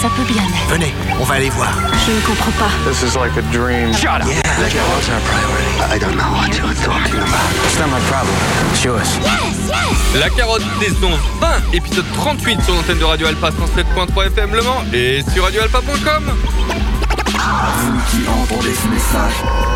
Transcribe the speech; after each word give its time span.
ça 0.00 0.08
peut 0.16 0.24
bien 0.24 0.42
être. 0.42 0.72
Venez, 0.72 0.94
on 1.20 1.24
va 1.24 1.34
aller 1.34 1.50
voir. 1.50 1.68
Je 2.06 2.12
ne 2.12 2.20
comprends 2.20 2.52
pas. 2.52 2.70
This 2.88 3.02
is 3.02 3.16
like 3.18 3.36
a 3.36 3.42
dream. 3.52 3.92
Shut 3.92 4.22
up. 4.22 4.26
Yeah, 4.26 4.40
that 4.40 4.72
was 4.72 5.08
our 5.10 5.20
priority? 5.28 5.94
I 5.94 5.98
don't 5.98 6.16
know 6.16 6.30
what 6.32 6.56
you're 6.56 6.74
talking 6.82 7.20
about. 7.20 7.50
It's 7.66 7.78
not 7.78 7.88
my 7.88 8.00
problem. 8.08 8.34
It's 8.72 8.82
yours. 8.82 9.18
La 10.14 10.30
carotte 10.30 10.62
saison 10.80 11.10
20, 11.40 11.74
épisode 11.74 12.06
38 12.14 12.62
sur 12.62 12.74
l'antenne 12.74 12.98
de 12.98 13.04
Radio 13.04 13.26
Alpa 13.26 13.50
107.3 13.50 14.26
FM 14.28 14.54
Le 14.54 14.62
Mans 14.62 14.84
et 14.92 15.22
sur 15.34 15.44
radioalpa.com. 15.44 16.32
Vous 17.80 18.00
qui 18.10 18.26
entendez 18.28 18.74
ce 18.74 18.88
message, 18.88 19.34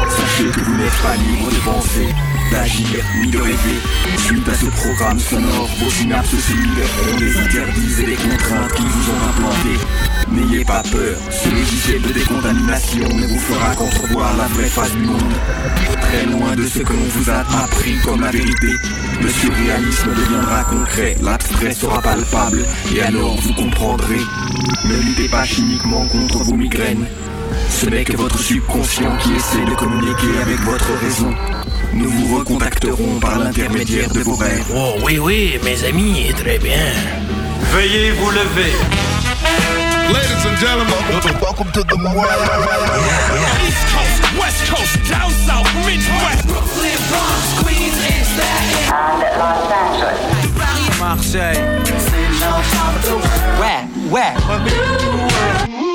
sachez 0.09 0.49
que 0.51 0.61
vous 0.61 0.77
n'êtes 0.77 1.03
pas 1.03 1.17
libre 1.17 1.51
de 1.51 1.57
penser, 1.65 2.15
d'agir 2.51 3.05
ni 3.21 3.31
de 3.31 3.39
rêver. 3.39 3.81
Suite 4.19 4.49
à 4.49 4.55
ce 4.55 4.67
programme 4.67 5.19
sonore, 5.19 5.69
vos 5.83 5.91
synapses 5.91 6.37
cellulaires 6.37 6.89
ont 7.13 7.17
des 7.19 7.37
interdits 7.37 8.03
et 8.03 8.07
des 8.07 8.17
contraintes 8.17 8.73
qui 8.73 8.83
vous 8.83 9.11
ont 9.11 9.29
implantés. 9.29 10.14
N'ayez 10.35 10.65
pas 10.65 10.83
peur, 10.83 11.17
ce 11.31 11.49
logiciel 11.49 12.03
de 12.03 12.13
décontamination 12.13 13.09
ne 13.09 13.27
vous 13.27 13.39
fera 13.39 13.75
qu'entrevoir 13.77 14.37
la 14.37 14.47
vraie 14.49 14.69
face 14.69 14.93
du 14.93 15.03
monde. 15.03 15.35
Très 16.01 16.27
loin 16.27 16.57
de 16.57 16.67
ce 16.67 16.81
que 16.81 16.93
l'on 16.93 17.09
vous 17.11 17.31
a 17.31 17.41
appris 17.63 17.95
comme 18.05 18.21
la 18.21 18.31
vérité, 18.31 18.73
le 19.23 19.29
surréalisme 19.29 20.11
deviendra 20.11 20.65
concret, 20.65 21.17
l'abstrait 21.23 21.73
sera 21.73 22.03
palpable, 22.03 22.65
et 22.95 23.03
alors 23.03 23.37
vous 23.41 23.55
comprendrez. 23.55 24.21
Ne 24.85 24.97
luttez 24.97 25.29
pas 25.29 25.45
chimiquement 25.45 26.05
contre 26.07 26.39
vos 26.39 26.57
migraines. 26.57 27.07
Ce 27.71 27.87
n'est 27.87 28.05
que 28.05 28.17
votre 28.17 28.39
subconscient 28.39 29.17
qui 29.19 29.35
essaie 29.35 29.65
de 29.65 29.75
communiquer 29.77 30.39
avec 30.43 30.59
votre 30.61 30.93
raison. 31.01 31.33
Nous 31.93 32.11
vous 32.11 32.39
recontacterons 32.39 33.21
par 33.21 33.39
l'intermédiaire 33.39 34.11
de 34.13 34.21
vos 34.21 34.35
rêves. 34.35 34.67
Oh 34.75 34.95
oui, 35.05 35.19
oui, 35.19 35.59
mes 35.63 35.85
amis, 35.85 36.33
très 36.37 36.59
bien. 36.59 36.93
Veuillez 37.73 38.11
vous 38.13 38.31
lever. 38.31 39.14
Ladies 40.45 40.63
and 40.63 40.69
gentlemen, 40.69 41.41
welcome 41.41 41.73
to 41.73 41.83
the 41.85 41.97
world. 41.97 42.29
East 43.65 43.81
Coast, 43.89 44.21
West 44.39 44.61
Coast, 44.69 44.93
down 45.09 45.31
south, 45.31 45.65
Midwest. 45.87 46.47
Brooklyn, 46.47 47.01
Bronx, 47.09 47.63
Queens, 47.63 47.97
and 48.13 48.27
Staten 48.29 48.93
And 48.93 49.39
Los 49.41 49.73
Angeles. 49.73 50.21
Marseille. 51.01 51.57
Ouais, 53.59 53.89
ouais. 54.11 55.94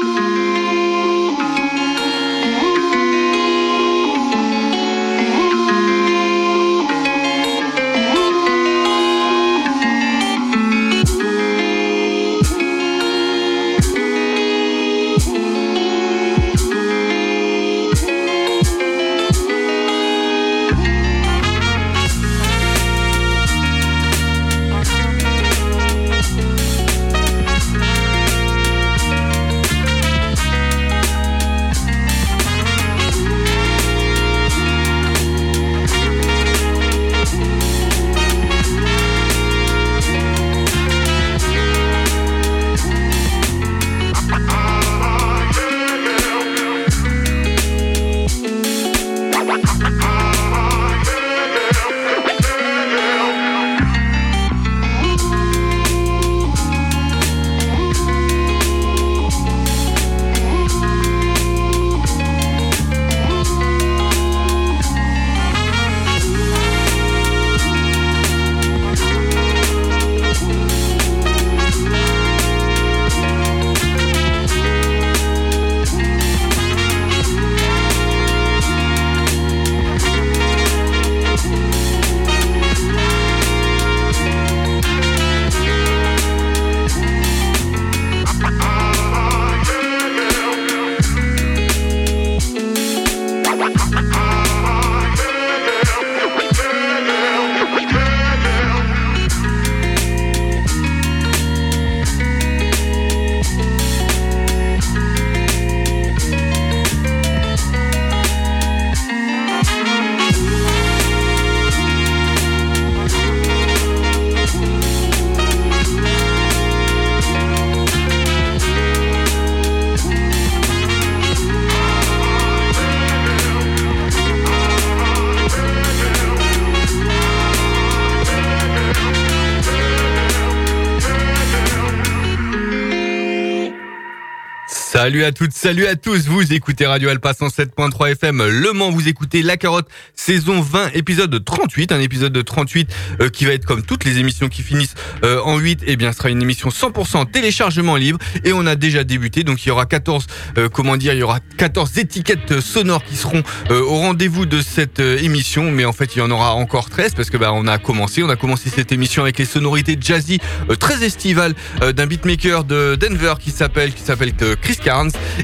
Salut 135.02 135.24
à 135.24 135.32
toutes, 135.32 135.54
salut 135.54 135.88
à 135.88 135.96
tous. 135.96 136.28
Vous 136.28 136.52
écoutez 136.52 136.86
Radio 136.86 137.08
Alpa 137.08 137.32
107.3 137.32 138.12
FM. 138.12 138.46
Le 138.50 138.74
Mans, 138.74 138.92
vous 138.92 139.08
écoutez 139.08 139.42
La 139.44 139.56
Carotte, 139.56 139.88
saison 140.14 140.60
20, 140.60 140.90
épisode 140.94 141.42
38. 141.42 141.94
Un 141.94 142.02
épisode 142.02 142.34
de 142.34 142.42
38 142.42 142.94
euh, 143.22 143.30
qui 143.30 143.46
va 143.46 143.54
être 143.54 143.64
comme 143.64 143.82
toutes 143.82 144.04
les 144.04 144.18
émissions 144.18 144.50
qui 144.50 144.62
finissent 144.62 144.96
euh, 145.24 145.40
en 145.46 145.58
8. 145.58 145.84
Eh 145.88 145.96
bien, 145.96 146.12
ce 146.12 146.18
sera 146.18 146.30
une 146.30 146.42
émission 146.42 146.68
100% 146.68 147.32
téléchargement 147.32 147.96
libre. 147.96 148.20
Et 148.44 148.52
on 148.52 148.66
a 148.66 148.76
déjà 148.76 149.06
débuté. 149.06 149.46
Donc, 149.46 149.66
il 149.66 149.70
y 149.70 149.72
aura 149.72 149.86
14, 149.86 150.28
euh, 150.58 150.68
comment 150.68 150.98
dire, 150.98 151.14
il 151.14 151.20
y 151.20 151.24
aura 151.24 151.40
14 151.56 151.98
étiquettes 151.98 152.60
sonores 152.60 153.06
qui 153.06 153.16
seront 153.16 153.44
euh, 153.72 153.80
au 153.80 154.00
rendez-vous 154.00 154.46
de 154.46 154.62
cette 154.62 155.00
euh, 155.00 155.18
émission. 155.20 155.72
Mais 155.72 155.86
en 155.86 155.94
fait, 155.94 156.18
il 156.18 156.20
y 156.20 156.22
en 156.22 156.30
aura 156.30 156.56
encore 156.56 156.90
13 156.90 157.14
parce 157.16 157.30
que 157.30 157.38
bah, 157.38 157.54
on 157.54 157.68
a 157.68 157.78
commencé. 157.78 158.22
On 158.22 158.30
a 158.30 158.36
commencé 158.36 158.70
cette 158.70 158.92
émission 158.92 159.24
avec 159.24 159.38
les 159.38 159.46
sonorités 159.46 159.98
jazzy 160.00 160.40
euh, 160.70 160.76
très 160.76 161.04
estivales 161.04 161.54
euh, 161.82 161.94
d'un 161.94 162.06
beatmaker 162.06 162.64
de 162.64 162.96
Denver 162.96 163.36
qui 163.40 163.52
s'appelle 163.52 163.94
qui 163.94 164.04
s'appelle 164.04 164.34
euh, 164.42 164.56
Chris 164.62 164.78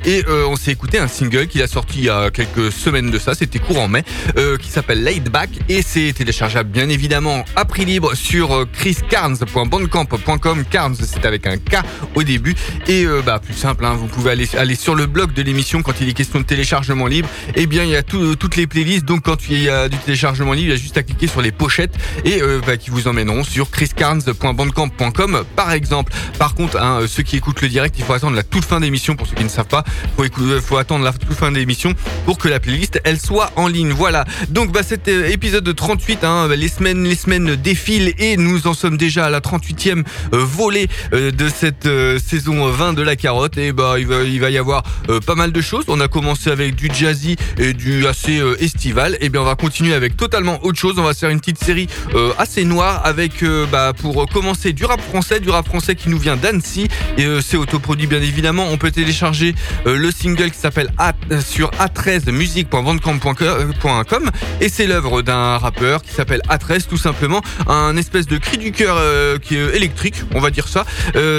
Et 0.06 0.24
euh, 0.28 0.46
on 0.48 0.56
s'est 0.56 0.72
écouté 0.72 0.98
un 1.00 1.08
single 1.08 1.48
qu'il 1.48 1.62
a 1.62 1.68
sorti 1.68 2.00
il 2.00 2.04
y 2.06 2.10
a 2.10 2.30
quelques 2.32 2.72
semaines 2.72 3.12
de 3.12 3.20
ça, 3.20 3.36
c'était 3.36 3.60
courant 3.60 3.88
mai, 3.88 4.04
euh, 4.38 4.58
qui 4.58 4.70
s'appelle 4.70 5.04
Laid 5.04 5.30
Back 5.30 5.50
et 5.70 5.82
c'est 5.82 6.14
téléchargeable 6.14 6.70
bien 6.70 6.90
évidemment 6.90 7.46
à 7.56 7.66
prix 7.66 7.86
libre 7.86 8.16
sur 8.16 8.54
euh, 8.56 8.66
chriscarnes.bandcamp.com. 8.74 10.64
Carnes 10.70 10.96
c'est 10.96 11.26
avec 11.26 11.46
un 11.47 11.58
K 11.58 11.78
au 12.16 12.24
début 12.24 12.56
et 12.88 13.06
bah 13.26 13.40
plus 13.44 13.53
simple, 13.53 13.86
hein, 13.86 13.94
vous 13.97 14.08
pouvez 14.08 14.32
aller 14.32 14.47
aller 14.58 14.76
sur 14.76 14.96
le 14.96 15.06
blog 15.06 15.34
de 15.34 15.42
l'émission 15.42 15.82
quand 15.84 15.94
il 16.02 16.09
est 16.09 16.14
question 16.14 16.40
de 16.40 16.46
téléchargement 16.46 17.08
libre. 17.08 17.30
Et 17.56 17.66
bien 17.68 17.84
il 17.84 17.90
y 17.91 17.96
a 17.96 18.03
tout- 18.03 18.36
toutes 18.36 18.56
les 18.56 18.68
playlists 18.68 19.06
donc 19.06 19.24
quand 19.24 19.38
il 19.50 19.62
y 19.62 19.70
a 19.70 19.88
du 19.90 19.98
téléchargement 19.98 20.53
libre, 20.53 20.68
il 20.68 20.72
y 20.72 20.74
a 20.74 20.82
juste 20.82 20.98
à 20.98 21.03
cliquer 21.03 21.28
sur 21.28 21.41
les 21.41 21.52
pochettes 21.52 21.94
et 22.24 22.40
bah, 22.66 22.78
qui 22.78 22.90
vous 22.90 23.08
emmèneront 23.08 23.44
sur 23.44 23.70
chriscarnes.bandcamp.com 23.70 25.44
par 25.56 25.72
exemple. 25.72 26.14
Par 26.40 26.56
contre, 26.56 26.78
hein, 26.82 27.02
ceux 27.08 27.24
qui 27.24 27.38
écoutent 27.38 27.62
le 27.62 27.70
direct, 27.70 27.96
il 27.98 28.03
faut 28.06 28.14
attendre 28.14 28.36
la 28.36 28.44
toute 28.44 28.66
fin 28.66 28.80
d'émission 28.80 29.16
pour 29.16 29.28
ceux 29.28 29.34
qui 29.35 29.43
ne 29.43 29.49
savent 29.49 29.67
pas, 29.67 29.84
faut, 30.16 30.23
écou- 30.26 30.59
faut 30.61 30.78
attendre 30.78 31.03
la 31.03 31.11
toute 31.14 31.34
fin 31.34 31.52
de 31.52 31.58
l'émission 31.58 31.93
pour 32.26 32.37
que 32.37 32.47
la 32.47 32.59
playlist 32.59 32.99
elle 33.03 33.20
soit 33.20 33.52
en 33.55 33.67
ligne. 33.67 33.91
Voilà. 33.91 34.26
Donc 34.49 34.72
bah 34.72 34.82
cet 34.84 35.08
euh, 35.08 35.28
épisode 35.29 35.64
de 35.64 35.72
38, 35.72 36.23
hein, 36.23 36.47
les 36.55 36.67
semaines 36.67 37.03
les 37.03 37.16
semaines 37.16 37.55
défilent 37.55 38.14
et 38.17 38.37
nous 38.37 38.67
en 38.67 38.73
sommes 38.73 38.97
déjà 38.97 39.26
à 39.26 39.29
la 39.29 39.40
38e 39.41 40.03
euh, 40.34 40.37
volée 40.43 40.87
euh, 41.14 41.32
de 41.32 41.49
cette 41.49 41.85
euh, 41.85 42.17
saison 42.20 42.67
20 42.70 42.93
de 42.93 43.02
la 43.02 43.16
carotte. 43.16 43.58
Et 43.58 43.72
bah 43.72 43.96
il 43.99 44.40
va 44.40 44.49
y 44.49 44.58
avoir 44.58 44.84
euh, 45.09 45.20
pas 45.20 45.35
mal 45.35 45.52
de 45.52 45.61
choses. 45.61 45.85
On 45.88 45.99
a 45.99 46.08
commencé 46.08 46.49
avec 46.49 46.76
du 46.76 46.90
jazzy 46.93 47.35
et 47.58 47.73
du 47.73 48.08
assez 48.08 48.40
euh, 48.40 48.55
estival. 48.61 49.17
Et 49.22 49.29
bien 49.29 49.41
on 49.41 49.46
va 49.46 49.55
continuer 49.55 49.93
avec 49.93 50.16
totalement 50.17 50.64
autre 50.64 50.79
chose. 50.79 50.96
On 50.97 51.03
va 51.03 51.14
se 51.14 51.20
faire 51.20 51.29
une 51.29 51.40
petite 51.40 51.64
série 51.64 51.88
euh, 52.14 52.31
assez 52.38 52.64
noire 52.64 53.02
avec 53.05 53.43
euh, 53.43 53.66
bah, 53.72 53.93
pour 53.99 54.26
commencer 54.29 54.72
du 54.73 54.85
rap 54.85 55.02
français, 55.02 55.40
du 55.40 55.49
rap 55.49 55.66
français 55.66 55.96
qui 55.96 56.09
nous 56.09 56.20
vient 56.20 56.38
d'Annecy 56.38 56.88
et 57.17 57.26
euh, 57.26 57.41
c'est 57.41 57.58
autoproduit 57.58 58.08
bien 58.08 58.22
évidemment. 58.22 58.67
On 58.72 58.78
peut 58.78 58.91
télécharger 58.91 59.25
euh, 59.26 59.98
le 59.98 60.12
single 60.12 60.52
qui 60.52 60.60
s'appelle 60.60 60.92
euh, 61.32 61.42
sur 61.42 61.72
A13 61.72 62.32
musique.bandcamp.com 62.32 64.32
et 64.62 64.70
c'est 64.70 64.86
l'œuvre 64.86 65.24
d'un 65.24 65.58
rappeur 65.58 66.04
qui 66.04 66.12
s'appelle 66.12 66.42
A13 66.48 66.86
tout 66.86 66.98
simplement, 66.98 67.42
un 67.68 67.98
espèce 67.98 68.28
de 68.28 68.38
cri 68.38 68.60
du 68.60 68.72
cœur 68.72 68.98
euh, 69.00 69.40
qui 69.40 69.56
est 69.56 69.76
électrique, 69.76 70.16
on 70.36 70.40
va 70.40 70.52
dire 70.52 70.68
ça. 70.68 70.86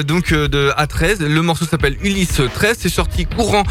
Donc 0.06 0.32
de 0.32 0.72
A13, 0.76 1.24
le 1.24 1.42
morceau 1.42 1.64
s'appelle 1.64 1.96
Ulysse 2.02 2.40
13, 2.54 2.76
c'est 2.80 2.88
sorti 2.88 3.26
courant 3.26 3.62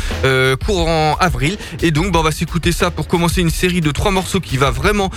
courant 0.66 1.18
avril. 1.20 1.58
Et 1.82 1.92
donc 1.92 2.12
bah, 2.12 2.20
on 2.20 2.24
va 2.24 2.32
s'écouter 2.32 2.72
ça 2.72 2.92
pour 2.92 3.08
commencer 3.08 3.42
une 3.42 3.50
série 3.50 3.82
de 3.82 3.92
trois 3.92 4.12
morceaux 4.12 4.40
qui 4.40 4.58
va 4.58 4.72
vraiment 4.72 5.10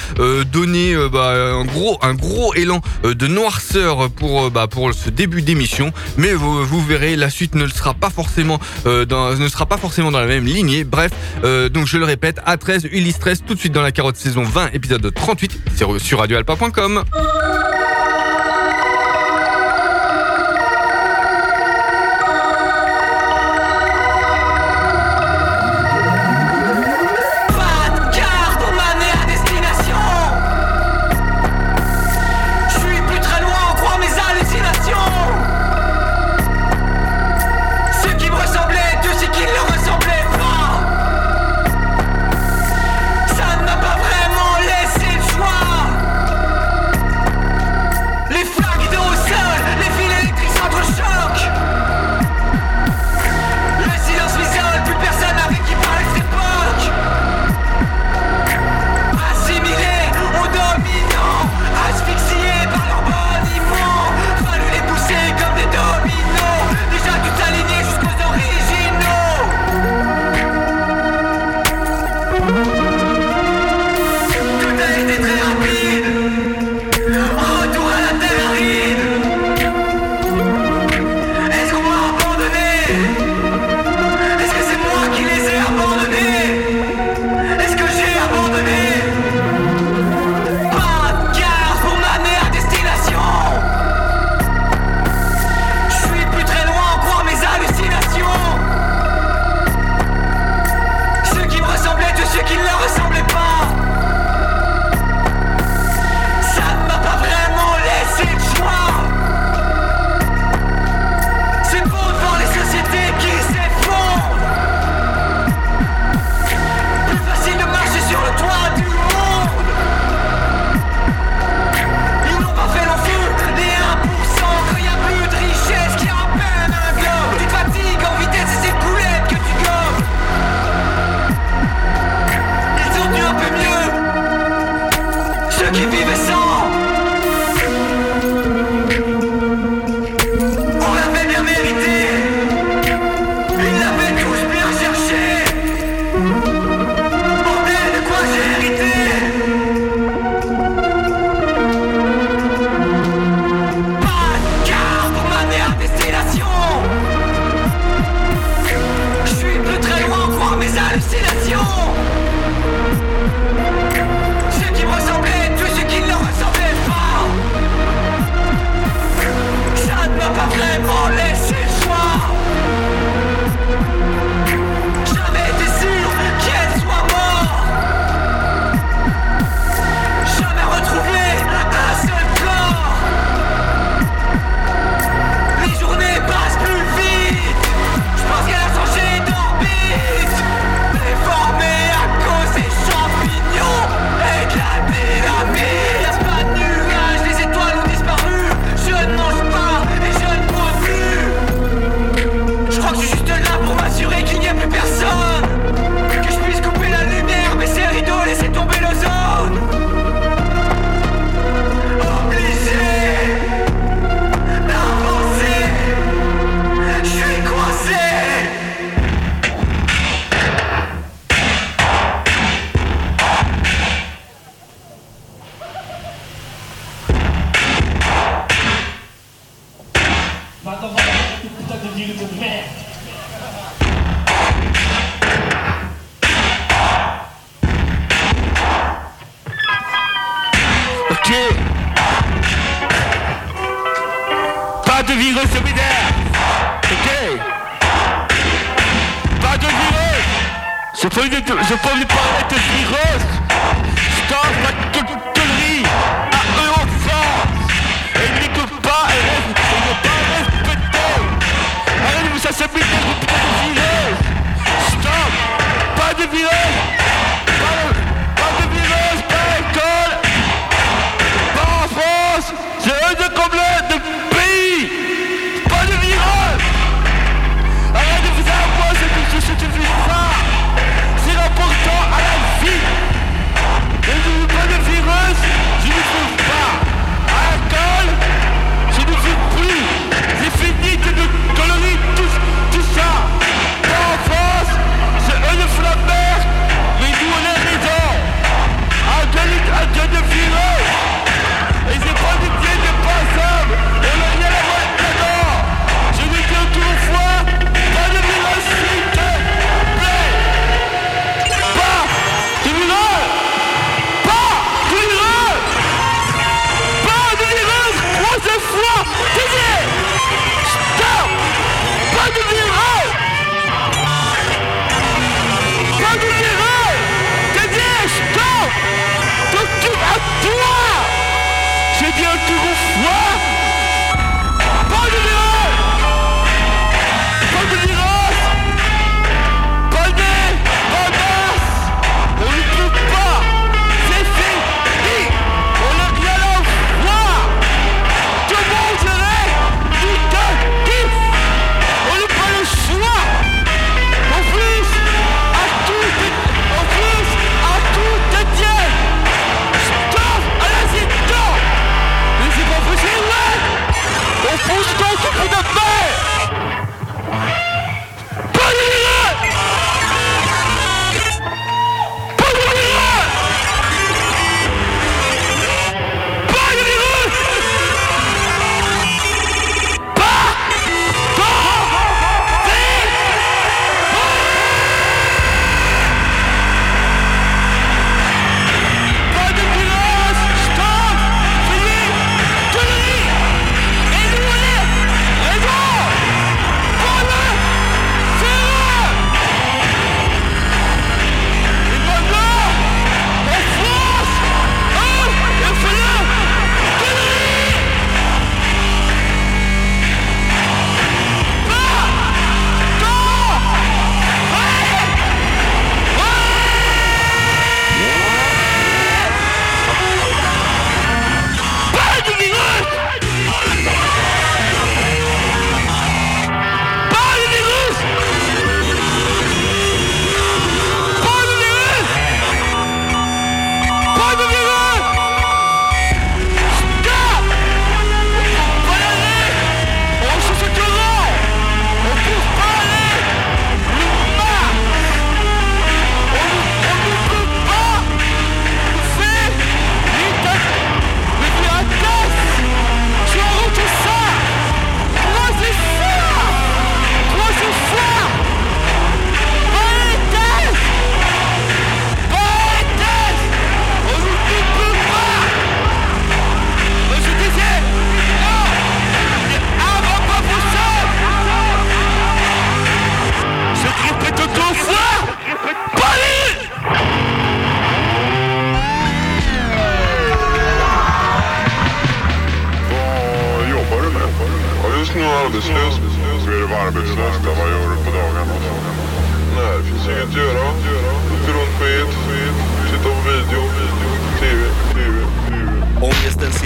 donner 0.52 0.96
bah, 1.12 1.34
un 1.34 1.64
gros 1.64 1.98
un 2.02 2.14
gros 2.14 2.54
élan 2.54 2.80
de 3.04 3.26
noirceur 3.26 4.10
pour 4.10 4.50
bah, 4.50 4.66
pour 4.66 4.92
ce 4.92 5.10
début 5.10 5.42
d'émission. 5.42 5.92
Mais 6.16 6.32
vous 6.32 6.84
verrez 6.84 7.16
la 7.16 7.30
suite 7.30 7.54
ne 7.54 7.64
le 7.64 7.70
sera 7.70 7.94
pas 7.94 8.10
forcément 8.10 8.58
euh, 8.88 9.36
ne 9.36 9.48
sera 9.48 9.66
pas 9.66 9.76
forcément 9.76 10.10
dans 10.10 10.20
la 10.20 10.26
même 10.26 10.44
lignée. 10.44 10.84
Bref 10.84 11.12
euh, 11.44 11.68
donc 11.68 11.86
je 11.86 11.98
le 11.98 12.04
répète 12.04 12.40
A13 12.46 12.88
Ulysse 12.90 13.18
13 13.18 13.42
tout 13.46 13.54
de 13.54 13.58
suite 13.58 13.72
dans 13.72 13.82
la 13.82 13.92
carotte 13.92 14.16
saison 14.16 14.42
20 14.42 14.70
épisode 14.72 15.12
38 15.14 15.60
sur, 15.76 16.00
sur 16.00 16.18
radioalpa.com 16.18 17.04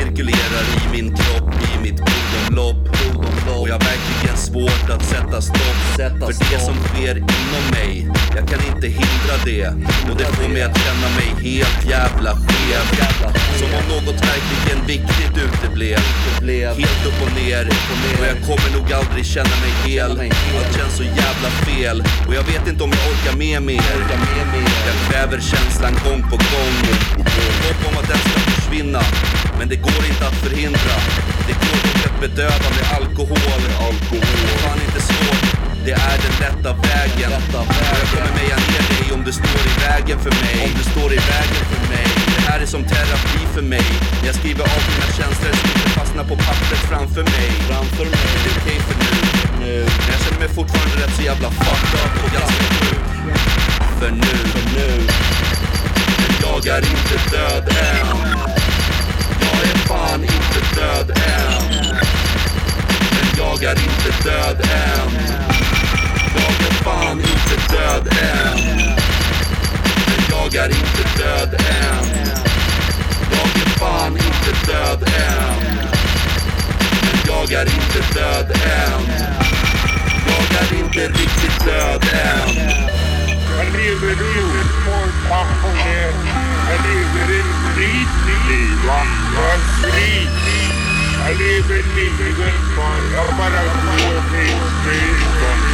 cirkulerar 0.03 0.65
i 0.79 0.93
min 0.93 1.17
kropp, 1.17 1.51
i 1.75 1.83
mitt 1.83 2.01
blodomlopp. 2.05 2.89
Och 3.61 3.69
jag 3.69 3.75
har 3.75 3.85
verkligen 3.93 4.37
svårt 4.37 4.91
att 4.91 5.05
sätta 5.05 5.41
stopp 5.41 5.81
för 5.97 6.33
det 6.51 6.61
som 6.69 6.77
sker 6.85 7.17
inom 7.17 7.65
mig. 7.77 8.09
Jag 8.37 8.49
kan 8.49 8.61
inte 8.75 8.87
hindra 8.87 9.35
det. 9.45 9.67
Och 10.11 10.17
det 10.19 10.25
får 10.25 10.49
mig 10.49 10.63
att 10.63 10.79
känna 10.85 11.09
mig 11.19 11.29
helt 11.51 11.91
jävla 11.91 12.31
skev. 12.31 12.85
Som 13.59 13.69
om 13.79 13.85
något 13.95 14.21
verkligen 14.33 14.87
viktigt 14.87 15.35
uteblev. 15.47 15.99
Helt 16.83 17.07
upp 17.09 17.23
och 17.27 17.33
ner. 17.43 17.69
Och 18.19 18.27
jag 18.27 18.39
kommer 18.49 18.79
nog 18.79 18.93
aldrig 18.93 19.27
känna 19.27 19.57
mig 19.65 19.73
hel. 19.85 20.11
Allt 20.11 20.77
känns 20.77 20.97
så 20.97 21.03
jävla 21.03 21.51
fel. 21.67 22.05
Och 22.29 22.35
jag 22.35 22.43
vet 22.43 22.69
inte 22.69 22.85
om 22.85 22.91
jag 22.91 23.05
orkar 23.13 23.39
med 23.39 23.63
mer. 23.63 23.95
Jag 24.89 24.97
kväver 25.09 25.41
känslan 25.41 25.95
gång 26.05 26.23
på 26.31 26.37
gång. 26.37 26.77
Hopp 27.65 27.83
om 27.89 27.97
att 28.01 28.09
den 28.09 28.19
ska 28.19 28.41
försvinna 28.51 29.01
Men 29.63 29.69
det 29.69 29.83
går 29.89 30.03
inte 30.13 30.27
att 30.31 30.39
förhindra 30.45 30.97
Det 31.49 31.57
går 31.65 31.79
dock 31.87 32.03
att 32.09 32.21
bedöva 32.21 32.69
med 32.79 32.87
alkohol 32.97 33.61
Alkohol 33.89 34.39
fan 34.63 34.81
inte 34.87 35.01
svårt 35.11 35.43
Det 35.85 35.93
är 35.93 36.17
den 36.25 36.35
rätta 36.45 36.71
vägen 36.89 37.31
Och 37.33 37.67
jag 38.01 38.09
kommer 38.13 38.33
meja 38.41 38.57
ner 38.71 38.85
dig 38.93 39.07
om 39.15 39.23
du 39.29 39.33
står 39.33 39.63
i 39.71 39.75
vägen 39.87 40.19
för 40.25 40.33
mig 40.45 40.57
Om 40.67 40.73
du 40.79 40.85
står 40.93 41.11
i 41.19 41.21
vägen 41.35 41.65
för 41.73 41.83
mig 41.95 42.07
Det 42.37 42.43
här 42.49 42.61
är 42.61 42.67
som 42.67 42.83
terapi 42.85 43.43
för 43.55 43.63
mig 43.63 43.89
När 44.21 44.27
jag 44.31 44.37
skriver 44.41 44.65
av 44.75 44.83
mina 44.91 45.09
känslor 45.19 45.53
som 45.61 45.69
inte 45.75 45.89
fast 45.89 45.99
fastnar 46.01 46.25
på 46.31 46.37
pappret 46.47 46.83
framför 46.91 47.25
mig. 47.35 47.51
Framför 47.71 48.07
mig. 48.15 48.31
Det 48.43 48.51
är 48.51 48.57
okej 48.61 48.79
för 48.87 48.97
nu. 49.05 49.13
nu. 49.65 49.75
Men 49.99 50.09
jag 50.13 50.21
känner 50.25 50.41
mig 50.45 50.51
fortfarande 50.59 50.95
rätt 51.03 51.15
så 51.19 51.23
jävla 51.23 51.49
fucked 51.51 51.95
up 52.05 52.15
och 52.25 52.33
ganska 52.39 52.65
sjuk. 52.77 53.07
För 53.99 54.11
nu. 54.25 54.37
För 54.53 54.65
nu. 54.77 54.91
Men 56.21 56.33
jag 56.45 56.61
är 56.75 56.83
inte 56.95 57.17
död 57.37 57.65
än. 57.69 58.52
Jag 59.43 59.61
är 59.71 59.79
fan 59.89 60.23
inte 60.23 60.81
död 60.81 61.11
än. 61.11 61.63
Men 63.13 63.27
jag 63.37 63.63
är 63.65 63.79
inte 63.83 64.11
död 64.25 64.61
än. 64.61 65.11
Jag 66.35 66.69
är 66.69 66.75
fan 66.85 67.19
inte 67.21 67.75
död 67.77 68.07
än. 68.07 68.59
Men 70.07 70.25
jag 70.31 70.55
är 70.55 70.69
inte 70.69 71.03
död 71.19 71.55
än. 71.55 72.05
Jag 73.31 73.63
är 73.63 73.79
fan 73.79 74.13
inte 74.17 74.73
död 74.73 75.03
än. 75.03 75.55
Men 77.03 77.19
jag 77.27 77.53
är 77.53 77.65
inte 77.65 78.01
död 78.15 78.51
än. 78.51 79.03
Jag 80.27 80.63
är 80.63 80.79
inte 80.79 81.09
riktigt 81.09 81.65
död 81.65 82.05
än. 82.13 82.83
I 91.25 91.35
live 91.39 91.71
in 91.71 91.87
the 91.95 92.07
middle 92.19 92.43
of 92.43 92.73
the 92.73 94.47
world, 95.17 95.72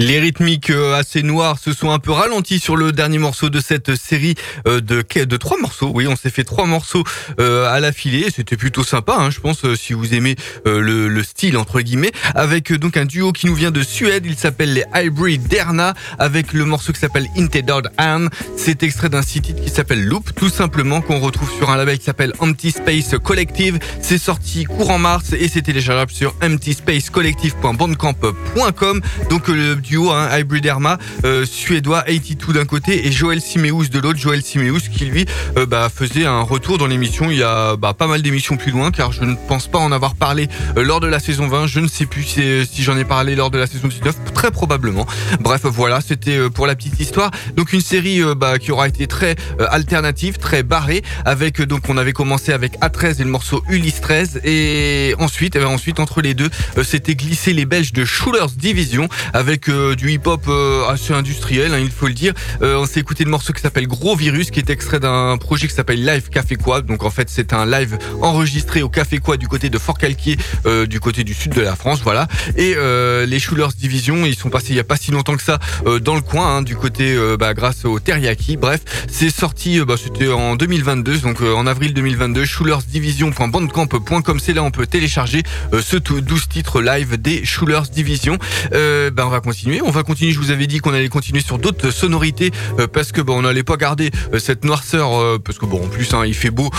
Les 0.00 0.20
rythmiques 0.20 0.70
euh, 0.70 0.94
assez 0.94 1.24
noires 1.24 1.58
se 1.58 1.72
sont 1.72 1.90
un 1.90 1.98
peu 1.98 2.12
ralentis 2.12 2.60
sur 2.60 2.76
le 2.76 2.92
dernier 2.92 3.18
morceau 3.18 3.50
de 3.50 3.60
cette 3.60 3.96
série 3.96 4.36
euh, 4.68 4.80
de 4.80 5.04
de 5.24 5.36
trois 5.36 5.58
morceaux. 5.58 5.90
Oui, 5.92 6.06
on 6.06 6.14
s'est 6.14 6.30
fait 6.30 6.44
trois 6.44 6.66
morceaux 6.66 7.02
euh, 7.40 7.68
à 7.68 7.80
l'affilée. 7.80 8.28
C'était 8.32 8.56
plutôt 8.56 8.84
sympa, 8.84 9.16
hein, 9.18 9.30
je 9.30 9.40
pense, 9.40 9.74
si 9.74 9.94
vous 9.94 10.14
aimez 10.14 10.36
le, 10.64 11.08
le, 11.08 11.22
style 11.24 11.56
entre 11.56 11.80
guillemets. 11.80 12.12
Avec 12.36 12.72
donc 12.72 12.96
un 12.96 13.06
duo 13.06 13.32
qui 13.32 13.46
nous 13.46 13.56
vient 13.56 13.72
de 13.72 13.82
Suède. 13.82 14.24
Il 14.24 14.36
s'appelle 14.36 14.72
les 14.72 14.84
Hybrid 14.94 15.48
Derna 15.48 15.94
avec 16.20 16.52
le 16.52 16.64
morceau 16.64 16.92
qui 16.92 17.00
s'appelle 17.00 17.26
Intedod 17.36 17.90
Anne. 17.96 18.28
C'est 18.56 18.84
extrait 18.84 19.08
d'un 19.08 19.22
site 19.22 19.60
qui 19.60 19.70
s'appelle 19.70 20.04
Loop, 20.04 20.32
tout 20.36 20.50
simplement 20.50 21.00
qu'on 21.00 21.18
retrouve 21.18 21.50
sur 21.50 21.70
un 21.70 21.76
label 21.76 21.98
qui 21.98 22.04
s'appelle 22.04 22.34
Anti-Space 22.38 23.16
Collective. 23.24 23.80
C'est 24.00 24.18
sorti 24.18 24.62
courant 24.64 24.98
mars 24.98 25.32
et 25.32 25.48
c'est 25.48 25.62
téléchargeable 25.62 26.12
sur 26.12 26.36
antispacecollective.bandcamp.com. 26.42 29.00
Donc 29.30 29.48
le 29.48 29.74
duo, 29.88 30.10
hein, 30.10 30.28
Hybrid 30.36 30.66
Erma, 30.66 30.98
euh, 31.24 31.46
suédois 31.46 32.02
82 32.02 32.52
d'un 32.52 32.64
côté 32.66 33.06
et 33.06 33.12
Joël 33.12 33.40
Simeus 33.40 33.88
de 33.90 33.98
l'autre. 33.98 34.18
Joël 34.18 34.42
Simeus 34.42 34.80
qui 34.92 35.06
lui 35.06 35.24
euh, 35.56 35.66
bah, 35.66 35.88
faisait 35.94 36.26
un 36.26 36.42
retour 36.42 36.78
dans 36.78 36.86
l'émission 36.86 37.30
il 37.30 37.38
y 37.38 37.42
a 37.42 37.76
bah, 37.76 37.94
pas 37.94 38.06
mal 38.06 38.22
d'émissions 38.22 38.56
plus 38.56 38.70
loin 38.70 38.90
car 38.90 39.12
je 39.12 39.24
ne 39.24 39.34
pense 39.48 39.66
pas 39.66 39.78
en 39.78 39.92
avoir 39.92 40.14
parlé 40.14 40.48
euh, 40.76 40.84
lors 40.84 41.00
de 41.00 41.06
la 41.06 41.20
saison 41.20 41.48
20. 41.48 41.66
Je 41.66 41.80
ne 41.80 41.88
sais 41.88 42.06
plus 42.06 42.24
si, 42.24 42.66
j'en 42.82 42.96
ai 42.98 43.04
parlé 43.04 43.34
lors 43.34 43.50
de 43.50 43.58
la 43.58 43.66
saison 43.66 43.88
19, 43.88 44.32
très 44.34 44.50
probablement. 44.50 45.06
Bref, 45.40 45.62
voilà, 45.64 46.00
c'était 46.00 46.50
pour 46.50 46.66
la 46.66 46.76
petite 46.76 47.00
histoire. 47.00 47.30
Donc 47.56 47.72
une 47.72 47.80
série 47.80 48.20
bah, 48.36 48.58
qui 48.58 48.72
aura 48.72 48.88
été 48.88 49.06
très 49.06 49.36
alternative, 49.70 50.36
très 50.36 50.62
barrée, 50.62 51.02
avec 51.24 51.62
donc 51.62 51.88
on 51.88 51.96
avait 51.96 52.12
commencé 52.12 52.52
avec 52.52 52.78
A13 52.80 53.20
et 53.20 53.24
le 53.24 53.30
morceau 53.30 53.62
Ulysse 53.68 54.00
13 54.00 54.40
et 54.44 55.14
ensuite, 55.18 55.56
eh 55.56 55.60
ben, 55.60 55.66
ensuite 55.66 56.00
entre 56.00 56.20
les 56.20 56.34
deux, 56.34 56.50
c'était 56.82 57.14
glissé 57.14 57.52
les 57.52 57.64
Belges 57.64 57.92
de 57.92 58.04
Schulers 58.04 58.52
Division 58.56 59.08
avec 59.32 59.68
euh, 59.78 59.94
du 59.94 60.10
hip-hop 60.10 60.42
euh, 60.48 60.86
assez 60.88 61.12
industriel, 61.12 61.72
hein, 61.72 61.78
il 61.78 61.90
faut 61.90 62.06
le 62.06 62.12
dire. 62.12 62.34
Euh, 62.62 62.78
on 62.78 62.86
s'est 62.86 63.00
écouté 63.00 63.24
le 63.24 63.30
morceau 63.30 63.52
qui 63.52 63.62
s'appelle 63.62 63.86
Gros 63.86 64.16
Virus, 64.16 64.50
qui 64.50 64.58
est 64.58 64.70
extrait 64.70 65.00
d'un 65.00 65.36
projet 65.38 65.68
qui 65.68 65.74
s'appelle 65.74 66.04
Live 66.04 66.28
Café 66.30 66.56
Quoi. 66.56 66.82
Donc 66.82 67.04
en 67.04 67.10
fait, 67.10 67.28
c'est 67.30 67.52
un 67.52 67.64
live 67.64 67.98
enregistré 68.20 68.82
au 68.82 68.88
Café 68.88 69.18
Quoi 69.18 69.36
du 69.36 69.48
côté 69.48 69.70
de 69.70 69.78
Fort 69.78 69.98
Calquier, 69.98 70.36
du 70.88 71.00
côté 71.00 71.24
du 71.24 71.34
sud 71.34 71.54
de 71.54 71.60
la 71.60 71.76
France, 71.76 72.00
voilà. 72.02 72.26
Et 72.56 72.74
les 73.26 73.38
Schulers 73.38 73.68
Division, 73.78 74.26
ils 74.26 74.34
sont 74.34 74.50
passés 74.50 74.70
il 74.70 74.76
y 74.76 74.80
a 74.80 74.84
pas 74.84 74.96
si 74.96 75.10
longtemps 75.10 75.36
que 75.36 75.42
ça 75.42 75.58
dans 76.02 76.14
le 76.14 76.20
coin, 76.20 76.56
hein, 76.56 76.62
du 76.62 76.76
côté 76.76 77.16
bah, 77.38 77.54
grâce 77.54 77.84
au 77.84 78.00
Teriyaki. 78.00 78.56
Bref, 78.56 78.80
c'est 79.10 79.30
sorti, 79.30 79.80
bah, 79.80 79.94
en 80.34 80.56
2022, 80.56 81.18
donc 81.18 81.40
en 81.40 81.66
avril 81.66 81.94
2022. 81.94 82.44
Schulersdivision.bandcamp.com, 82.44 84.40
c'est 84.40 84.52
là 84.52 84.62
on 84.62 84.70
peut 84.70 84.86
télécharger 84.86 85.42
ce 85.72 85.96
12 85.96 86.48
titres 86.48 86.80
live 86.80 87.20
des 87.20 87.44
Schulers 87.44 87.88
Division. 87.92 88.38
bah, 88.72 89.26
on 89.26 89.30
va 89.30 89.40
continuer 89.40 89.67
on 89.84 89.90
va 89.90 90.02
continuer. 90.02 90.32
Je 90.32 90.38
vous 90.38 90.50
avais 90.50 90.66
dit 90.66 90.78
qu'on 90.78 90.94
allait 90.94 91.08
continuer 91.08 91.42
sur 91.42 91.58
d'autres 91.58 91.90
sonorités 91.90 92.50
euh, 92.78 92.86
parce 92.86 93.12
que 93.12 93.20
on 93.28 93.42
n'allait 93.42 93.62
pas 93.62 93.76
garder 93.76 94.10
euh, 94.32 94.38
cette 94.38 94.64
noirceur 94.64 95.14
euh, 95.14 95.38
parce 95.38 95.58
que 95.58 95.66
bon, 95.66 95.84
en 95.84 95.88
plus, 95.88 96.12
hein, 96.14 96.24
il 96.24 96.34
fait 96.34 96.50
beau 96.50 96.70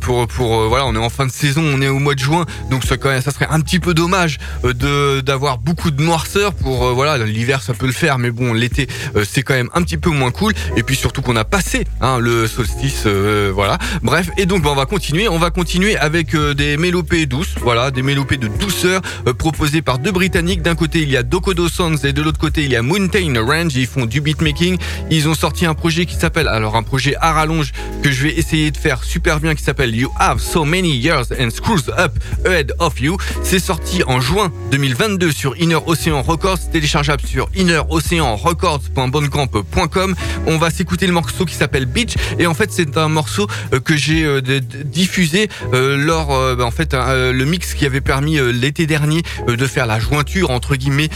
pour 0.00 0.68
voilà, 0.68 0.86
on 0.86 0.94
est 0.94 0.98
en 0.98 1.10
fin 1.10 1.26
de 1.26 1.30
saison, 1.30 1.62
on 1.62 1.80
est 1.80 1.88
au 1.88 1.98
mois 1.98 2.14
de 2.14 2.18
juin, 2.18 2.46
donc 2.70 2.84
ça 2.84 2.96
quand 2.96 3.08
même, 3.08 3.22
ça 3.22 3.30
serait 3.30 3.46
un 3.50 3.60
petit 3.60 3.78
peu 3.78 3.94
dommage 3.94 4.38
de 4.64 5.20
d'avoir 5.20 5.58
beaucoup 5.58 5.90
de 5.90 6.02
noirceur 6.02 6.54
pour 6.54 6.94
voilà, 6.94 7.18
l'hiver 7.18 7.62
ça 7.62 7.74
peut 7.74 7.86
le 7.86 7.92
faire, 7.92 8.18
mais 8.18 8.30
bon, 8.30 8.52
l'été 8.52 8.88
c'est 9.24 9.42
quand 9.42 9.54
même 9.54 9.68
un 9.74 9.82
petit 9.82 9.96
peu 9.96 10.10
moins 10.10 10.30
cool. 10.30 10.54
Et 10.76 10.82
puis 10.82 10.96
surtout 10.96 11.22
qu'on 11.22 11.36
a 11.36 11.44
passé 11.44 11.86
hein, 12.00 12.18
le 12.18 12.46
solstice, 12.46 13.06
voilà. 13.52 13.78
Bref, 14.02 14.30
et 14.36 14.46
donc 14.46 14.64
on 14.66 14.74
va 14.74 14.86
continuer. 14.86 15.28
On 15.28 15.38
va 15.38 15.50
continuer 15.50 15.96
avec 15.96 16.34
des 16.36 16.76
mélopées 16.76 17.26
douces, 17.26 17.54
voilà, 17.60 17.90
des 17.90 18.02
mélopées 18.02 18.36
de 18.36 18.48
douceur 18.48 19.02
proposées 19.38 19.82
par 19.82 19.98
deux 19.98 20.12
Britanniques. 20.12 20.62
D'un 20.62 20.74
côté 20.74 21.02
il 21.02 21.10
y 21.10 21.16
a 21.16 21.22
Dokodo 21.22 21.68
Sons 21.68 21.96
et 22.04 22.12
de 22.12 22.22
l'autre 22.22 22.37
côté, 22.38 22.64
il 22.64 22.70
y 22.70 22.76
a 22.76 22.82
Mountain 22.82 23.34
Range. 23.44 23.74
Ils 23.74 23.86
font 23.86 24.06
du 24.06 24.20
beatmaking. 24.20 24.78
Ils 25.10 25.28
ont 25.28 25.34
sorti 25.34 25.66
un 25.66 25.74
projet 25.74 26.06
qui 26.06 26.14
s'appelle, 26.14 26.48
alors 26.48 26.76
un 26.76 26.82
projet 26.82 27.14
à 27.20 27.32
rallonge 27.32 27.72
que 28.02 28.10
je 28.10 28.22
vais 28.22 28.34
essayer 28.34 28.70
de 28.70 28.76
faire 28.76 29.04
super 29.04 29.40
bien 29.40 29.54
qui 29.54 29.62
s'appelle 29.62 29.94
You 29.94 30.10
Have 30.18 30.40
So 30.40 30.64
Many 30.64 30.96
Years 30.96 31.26
and 31.38 31.50
Screws 31.50 31.90
Up 31.98 32.12
Ahead 32.46 32.72
of 32.78 32.98
You. 33.00 33.18
C'est 33.42 33.58
sorti 33.58 34.02
en 34.04 34.20
juin 34.20 34.50
2022 34.70 35.32
sur 35.32 35.56
Inner 35.58 35.78
Ocean 35.86 36.22
Records, 36.22 36.70
téléchargeable 36.72 37.26
sur 37.26 37.48
inneroceanrecords.bandcamp.com. 37.56 40.14
On 40.46 40.58
va 40.58 40.70
s'écouter 40.70 41.06
le 41.06 41.12
morceau 41.12 41.44
qui 41.44 41.54
s'appelle 41.54 41.86
Beach 41.86 42.14
et 42.38 42.46
en 42.46 42.54
fait 42.54 42.70
c'est 42.72 42.96
un 42.96 43.08
morceau 43.08 43.48
euh, 43.72 43.80
que 43.80 43.96
j'ai 43.96 44.24
euh, 44.24 44.40
diffusé 44.84 45.48
euh, 45.72 45.96
lors 45.96 46.28
bah, 46.56 46.64
en 46.64 46.70
fait 46.70 46.94
le 46.94 47.44
mix 47.44 47.74
qui 47.74 47.84
avait 47.86 48.00
permis 48.00 48.38
l'été 48.52 48.86
dernier 48.86 49.22
de 49.46 49.66
faire 49.66 49.86
la 49.86 49.98
jointure 49.98 50.50
entre 50.50 50.76
guillemets 50.76 51.08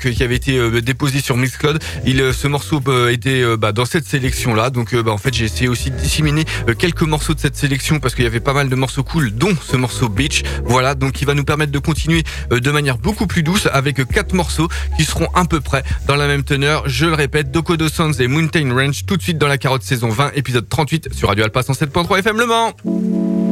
qui 0.00 0.22
avait 0.22 0.36
été 0.36 0.51
euh, 0.58 0.80
déposé 0.80 1.20
sur 1.20 1.36
Mixcloud. 1.36 1.78
Il, 2.04 2.20
euh, 2.20 2.32
ce 2.32 2.48
morceau 2.48 2.80
euh, 2.88 3.10
était 3.10 3.44
bah, 3.56 3.72
dans 3.72 3.84
cette 3.84 4.06
sélection 4.06 4.54
là. 4.54 4.70
Donc 4.70 4.94
bah, 4.94 5.12
en 5.12 5.18
fait 5.18 5.34
j'ai 5.34 5.44
essayé 5.44 5.68
aussi 5.68 5.90
de 5.90 5.96
disséminer 5.96 6.44
quelques 6.78 7.02
morceaux 7.02 7.34
de 7.34 7.40
cette 7.40 7.56
sélection 7.56 8.00
parce 8.00 8.14
qu'il 8.14 8.24
y 8.24 8.26
avait 8.26 8.40
pas 8.40 8.52
mal 8.52 8.68
de 8.68 8.74
morceaux 8.74 9.02
cool, 9.02 9.30
dont 9.30 9.56
ce 9.62 9.76
morceau 9.76 10.08
Beach. 10.08 10.42
Voilà, 10.64 10.94
donc 10.94 11.20
il 11.20 11.26
va 11.26 11.34
nous 11.34 11.44
permettre 11.44 11.72
de 11.72 11.78
continuer 11.78 12.22
de 12.50 12.70
manière 12.70 12.98
beaucoup 12.98 13.26
plus 13.26 13.42
douce 13.42 13.68
avec 13.72 14.06
quatre 14.08 14.34
morceaux 14.34 14.68
qui 14.96 15.04
seront 15.04 15.28
à 15.34 15.44
peu 15.44 15.60
près 15.60 15.82
dans 16.06 16.16
la 16.16 16.26
même 16.26 16.42
teneur. 16.42 16.88
Je 16.88 17.06
le 17.06 17.14
répète, 17.14 17.50
Dokodo 17.50 17.88
Sons 17.88 18.12
et 18.12 18.26
Mountain 18.26 18.72
Range 18.74 19.06
tout 19.06 19.16
de 19.16 19.22
suite 19.22 19.38
dans 19.38 19.48
la 19.48 19.58
carotte 19.58 19.82
saison 19.82 20.08
20, 20.08 20.32
épisode 20.34 20.68
38 20.68 21.14
sur 21.14 21.28
Radio 21.28 21.44
Alpha 21.44 21.60
107.3 21.60 22.18
FM 22.18 22.38
Le 22.38 22.46
Mans. 22.46 23.51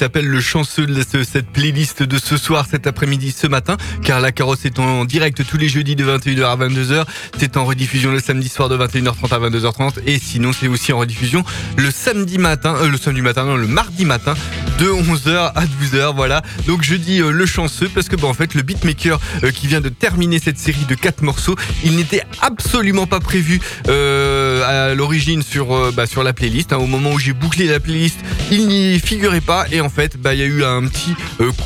S'appelle 0.00 0.28
le 0.28 0.40
chanceux 0.40 0.86
de 0.86 1.02
cette 1.22 1.50
playlist 1.50 2.02
de 2.02 2.16
ce 2.16 2.38
soir, 2.38 2.64
cet 2.70 2.86
après-midi, 2.86 3.32
ce 3.32 3.46
matin, 3.46 3.76
car 4.02 4.22
la 4.22 4.32
carotte 4.32 4.64
est 4.64 4.78
en 4.78 5.04
direct 5.04 5.46
tous 5.46 5.58
les 5.58 5.68
jeudis 5.68 5.94
de 5.94 6.06
21h 6.06 6.44
à 6.44 6.56
22h. 6.56 7.04
C'est 7.38 7.58
en 7.58 7.66
rediffusion 7.66 8.10
le 8.10 8.18
samedi 8.18 8.48
soir 8.48 8.70
de 8.70 8.78
21h30 8.78 9.34
à 9.34 9.38
22h30 9.50 9.98
et 10.06 10.18
sinon 10.18 10.54
c'est 10.54 10.68
aussi 10.68 10.94
en 10.94 11.00
rediffusion 11.00 11.44
le 11.76 11.90
samedi 11.90 12.38
matin, 12.38 12.76
euh, 12.80 12.88
le 12.88 12.96
samedi 12.96 13.20
matin, 13.20 13.44
non, 13.44 13.56
le 13.56 13.66
mardi 13.66 14.06
matin 14.06 14.32
de 14.80 14.86
11h 14.86 15.52
à 15.54 15.64
12h. 15.66 16.14
Voilà. 16.14 16.42
Donc 16.66 16.82
je 16.82 16.94
dis 16.94 17.20
euh, 17.20 17.30
le 17.30 17.46
chanceux 17.46 17.88
parce 17.94 18.08
que 18.08 18.16
bon, 18.16 18.28
en 18.28 18.34
fait 18.34 18.54
le 18.54 18.62
beatmaker 18.62 19.20
euh, 19.44 19.50
qui 19.50 19.66
vient 19.66 19.80
de 19.80 19.88
terminer 19.88 20.38
cette 20.38 20.58
série 20.58 20.84
de 20.88 20.94
quatre 20.94 21.22
morceaux, 21.22 21.54
il 21.84 21.96
n'était 21.96 22.22
absolument 22.40 23.06
pas 23.06 23.20
prévu 23.20 23.60
à 23.86 24.94
l'origine 24.94 25.42
sur 25.42 25.92
bah, 25.92 26.04
la 26.22 26.32
playlist. 26.32 26.72
Hein. 26.72 26.78
Au 26.78 26.86
moment 26.86 27.12
où 27.12 27.18
j'ai 27.18 27.32
bouclé 27.32 27.66
la 27.66 27.80
playlist, 27.80 28.18
il 28.50 28.66
n'y 28.66 28.98
figurait 28.98 29.40
pas 29.40 29.66
et 29.70 29.80
en 29.80 29.88
fait 29.88 30.16
bah 30.16 30.34
il 30.34 30.40
y 30.40 30.42
a 30.42 30.46
eu 30.46 30.64
un 30.64 30.86
petit 30.86 31.14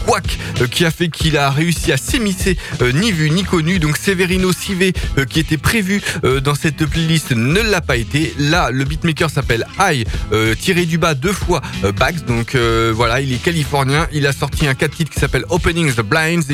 couac 0.04 0.38
qui 0.70 0.84
a 0.84 0.90
fait 0.90 1.08
qu'il 1.08 1.36
a 1.36 1.50
réussi 1.50 1.92
à 1.92 1.96
s'émisser 1.96 2.56
ni 2.94 3.12
vu 3.12 3.30
ni 3.30 3.44
connu. 3.44 3.78
Donc 3.78 3.96
Severino 3.96 4.52
Sive 4.52 4.92
qui 5.28 5.40
était 5.40 5.58
prévu 5.58 6.02
dans 6.42 6.54
cette 6.54 6.84
playlist 6.86 7.32
ne 7.32 7.60
l'a 7.60 7.80
pas 7.80 7.96
été. 7.96 8.34
Là, 8.38 8.70
le 8.70 8.84
beatmaker 8.84 9.30
s'appelle 9.30 9.66
I, 9.78 10.04
euh, 10.32 10.54
tiré 10.54 10.86
du 10.86 10.98
bas 10.98 11.14
deux 11.14 11.32
fois 11.32 11.60
euh, 11.84 11.92
Bags. 11.92 12.24
Donc 12.26 12.54
euh, 12.54 12.92
voilà, 13.06 13.20
il 13.20 13.30
est 13.34 13.42
californien. 13.42 14.08
Il 14.12 14.26
a 14.26 14.32
sorti 14.32 14.66
un 14.66 14.72
4 14.72 14.96
titres 14.96 15.10
qui 15.12 15.20
s'appelle 15.20 15.44
Opening 15.50 15.92
the 15.92 16.00
Blinds. 16.00 16.48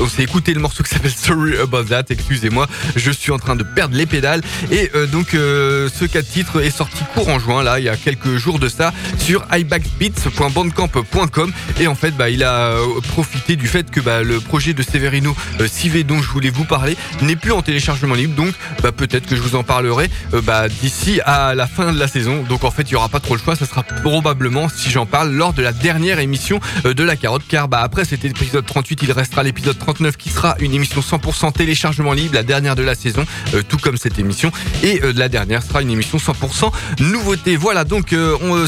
On 0.00 0.08
s'est 0.08 0.22
écouté 0.22 0.54
le 0.54 0.60
morceau 0.60 0.82
qui 0.82 0.88
s'appelle 0.90 1.14
Sorry 1.14 1.58
About 1.58 1.84
That, 1.84 2.04
excusez-moi, 2.10 2.66
je 2.96 3.10
suis 3.10 3.32
en 3.32 3.38
train 3.38 3.56
de 3.56 3.64
perdre 3.64 3.96
les 3.96 4.06
pédales. 4.06 4.42
Et 4.70 4.90
donc 5.12 5.28
ce 5.32 6.04
4 6.04 6.26
titres 6.26 6.62
est 6.62 6.70
sorti 6.70 7.02
courant 7.14 7.38
juin, 7.38 7.62
là, 7.62 7.78
il 7.78 7.84
y 7.84 7.88
a 7.88 7.96
quelques 7.96 8.36
jours 8.36 8.58
de 8.58 8.68
ça, 8.68 8.92
sur 9.18 9.46
ibackbeats.bandcamp.com. 9.52 11.52
Et 11.80 11.86
en 11.86 11.94
fait, 11.94 12.10
bah, 12.12 12.30
il 12.30 12.44
a 12.44 12.74
profité 13.08 13.56
du 13.56 13.66
fait 13.66 13.90
que 13.90 14.00
bah, 14.00 14.22
le 14.22 14.40
projet 14.40 14.74
de 14.74 14.82
Severino 14.82 15.34
Civé 15.66 16.04
dont 16.04 16.22
je 16.22 16.28
voulais 16.28 16.50
vous 16.50 16.64
parler 16.64 16.96
n'est 17.22 17.36
plus 17.36 17.52
en 17.52 17.62
téléchargement 17.62 18.14
libre. 18.14 18.34
Donc 18.34 18.54
bah, 18.82 18.92
peut-être 18.92 19.26
que 19.26 19.36
je 19.36 19.40
vous 19.40 19.56
en 19.56 19.64
parlerai 19.64 20.10
bah, 20.44 20.68
d'ici 20.68 21.20
à 21.24 21.54
la 21.54 21.66
fin 21.66 21.92
de 21.92 21.98
la 21.98 22.08
saison. 22.08 22.42
Donc 22.42 22.64
en 22.64 22.70
fait, 22.70 22.82
il 22.82 22.92
y 22.92 22.96
aura 22.96 23.08
pas 23.08 23.20
trop 23.20 23.34
le 23.34 23.40
choix. 23.40 23.56
Ça 23.56 23.66
sera 23.66 23.82
probablement, 23.82 24.68
si 24.68 24.90
j'en 24.90 25.06
parle, 25.06 25.32
lors 25.32 25.52
de 25.52 25.62
la 25.62 25.72
dernière 25.72 26.18
émission 26.18 26.60
euh, 26.84 26.94
de 26.94 27.02
la 27.02 27.16
carotte. 27.16 27.42
Car 27.48 27.68
bah 27.68 27.80
après 27.82 28.04
cet 28.04 28.24
épisode 28.24 28.66
38, 28.66 29.00
il 29.02 29.12
restera 29.12 29.42
l'épisode 29.42 29.78
39 29.88 30.18
qui 30.18 30.28
sera 30.28 30.54
une 30.60 30.74
émission 30.74 31.00
100% 31.00 31.52
téléchargement 31.52 32.12
libre, 32.12 32.34
la 32.34 32.42
dernière 32.42 32.76
de 32.76 32.82
la 32.82 32.94
saison, 32.94 33.24
euh, 33.54 33.62
tout 33.66 33.78
comme 33.78 33.96
cette 33.96 34.18
émission. 34.18 34.52
Et 34.82 35.02
euh, 35.02 35.14
la 35.16 35.30
dernière 35.30 35.62
sera 35.62 35.80
une 35.80 35.90
émission 35.90 36.18
100% 36.18 36.70
nouveauté. 37.00 37.56
Voilà, 37.56 37.84
donc 37.84 38.14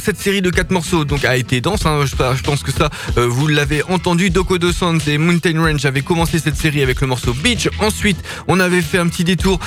cette 0.03 0.19
série 0.19 0.41
de 0.41 0.51
quatre 0.51 0.71
morceaux 0.71 1.05
donc 1.05 1.25
a 1.25 1.37
été 1.37 1.61
dense. 1.61 1.85
Hein. 1.85 2.05
je, 2.07 2.43
pense 2.43 2.63
que 2.63 2.73
ça, 2.73 2.89
vous 3.17 3.49
l'avez 3.49 3.83
entendu. 3.85 4.31
Doko 4.31 4.59
de 4.59 4.73
Sons 4.73 4.99
et 5.07 5.19
Mountain 5.19 5.61
Range 5.61 5.85
avaient 5.85 6.01
commencé 6.01 6.39
cette 6.39 6.57
série 6.57 6.83
avec 6.83 7.01
le 7.01 7.07
morceau 7.07 7.35
Beach. 7.35 7.69
Ensuite, 7.81 8.19
on 8.49 8.61
avait 8.61 8.83
fait 8.83 8.99
un 8.99 9.09
petit 9.09 9.25
détour, 9.25 9.59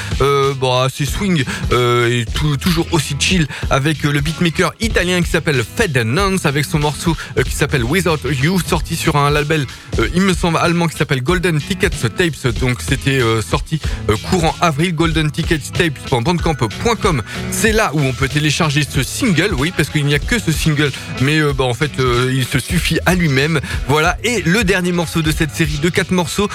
bon, 0.59 0.81
assez 0.81 1.05
swing 1.05 1.43
et 1.71 2.25
toujours 2.59 2.87
aussi 2.91 3.15
chill 3.19 3.47
avec 3.69 4.05
euh, 4.05 4.11
le 4.11 4.21
beatmaker 4.21 4.73
italien 4.79 5.21
qui 5.21 5.29
s'appelle 5.29 5.63
Fed 5.63 5.97
Nance 5.97 6.45
avec 6.45 6.65
son 6.65 6.79
morceau 6.79 7.15
euh, 7.37 7.43
qui 7.43 7.51
s'appelle 7.51 7.83
Without 7.83 8.19
You 8.41 8.59
sorti 8.59 8.95
sur 8.95 9.15
un 9.15 9.29
label 9.29 9.65
euh, 9.99 10.09
il 10.15 10.21
me 10.21 10.33
semble 10.33 10.57
allemand 10.57 10.87
qui 10.87 10.97
s'appelle 10.97 11.21
Golden 11.43 11.59
Tickets 11.59 12.15
Tapes. 12.15 12.59
Donc 12.59 12.79
c'était 12.81 13.19
sorti 13.41 13.81
courant 14.29 14.55
avril. 14.61 14.95
Golden 14.95 15.29
Tickets 15.29 15.73
Tapes.bandcamp.com 15.73 17.21
c'est 17.51 17.73
là 17.73 17.91
où 17.93 17.99
on 17.99 18.13
peut 18.13 18.29
télécharger 18.29 18.83
ce 18.89 19.03
single. 19.03 19.53
Oui 19.57 19.73
parce 19.75 19.89
qu'il 19.89 20.05
n'y 20.05 20.15
a 20.15 20.19
que 20.19 20.39
ce 20.39 20.51
single. 20.53 20.91
Mais 21.21 21.41
bah, 21.53 21.65
en 21.65 21.73
fait 21.73 21.91
il 22.31 22.45
se 22.45 22.59
suffit 22.59 22.99
à 23.05 23.15
lui-même. 23.15 23.59
Voilà. 23.87 24.17
Et 24.23 24.41
le 24.43 24.63
dernier 24.63 24.93
morceau 24.93 25.21
de 25.21 25.31
cette 25.31 25.51
série 25.51 25.79
de 25.79 25.89
quatre 25.89 26.11
morceaux 26.11 26.47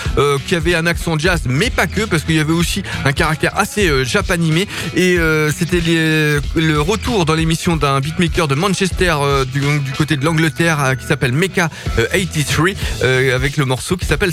qui 0.47 0.55
avait 0.55 0.75
un 0.75 0.87
accent 0.87 1.19
jazz 1.19 1.43
mais 1.47 1.69
pas 1.69 1.87
que 1.87 2.03
parce 2.03 2.25
qu'il 2.25 2.37
y 2.37 2.41
avait 2.41 2.53
aussi 2.53 2.83
un 3.05 3.13
caractère 3.13 3.59
assez 3.59 4.05
japanimé. 4.05 4.67
Et 4.97 5.19
c'était 5.55 5.83
le 5.85 6.81
retour 6.81 7.27
dans 7.27 7.35
l'émission 7.35 7.77
d'un 7.77 8.01
beatmaker 8.01 8.49
de 8.49 8.55
Manchester 8.55 9.17
euh, 9.21 9.45
du, 9.45 9.61
côté 9.97 10.17
de 10.17 10.25
l'Angleterre 10.25 10.83
euh, 10.83 10.95
qui 10.95 11.07
s'appelle 11.07 11.33
Mecha 11.33 11.69
83 11.97 12.67
euh, 13.03 13.35
avec 13.35 13.57
le 13.57 13.65
morceau 13.65 13.97
qui 13.97 14.07
s'appelle 14.07 14.33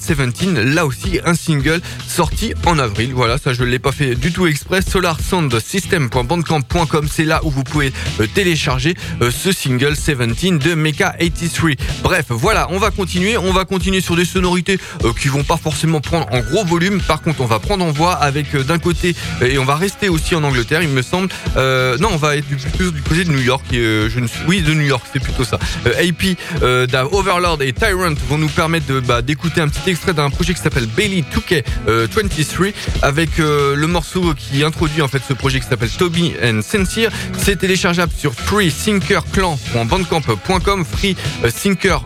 17. 0.53 0.73
Là 0.73 0.85
aussi 0.85 1.19
un 1.25 1.33
single 1.33 1.81
sorti 2.07 2.53
en 2.65 2.79
avril. 2.79 3.11
Voilà, 3.13 3.37
ça 3.37 3.51
je 3.53 3.63
l'ai 3.63 3.79
pas 3.79 3.91
fait 3.91 4.15
du 4.15 4.31
tout 4.31 4.47
express. 4.47 4.85
SolarSoundSystem.bandcamp.com 4.89 7.07
c'est 7.11 7.25
là 7.25 7.41
où 7.43 7.49
vous 7.49 7.63
pouvez 7.63 7.91
télécharger 8.33 8.95
ce 9.21 9.51
single 9.51 9.93
17 9.93 10.59
de 10.59 10.75
Mecha 10.75 11.13
83. 11.19 11.71
Bref, 12.03 12.25
voilà, 12.29 12.67
on 12.71 12.77
va 12.77 12.91
continuer. 12.91 13.37
On 13.37 13.51
va 13.51 13.65
continuer 13.65 13.99
sur 14.01 14.15
des 14.15 14.25
sonorités 14.25 14.79
qui 15.19 15.27
vont 15.27 15.43
pas 15.43 15.57
forcément 15.57 16.01
prendre 16.01 16.27
en 16.31 16.39
gros 16.39 16.65
volume. 16.65 17.01
Par 17.01 17.21
contre, 17.21 17.41
on 17.41 17.45
va 17.45 17.59
prendre 17.59 17.85
en 17.85 17.91
voix 17.91 18.13
avec 18.13 18.55
d'un 18.55 18.79
côté 18.79 19.15
et 19.41 19.57
on 19.57 19.65
va 19.65 19.75
rester 19.75 20.09
aussi 20.09 20.35
en 20.35 20.43
Angleterre, 20.43 20.81
il 20.81 20.89
me 20.89 21.01
semble. 21.01 21.29
non, 21.55 22.09
on 22.11 22.17
va 22.17 22.37
être 22.37 22.47
plus 22.47 22.91
du 22.91 23.01
côté 23.01 23.23
de 23.23 23.31
New 23.31 23.41
York. 23.41 23.65
Euh, 23.73 24.09
oui, 24.47 24.61
de 24.61 24.73
New 24.73 24.85
York, 24.85 25.05
c'est 25.11 25.19
plutôt 25.19 25.43
ça. 25.43 25.59
Euh, 25.85 26.09
AP, 26.09 26.37
euh, 26.61 26.87
Overlord 27.11 27.61
et 27.61 27.73
Tyrant 27.73 28.13
vont 28.29 28.37
nous 28.37 28.49
permettre 28.49 28.99
bah, 29.01 29.21
d'écouter 29.21 29.61
un 29.61 29.67
petit 29.67 29.89
extrait 29.89 30.13
d'un 30.13 30.24
projet 30.29 30.53
qui 30.53 30.61
s'appelle 30.61 30.85
Bailey 30.87 31.23
2K23 31.33 32.73
avec 33.01 33.37
le 33.37 33.87
morceau 33.87 34.33
qui 34.35 34.63
introduit 34.63 35.01
en 35.01 35.07
fait 35.07 35.21
ce 35.27 35.33
projet 35.33 35.59
qui 35.59 35.65
s'appelle 35.67 35.89
Toby 35.89 36.33
and 36.43 36.61
Sincere. 36.61 37.11
C'est 37.37 37.55
téléchargeable 37.57 38.13
sur 38.17 38.33
freethinkerclan.bandcamp.com. 38.33 40.85
Free 40.85 41.17
Thinker 41.61 41.97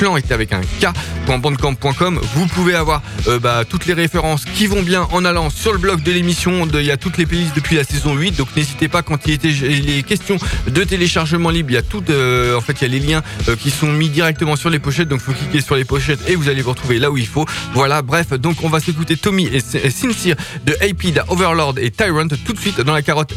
Clan 0.00 0.16
est 0.16 0.32
avec 0.32 0.54
un 0.54 0.62
K.bandcamp.com. 0.62 2.20
Vous 2.34 2.46
pouvez 2.46 2.74
avoir 2.74 3.02
euh, 3.28 3.38
bah, 3.38 3.64
toutes 3.68 3.84
les 3.84 3.92
références 3.92 4.46
qui 4.46 4.66
vont 4.66 4.80
bien 4.80 5.06
en 5.12 5.26
allant 5.26 5.50
sur 5.50 5.74
le 5.74 5.78
blog 5.78 6.02
de 6.02 6.10
l'émission. 6.10 6.66
Il 6.72 6.86
y 6.86 6.90
a 6.90 6.96
toutes 6.96 7.18
les 7.18 7.26
playlists 7.26 7.54
depuis 7.54 7.76
la 7.76 7.84
saison 7.84 8.14
8. 8.14 8.34
Donc 8.38 8.48
n'hésitez 8.56 8.88
pas 8.88 9.02
quand 9.02 9.26
il 9.26 9.34
était 9.34 9.50
les 9.50 10.02
questions 10.02 10.38
de 10.66 10.84
téléchargement 10.84 11.50
libre. 11.50 11.72
Il 11.72 11.74
y 11.74 11.76
a 11.76 11.82
tout, 11.82 12.02
euh, 12.08 12.56
en 12.56 12.62
fait, 12.62 12.80
il 12.80 12.82
y 12.82 12.84
a 12.86 12.98
les 12.98 13.06
liens 13.06 13.22
euh, 13.50 13.56
qui 13.56 13.70
sont 13.70 13.92
mis 13.92 14.08
directement 14.08 14.56
sur 14.56 14.70
les 14.70 14.78
pochettes. 14.78 15.08
Donc 15.08 15.20
faut 15.20 15.32
cliquer 15.32 15.60
sur 15.60 15.76
les 15.76 15.84
pochettes 15.84 16.20
et 16.30 16.34
vous 16.34 16.48
allez 16.48 16.62
vous 16.62 16.70
retrouver 16.70 16.98
là 16.98 17.10
où 17.10 17.18
il 17.18 17.26
faut. 17.26 17.44
Voilà, 17.74 18.00
bref, 18.00 18.30
donc 18.30 18.64
on 18.64 18.70
va 18.70 18.80
s'écouter 18.80 19.18
Tommy 19.18 19.48
et, 19.52 19.60
Sincere 19.60 20.36
de 20.64 20.72
AP, 20.80 21.28
Overlord 21.28 21.74
et 21.76 21.90
Tyrant 21.90 22.28
tout 22.46 22.54
de 22.54 22.58
suite 22.58 22.80
dans 22.80 22.94
la 22.94 23.02
carotte 23.02 23.34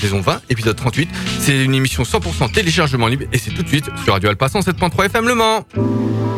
saison 0.00 0.20
20, 0.20 0.40
épisode 0.50 0.76
38. 0.76 1.08
C'est 1.40 1.64
une 1.64 1.74
émission 1.74 2.04
100% 2.04 2.52
téléchargement 2.52 3.08
libre 3.08 3.24
et 3.32 3.38
c'est 3.38 3.50
tout 3.50 3.64
de 3.64 3.68
suite 3.68 3.86
sur 4.04 4.12
Radio 4.12 4.30
Alpha 4.30 4.46
7.3 4.46 5.06
FM 5.06 5.26
Le 5.26 5.34
Mans. 5.34 5.66
thank 5.96 6.16
you 6.20 6.35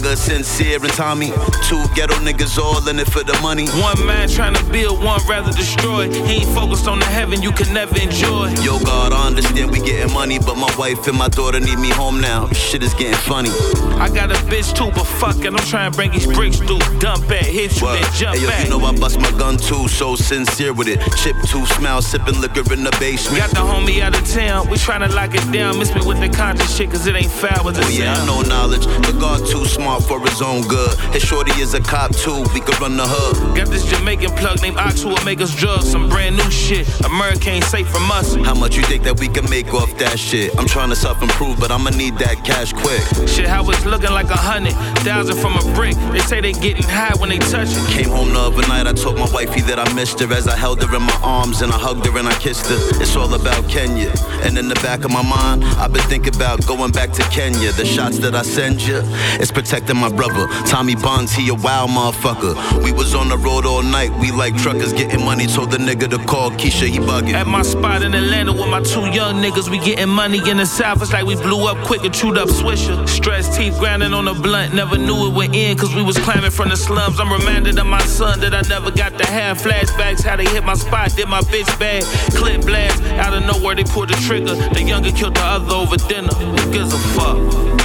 saga, 0.00 0.16
sincere 0.16 0.82
and 0.82 0.92
Tommy. 0.92 1.28
Two 1.68 1.82
ghetto 1.94 2.14
niggas 2.16 2.58
all 2.58 2.86
in 2.88 2.98
it 2.98 3.10
for 3.10 3.22
the 3.22 3.38
money. 3.40 3.68
One 3.68 4.06
man 4.06 4.28
trying 4.28 4.54
to 4.54 4.64
build, 4.64 5.02
one 5.02 5.20
rather 5.28 5.52
destroy. 5.52 6.10
He 6.10 6.42
ain't 6.42 6.54
focused 6.54 6.88
on 6.88 6.98
the 6.98 7.06
heaven 7.06 7.42
you 7.42 7.52
can 7.52 7.72
never 7.72 7.98
enjoy. 7.98 8.50
Yo, 8.62 8.78
God, 8.80 9.12
I 9.12 9.26
understand 9.26 9.70
we 9.70 9.80
getting 9.80 10.12
money, 10.12 10.38
but 10.38 10.56
my 10.56 10.72
wife 10.76 11.06
and 11.06 11.16
my 11.16 11.28
daughter 11.28 11.60
need 11.60 11.78
me 11.78 11.90
home 11.90 12.20
now. 12.20 12.48
Shit 12.48 12.82
is 12.82 12.94
getting 12.94 13.14
funny. 13.14 13.50
I 13.98 14.08
got 14.08 14.30
a 14.30 14.38
bitch 14.48 14.74
too, 14.74 14.90
but 14.94 15.04
fuck 15.04 15.36
it, 15.44 15.52
I'm 15.52 15.66
trying 15.66 15.90
to 15.90 15.96
bring 15.96 16.10
these 16.12 16.26
bricks 16.26 16.58
through. 16.58 16.80
Dump 16.98 17.26
back, 17.28 17.44
hit 17.44 17.80
you, 17.80 17.86
then 17.88 18.12
jump 18.14 18.36
hey, 18.36 18.42
yo, 18.42 18.48
back. 18.48 18.64
You 18.64 18.70
know 18.70 18.84
I 18.84 18.96
bust 18.96 19.18
my 19.18 19.30
gun 19.32 19.56
too, 19.56 19.88
so 19.88 20.16
sincere 20.16 20.72
with 20.72 20.88
it. 20.88 21.00
Chip 21.16 21.36
two, 21.46 21.64
smile, 21.66 22.02
sipping 22.02 22.40
liquor 22.40 22.64
in 22.72 22.84
the 22.84 22.96
basement. 22.98 23.38
Got 23.38 23.50
the 23.50 23.56
homie 23.56 24.00
out 24.00 24.18
of 24.18 24.26
town, 24.28 24.68
we 24.70 24.76
trying 24.78 25.06
to 25.08 25.14
lock 25.14 25.34
it 25.34 25.52
down. 25.52 25.78
Miss 25.78 25.94
me 25.94 26.00
with 26.06 26.20
the 26.20 26.28
conscious 26.28 26.74
shit, 26.76 26.90
cause 26.90 27.06
it 27.06 27.14
ain't 27.14 27.30
foul 27.30 27.64
with 27.64 27.76
the 27.76 27.84
oh, 27.84 27.88
yeah, 27.88 28.14
I 28.14 28.26
know 28.26 28.42
knowledge. 28.42 28.86
The 28.86 29.16
God 29.20 29.46
too 29.46 29.64
smart 29.66 29.89
for 29.98 30.20
his 30.20 30.40
own 30.42 30.62
good. 30.68 30.96
His 31.12 31.22
shorty 31.22 31.52
is 31.60 31.74
a 31.74 31.80
cop 31.80 32.14
too, 32.14 32.44
we 32.54 32.60
could 32.60 32.78
run 32.80 32.96
the 32.96 33.06
hood. 33.06 33.56
Got 33.56 33.68
this 33.68 33.84
Jamaican 33.86 34.30
plug 34.36 34.62
named 34.62 34.76
Ox 34.76 35.02
who 35.02 35.08
will 35.08 35.24
make 35.24 35.40
us 35.40 35.54
drugs. 35.54 35.90
Some 35.90 36.08
brand 36.08 36.36
new 36.36 36.50
shit. 36.50 36.86
America 37.04 37.50
ain't 37.50 37.64
safe 37.64 37.88
from 37.88 38.10
us. 38.10 38.34
How 38.36 38.54
much 38.54 38.76
you 38.76 38.82
think 38.84 39.02
that 39.04 39.18
we 39.18 39.28
can 39.28 39.48
make 39.50 39.74
off 39.74 39.96
that 39.98 40.18
shit? 40.18 40.56
I'm 40.58 40.66
trying 40.66 40.90
to 40.90 40.96
self 40.96 41.22
improve, 41.22 41.58
but 41.58 41.70
I'ma 41.72 41.90
need 41.90 42.18
that 42.18 42.44
cash 42.44 42.72
quick. 42.72 43.02
Shit, 43.28 43.46
how 43.46 43.68
it's 43.70 43.84
looking 43.84 44.10
like 44.10 44.30
a 44.30 44.36
hundred 44.36 44.74
thousand 45.00 45.36
from 45.38 45.56
a 45.56 45.74
brick. 45.74 45.96
They 46.12 46.20
say 46.20 46.40
they 46.40 46.52
getting 46.52 46.84
high 46.84 47.14
when 47.18 47.30
they 47.30 47.38
touch 47.38 47.68
it. 47.70 47.88
Came 47.90 48.10
home 48.10 48.32
the 48.32 48.40
other 48.40 48.66
night, 48.68 48.86
I 48.86 48.92
told 48.92 49.18
my 49.18 49.28
wifey 49.32 49.62
that 49.62 49.78
I 49.78 49.92
missed 49.94 50.20
her 50.20 50.32
as 50.32 50.46
I 50.46 50.56
held 50.56 50.82
her 50.82 50.96
in 50.96 51.02
my 51.02 51.20
arms 51.22 51.62
and 51.62 51.72
I 51.72 51.78
hugged 51.78 52.06
her 52.06 52.16
and 52.18 52.28
I 52.28 52.34
kissed 52.38 52.66
her. 52.66 52.78
It's 53.00 53.16
all 53.16 53.32
about 53.34 53.68
Kenya. 53.68 54.12
And 54.44 54.56
in 54.56 54.68
the 54.68 54.76
back 54.76 55.04
of 55.04 55.10
my 55.10 55.22
mind, 55.22 55.64
I've 55.80 55.92
been 55.92 56.02
thinking 56.02 56.34
about 56.36 56.64
going 56.66 56.92
back 56.92 57.10
to 57.12 57.22
Kenya. 57.30 57.72
The 57.72 57.84
shots 57.84 58.18
that 58.18 58.34
I 58.34 58.42
send 58.42 58.82
you, 58.82 59.00
it's 59.40 59.50
protected 59.50 59.79
protecting 59.80 60.00
my 60.00 60.14
brother. 60.14 60.46
Tommy 60.66 60.94
Bonds, 60.94 61.32
he 61.32 61.48
a 61.48 61.54
wild 61.54 61.90
motherfucker. 61.90 62.54
We 62.84 62.92
was 62.92 63.14
on 63.14 63.28
the 63.28 63.36
road 63.36 63.66
all 63.66 63.82
night, 63.82 64.10
we 64.20 64.30
like 64.30 64.56
truckers 64.56 64.92
getting 64.92 65.24
money. 65.24 65.46
Told 65.46 65.70
the 65.70 65.78
nigga 65.78 66.08
to 66.10 66.18
call 66.26 66.50
Keisha, 66.50 66.86
he 66.86 66.98
bugging. 66.98 67.32
At 67.32 67.46
my 67.46 67.62
spot 67.62 68.02
in 68.02 68.14
Atlanta 68.14 68.52
with 68.52 68.68
my 68.68 68.82
two 68.82 69.06
young 69.10 69.42
niggas, 69.42 69.68
we 69.70 69.78
getting 69.78 70.08
money 70.08 70.38
in 70.48 70.58
the 70.58 70.66
south. 70.66 71.02
It's 71.02 71.12
like 71.12 71.24
we 71.24 71.36
blew 71.36 71.66
up 71.66 71.78
quick 71.86 72.04
and 72.04 72.14
chewed 72.14 72.38
up 72.38 72.48
swisher. 72.48 73.08
Stress 73.08 73.56
teeth 73.56 73.78
grinding 73.78 74.12
on 74.12 74.28
a 74.28 74.34
blunt, 74.34 74.74
never 74.74 74.96
knew 74.96 75.28
it 75.28 75.34
would 75.34 75.54
end 75.54 75.78
cause 75.78 75.94
we 75.94 76.02
was 76.02 76.18
climbing 76.18 76.50
from 76.50 76.68
the 76.68 76.76
slums. 76.76 77.20
I'm 77.20 77.32
reminded 77.32 77.78
of 77.78 77.86
my 77.86 78.02
son 78.02 78.40
that 78.40 78.54
I 78.54 78.62
never 78.68 78.90
got 78.90 79.16
to 79.18 79.26
have 79.26 79.58
flashbacks. 79.58 80.22
How 80.24 80.36
they 80.36 80.46
hit 80.46 80.64
my 80.64 80.74
spot, 80.74 81.14
did 81.16 81.28
my 81.28 81.40
bitch 81.42 81.70
bad. 81.78 82.04
Clip 82.34 82.62
blast, 82.62 83.02
out 83.24 83.34
of 83.34 83.44
nowhere 83.44 83.74
they 83.74 83.84
pulled 83.84 84.08
the 84.08 84.14
trigger. 84.26 84.54
The 84.54 84.82
younger 84.82 85.12
killed 85.12 85.34
the 85.34 85.42
other 85.42 85.74
over 85.74 85.96
dinner. 85.96 86.34
Who 86.34 86.72
gives 86.72 86.92
a 86.92 86.98
fuck? 86.98 87.79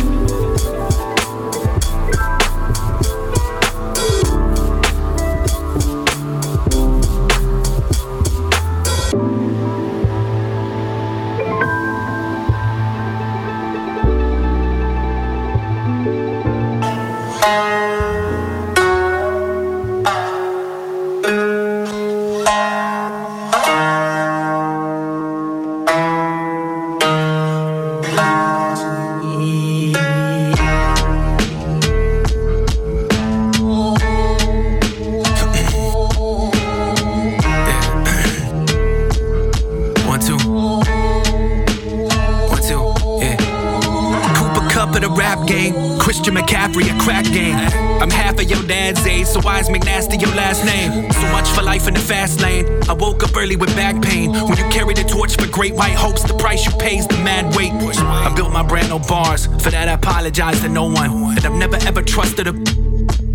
With 53.56 53.76
back 53.76 54.02
pain. 54.02 54.32
When 54.32 54.58
you 54.58 54.68
carry 54.70 54.94
the 54.94 55.04
torch 55.04 55.36
for 55.38 55.48
great 55.48 55.74
white 55.74 55.96
hopes, 55.96 56.24
the 56.24 56.34
price 56.34 56.66
you 56.66 56.72
pay 56.74 56.98
is 56.98 57.08
the 57.08 57.18
mad 57.18 57.56
weight. 57.56 57.72
I 57.72 58.34
built 58.36 58.52
my 58.52 58.64
brand 58.64 58.92
on 58.92 59.02
bars. 59.04 59.46
For 59.64 59.72
that, 59.72 59.88
I 59.88 59.94
apologize 59.94 60.62
to 60.62 60.70
no 60.70 60.86
one. 60.86 61.12
And 61.36 61.46
I've 61.46 61.54
never 61.54 61.78
ever 61.88 62.02
trusted 62.02 62.48
a 62.48 62.54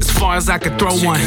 as 0.01 0.11
far 0.11 0.37
as 0.37 0.49
I 0.49 0.59
could 0.59 0.79
throw 0.79 0.97
one. 0.99 1.21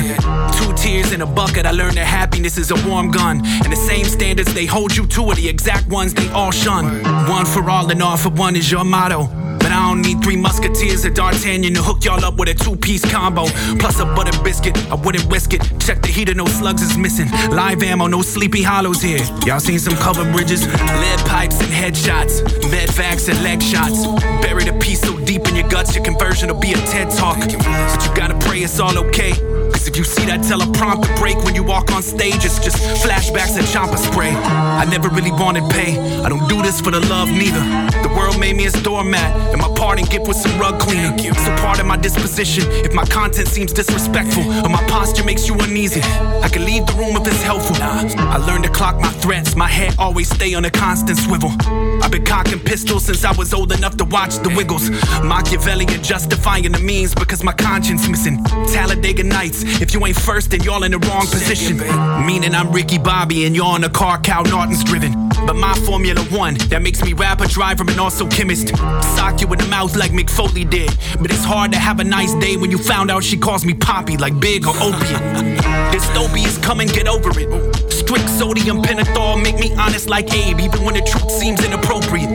Two 0.53 0.73
tears 0.75 1.11
in 1.11 1.21
a 1.21 1.25
bucket, 1.25 1.65
I 1.65 1.71
learned 1.71 1.97
that 1.97 2.05
happiness 2.05 2.57
is 2.57 2.71
a 2.71 2.87
warm 2.87 3.11
gun. 3.11 3.45
And 3.45 3.71
the 3.71 3.75
same 3.75 4.05
standards 4.05 4.53
they 4.53 4.65
hold 4.65 4.95
you 4.95 5.05
to 5.07 5.23
are 5.29 5.35
the 5.35 5.49
exact 5.49 5.87
ones 5.87 6.13
they 6.13 6.29
all 6.29 6.51
shun. 6.51 7.03
One 7.27 7.45
for 7.45 7.69
all 7.69 7.89
and 7.89 8.01
all 8.01 8.17
for 8.17 8.29
one 8.29 8.55
is 8.55 8.71
your 8.71 8.83
motto. 8.83 9.42
I 9.73 9.89
don't 9.89 10.01
need 10.01 10.23
three 10.23 10.35
musketeers 10.35 11.03
or 11.03 11.09
D'Artagnan 11.09 11.73
to 11.73 11.81
hook 11.81 12.05
y'all 12.05 12.23
up 12.23 12.37
with 12.37 12.47
a 12.47 12.53
two 12.53 12.75
piece 12.75 13.03
combo. 13.09 13.45
Plus 13.79 13.99
a 13.99 14.05
butter 14.05 14.37
biscuit, 14.43 14.77
I 14.91 14.95
wouldn't 14.95 15.25
risk 15.31 15.53
it. 15.53 15.61
Check 15.79 16.01
the 16.03 16.09
heater, 16.09 16.35
no 16.35 16.45
slugs 16.45 16.83
is 16.83 16.95
missing. 16.95 17.29
Live 17.49 17.81
ammo, 17.81 18.05
no 18.05 18.21
sleepy 18.21 18.61
hollows 18.61 19.01
here. 19.01 19.25
Y'all 19.45 19.59
seen 19.59 19.79
some 19.79 19.95
cover 19.95 20.31
bridges, 20.31 20.67
lead 20.67 21.19
pipes 21.25 21.59
and 21.59 21.71
headshots, 21.71 22.43
med 22.69 22.89
vacs 22.89 23.29
and 23.29 23.41
leg 23.43 23.61
shots. 23.61 24.05
Buried 24.45 24.67
a 24.67 24.77
piece 24.77 25.01
so 25.01 25.17
deep 25.25 25.47
in 25.47 25.55
your 25.55 25.67
guts, 25.69 25.95
your 25.95 26.05
conversion 26.05 26.49
will 26.49 26.59
be 26.59 26.73
a 26.73 26.77
TED 26.85 27.09
talk. 27.09 27.39
But 27.39 28.05
you 28.05 28.15
gotta 28.15 28.37
pray 28.45 28.59
it's 28.59 28.79
all 28.79 28.97
okay. 28.99 29.33
Cause 29.83 29.89
if 29.89 29.97
you 29.97 30.05
see 30.05 30.25
that 30.27 30.39
teleprompter 30.39 31.13
break 31.19 31.35
when 31.43 31.55
you 31.55 31.61
walk 31.61 31.91
on 31.91 32.01
stage, 32.01 32.45
it's 32.45 32.57
just 32.57 32.77
flashbacks 33.03 33.57
and 33.57 33.67
chopper 33.67 33.97
spray. 33.97 34.29
I 34.31 34.85
never 34.85 35.09
really 35.09 35.33
wanted 35.33 35.69
pay. 35.69 35.99
I 36.23 36.29
don't 36.29 36.47
do 36.47 36.61
this 36.61 36.79
for 36.79 36.89
the 36.89 37.01
love 37.01 37.27
neither. 37.29 37.59
The 38.01 38.07
world 38.15 38.39
made 38.39 38.55
me 38.55 38.65
a 38.65 38.71
doormat, 38.71 39.35
and 39.51 39.59
my 39.59 39.67
parting 39.75 40.05
gift 40.05 40.25
was 40.25 40.41
some 40.41 40.57
rug 40.57 40.79
cleaning. 40.79 41.17
So 41.19 41.53
part 41.57 41.81
of 41.81 41.85
my 41.85 41.97
disposition, 41.97 42.63
if 42.85 42.93
my 42.93 43.03
content 43.03 43.49
seems 43.49 43.73
disrespectful 43.73 44.43
or 44.63 44.69
my 44.69 44.81
posture 44.87 45.25
makes 45.25 45.49
you 45.49 45.55
uneasy, 45.55 45.99
I 46.01 46.47
can 46.47 46.63
leave 46.63 46.85
the 46.85 46.93
room 46.93 47.17
if 47.17 47.27
it's 47.27 47.43
helpful. 47.43 47.75
I 47.81 48.37
learned 48.37 48.63
to 48.63 48.69
clock 48.69 49.01
my 49.01 49.11
threats, 49.19 49.53
my 49.53 49.67
head 49.67 49.95
always 49.99 50.29
stay 50.29 50.53
on 50.53 50.63
a 50.63 50.71
constant 50.71 51.19
swivel. 51.19 51.51
I've 52.01 52.11
been 52.11 52.23
cocking 52.23 52.59
pistols 52.59 53.03
since 53.03 53.25
I 53.25 53.33
was 53.33 53.53
old 53.53 53.73
enough 53.73 53.97
to 53.97 54.05
watch 54.05 54.35
the 54.37 54.49
Wiggles. 54.55 54.89
Machiavellian 55.23 56.01
justifying 56.03 56.71
the 56.71 56.79
means 56.79 57.13
because 57.13 57.43
my 57.43 57.53
conscience 57.53 58.07
missing. 58.07 58.41
Talladega 58.71 59.23
Nights, 59.23 59.63
if 59.81 59.93
you 59.93 60.05
ain't 60.05 60.19
first, 60.19 60.51
then 60.51 60.63
y'all 60.63 60.83
in 60.83 60.91
the 60.91 60.99
wrong 60.99 61.27
position. 61.27 61.77
Meaning 62.25 62.55
I'm 62.55 62.71
Ricky 62.71 62.97
Bobby 62.97 63.45
and 63.45 63.55
you're 63.55 63.65
on 63.65 63.83
a 63.83 63.89
car 63.89 64.19
Cal 64.19 64.43
Norton's 64.43 64.83
driven. 64.83 65.29
But 65.45 65.55
my 65.55 65.73
Formula 65.85 66.21
One, 66.25 66.55
that 66.69 66.81
makes 66.81 67.03
me 67.03 67.13
rapper, 67.13 67.47
driver, 67.47 67.83
and 67.87 67.99
also 67.99 68.27
chemist. 68.27 68.69
Sock 69.15 69.41
you 69.41 69.51
in 69.51 69.59
the 69.59 69.67
mouth 69.67 69.95
like 69.95 70.11
Mick 70.11 70.29
Foley 70.29 70.63
did. 70.63 70.95
But 71.19 71.31
it's 71.31 71.43
hard 71.43 71.71
to 71.73 71.77
have 71.77 71.99
a 71.99 72.03
nice 72.03 72.33
day 72.35 72.55
when 72.57 72.71
you 72.71 72.77
found 72.77 73.11
out 73.11 73.23
she 73.23 73.37
calls 73.37 73.65
me 73.65 73.73
Poppy 73.73 74.17
like 74.17 74.39
Big 74.39 74.65
or 74.65 74.75
Opiate. 74.77 75.21
Dystopia 75.91 76.45
is 76.45 76.57
coming, 76.59 76.87
get 76.87 77.07
over 77.07 77.31
it. 77.39 77.72
Strict 77.89 78.29
sodium 78.29 78.81
pentothal 78.81 79.41
make 79.41 79.57
me 79.59 79.73
honest 79.75 80.09
like 80.09 80.33
Abe, 80.33 80.59
even 80.59 80.83
when 80.83 80.95
the 80.95 81.01
truth 81.01 81.31
seems 81.31 81.63
inappropriate. 81.63 82.29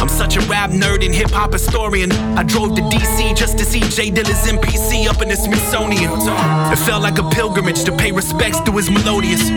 I'm 0.00 0.08
such 0.08 0.36
a 0.36 0.40
rap 0.42 0.70
nerd 0.70 1.04
and 1.04 1.14
hip 1.14 1.30
hop 1.30 1.52
historian. 1.52 2.10
I 2.36 2.42
drove 2.42 2.74
to 2.76 2.82
DC 2.82 3.36
just 3.36 3.58
to 3.58 3.64
see 3.64 3.80
Jay 3.80 4.10
Dilla's 4.10 4.46
MPC 4.46 5.06
up 5.06 5.22
in 5.22 5.28
the 5.28 5.36
Smithsonian. 5.36 6.10
It 6.72 6.78
felt 6.78 7.02
like 7.02 7.18
a 7.18 7.28
pilgrimage 7.30 7.84
to 7.84 7.92
pay 7.96 8.12
respects 8.12 8.60
to 8.60 8.72
his 8.72 8.90
melodious 8.90 9.48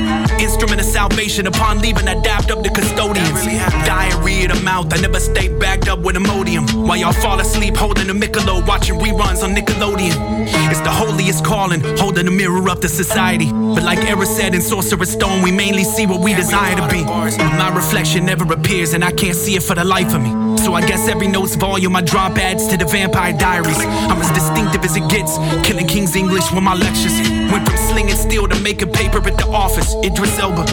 instrument 0.41 0.81
of 0.81 0.85
salvation. 0.87 1.47
Upon 1.47 1.79
leaving, 1.79 2.07
I 2.07 2.21
dapped 2.21 2.51
up 2.51 2.63
the 2.63 2.69
custodians. 2.69 3.45
Diarrhea 3.85 4.51
of 4.51 4.57
the 4.57 4.63
mouth, 4.63 4.93
I 4.93 4.97
never 5.01 5.19
stayed 5.19 5.59
backed 5.59 5.87
up 5.87 5.99
with 5.99 6.15
Imodium. 6.15 6.87
While 6.87 6.97
y'all 6.97 7.13
fall 7.13 7.39
asleep 7.39 7.75
holding 7.75 8.09
a 8.09 8.13
Michelob, 8.13 8.67
watching 8.67 8.95
reruns 8.99 9.43
on 9.43 9.55
Nickelodeon. 9.55 10.45
It's 10.69 10.81
the 10.81 10.91
holiest 10.91 11.43
calling, 11.43 11.81
holding 11.97 12.27
a 12.27 12.31
mirror 12.31 12.69
up 12.69 12.81
to 12.81 12.89
society. 12.89 13.49
But 13.51 13.83
like 13.83 13.99
Era 14.05 14.25
said 14.25 14.53
in 14.53 14.61
Sorcerer's 14.61 15.11
Stone, 15.11 15.24
we 15.43 15.51
mainly 15.51 15.83
see 15.83 16.05
what 16.05 16.21
we 16.21 16.33
desire 16.33 16.75
to 16.75 16.87
be. 16.87 17.03
My 17.03 17.71
reflection 17.73 18.25
never 18.25 18.51
appears, 18.53 18.93
and 18.93 19.03
I 19.03 19.11
can't 19.11 19.35
see 19.35 19.55
it 19.55 19.63
for 19.63 19.75
the 19.75 19.83
life 19.83 20.13
of 20.13 20.21
me. 20.21 20.44
So 20.57 20.73
I 20.73 20.81
guess 20.85 21.07
every 21.07 21.27
note's 21.27 21.55
volume 21.55 21.95
I 21.95 22.01
drop 22.01 22.37
adds 22.37 22.67
to 22.67 22.77
the 22.77 22.85
Vampire 22.85 23.33
Diaries. 23.33 23.77
I'm 23.79 24.19
as 24.21 24.31
distinctive 24.31 24.83
as 24.83 24.95
it 24.95 25.07
gets, 25.09 25.37
killing 25.67 25.87
King's 25.87 26.15
English 26.15 26.51
with 26.51 26.63
my 26.63 26.73
lectures. 26.73 27.17
Went 27.51 27.67
from 27.67 27.77
slinging 27.77 28.15
steel 28.15 28.47
to 28.47 28.59
making 28.61 28.91
paper 28.91 29.17
at 29.17 29.37
the 29.37 29.47
office. 29.47 29.95
Idris 30.03 30.37
Elba. 30.39 30.65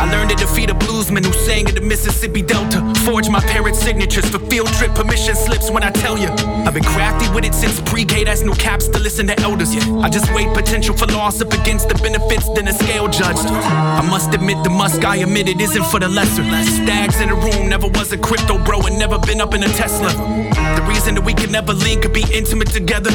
I 0.00 0.10
learned 0.10 0.30
to 0.30 0.36
defeat 0.36 0.70
a 0.70 0.74
bluesman 0.74 1.24
who 1.24 1.32
sang 1.32 1.68
in 1.68 1.74
the 1.74 1.80
Mississippi 1.80 2.42
Delta. 2.42 2.80
Forge 3.04 3.28
my 3.28 3.40
parents' 3.40 3.80
signatures 3.80 4.28
for 4.30 4.38
field 4.50 4.68
trip 4.74 4.94
permission 4.94 5.34
slips 5.34 5.70
when 5.70 5.82
I 5.82 5.90
tell 5.90 6.16
you. 6.16 6.28
I've 6.66 6.74
been 6.74 6.84
crafty 6.84 7.28
with 7.34 7.44
it 7.44 7.54
since 7.54 7.80
pre-K, 7.82 8.24
that's 8.24 8.42
no 8.42 8.54
caps 8.54 8.88
to 8.88 8.98
listen 8.98 9.26
to 9.28 9.38
elders. 9.40 9.70
I 9.74 10.08
just 10.08 10.32
weighed 10.34 10.52
potential 10.54 10.96
for 10.96 11.06
loss 11.06 11.40
up 11.40 11.52
against 11.52 11.88
the 11.88 11.94
benefits, 11.96 12.48
then 12.54 12.68
a 12.68 12.72
scale 12.72 13.08
judged. 13.08 13.46
I 13.46 14.02
must 14.08 14.34
admit 14.34 14.62
the 14.64 14.70
musk 14.70 15.04
I 15.04 15.16
admitted 15.16 15.60
isn't 15.60 15.84
for 15.86 16.00
the 16.00 16.08
lesser. 16.08 16.44
Stags 16.64 17.20
in 17.20 17.28
the 17.28 17.34
room, 17.34 17.68
never 17.68 17.88
was 17.88 18.12
a 18.12 18.18
crypto 18.18 18.58
bro 18.64 18.80
and 18.82 18.98
never 18.98 19.18
been 19.18 19.29
up 19.38 19.52
in 19.52 19.62
a 19.62 19.68
Tesla. 19.68 20.08
The 20.10 20.82
reason 20.88 21.14
that 21.16 21.24
we 21.24 21.34
can 21.34 21.52
never 21.52 21.74
link 21.74 22.06
or 22.06 22.08
be 22.08 22.24
intimate 22.32 22.68
together 22.68 23.10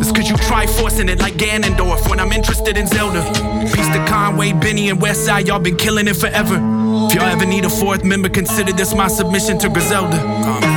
is 0.00 0.10
cause 0.10 0.30
you 0.30 0.36
try 0.38 0.66
forcing 0.66 1.10
it 1.10 1.18
like 1.20 1.34
Ganondorf 1.34 2.08
when 2.08 2.18
I'm 2.18 2.32
interested 2.32 2.78
in 2.78 2.86
Zelda. 2.86 3.22
Peace 3.74 3.88
to 3.88 4.02
Conway, 4.08 4.52
Benny, 4.54 4.88
and 4.88 4.98
Westside, 5.00 5.46
y'all 5.46 5.60
been 5.60 5.76
killing 5.76 6.08
it 6.08 6.16
forever. 6.16 6.54
If 6.54 7.14
y'all 7.14 7.24
ever 7.24 7.44
need 7.44 7.66
a 7.66 7.70
fourth 7.70 8.04
member, 8.04 8.30
consider 8.30 8.72
this 8.72 8.94
my 8.94 9.08
submission 9.08 9.58
to 9.58 9.68
Griselda. 9.68 10.16
Uh. 10.16 10.70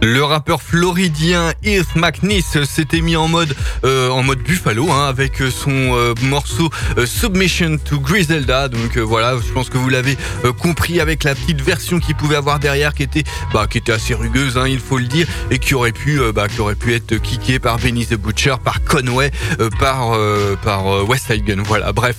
Le 0.00 0.17
rappeur 0.28 0.62
floridien 0.62 1.52
Heath 1.64 1.96
McNeese 1.96 2.64
s'était 2.64 3.00
mis 3.00 3.16
en 3.16 3.28
mode 3.28 3.54
euh, 3.84 4.10
en 4.10 4.22
mode 4.22 4.38
Buffalo 4.40 4.90
hein, 4.90 5.06
avec 5.08 5.38
son 5.50 5.70
euh, 5.70 6.14
morceau 6.22 6.70
euh, 6.96 7.06
Submission 7.06 7.78
to 7.78 7.98
Griselda. 8.00 8.68
Donc 8.68 8.96
euh, 8.96 9.00
voilà, 9.00 9.36
je 9.36 9.52
pense 9.52 9.70
que 9.70 9.78
vous 9.78 9.88
l'avez 9.88 10.16
euh, 10.44 10.52
compris 10.52 11.00
avec 11.00 11.24
la 11.24 11.34
petite 11.34 11.60
version 11.60 11.98
qu'il 11.98 12.14
pouvait 12.14 12.36
avoir 12.36 12.58
derrière 12.58 12.94
qui 12.94 13.02
était 13.02 13.24
bah, 13.52 13.66
qui 13.68 13.78
était 13.78 13.92
assez 13.92 14.14
rugueuse, 14.14 14.56
hein, 14.56 14.66
il 14.68 14.80
faut 14.80 14.98
le 14.98 15.06
dire, 15.06 15.26
et 15.50 15.58
qui 15.58 15.74
aurait 15.74 15.92
pu 15.92 16.20
euh, 16.20 16.32
bah, 16.32 16.48
qui 16.48 16.60
aurait 16.60 16.74
pu 16.74 16.94
être 16.94 17.16
kické 17.16 17.58
par 17.58 17.78
Benny 17.78 18.06
the 18.06 18.14
Butcher, 18.14 18.54
par 18.62 18.82
Conway, 18.84 19.30
par 19.78 20.16
par 20.62 21.08
West 21.08 21.32
Gun. 21.32 21.62
Voilà, 21.64 21.92
bref. 21.92 22.16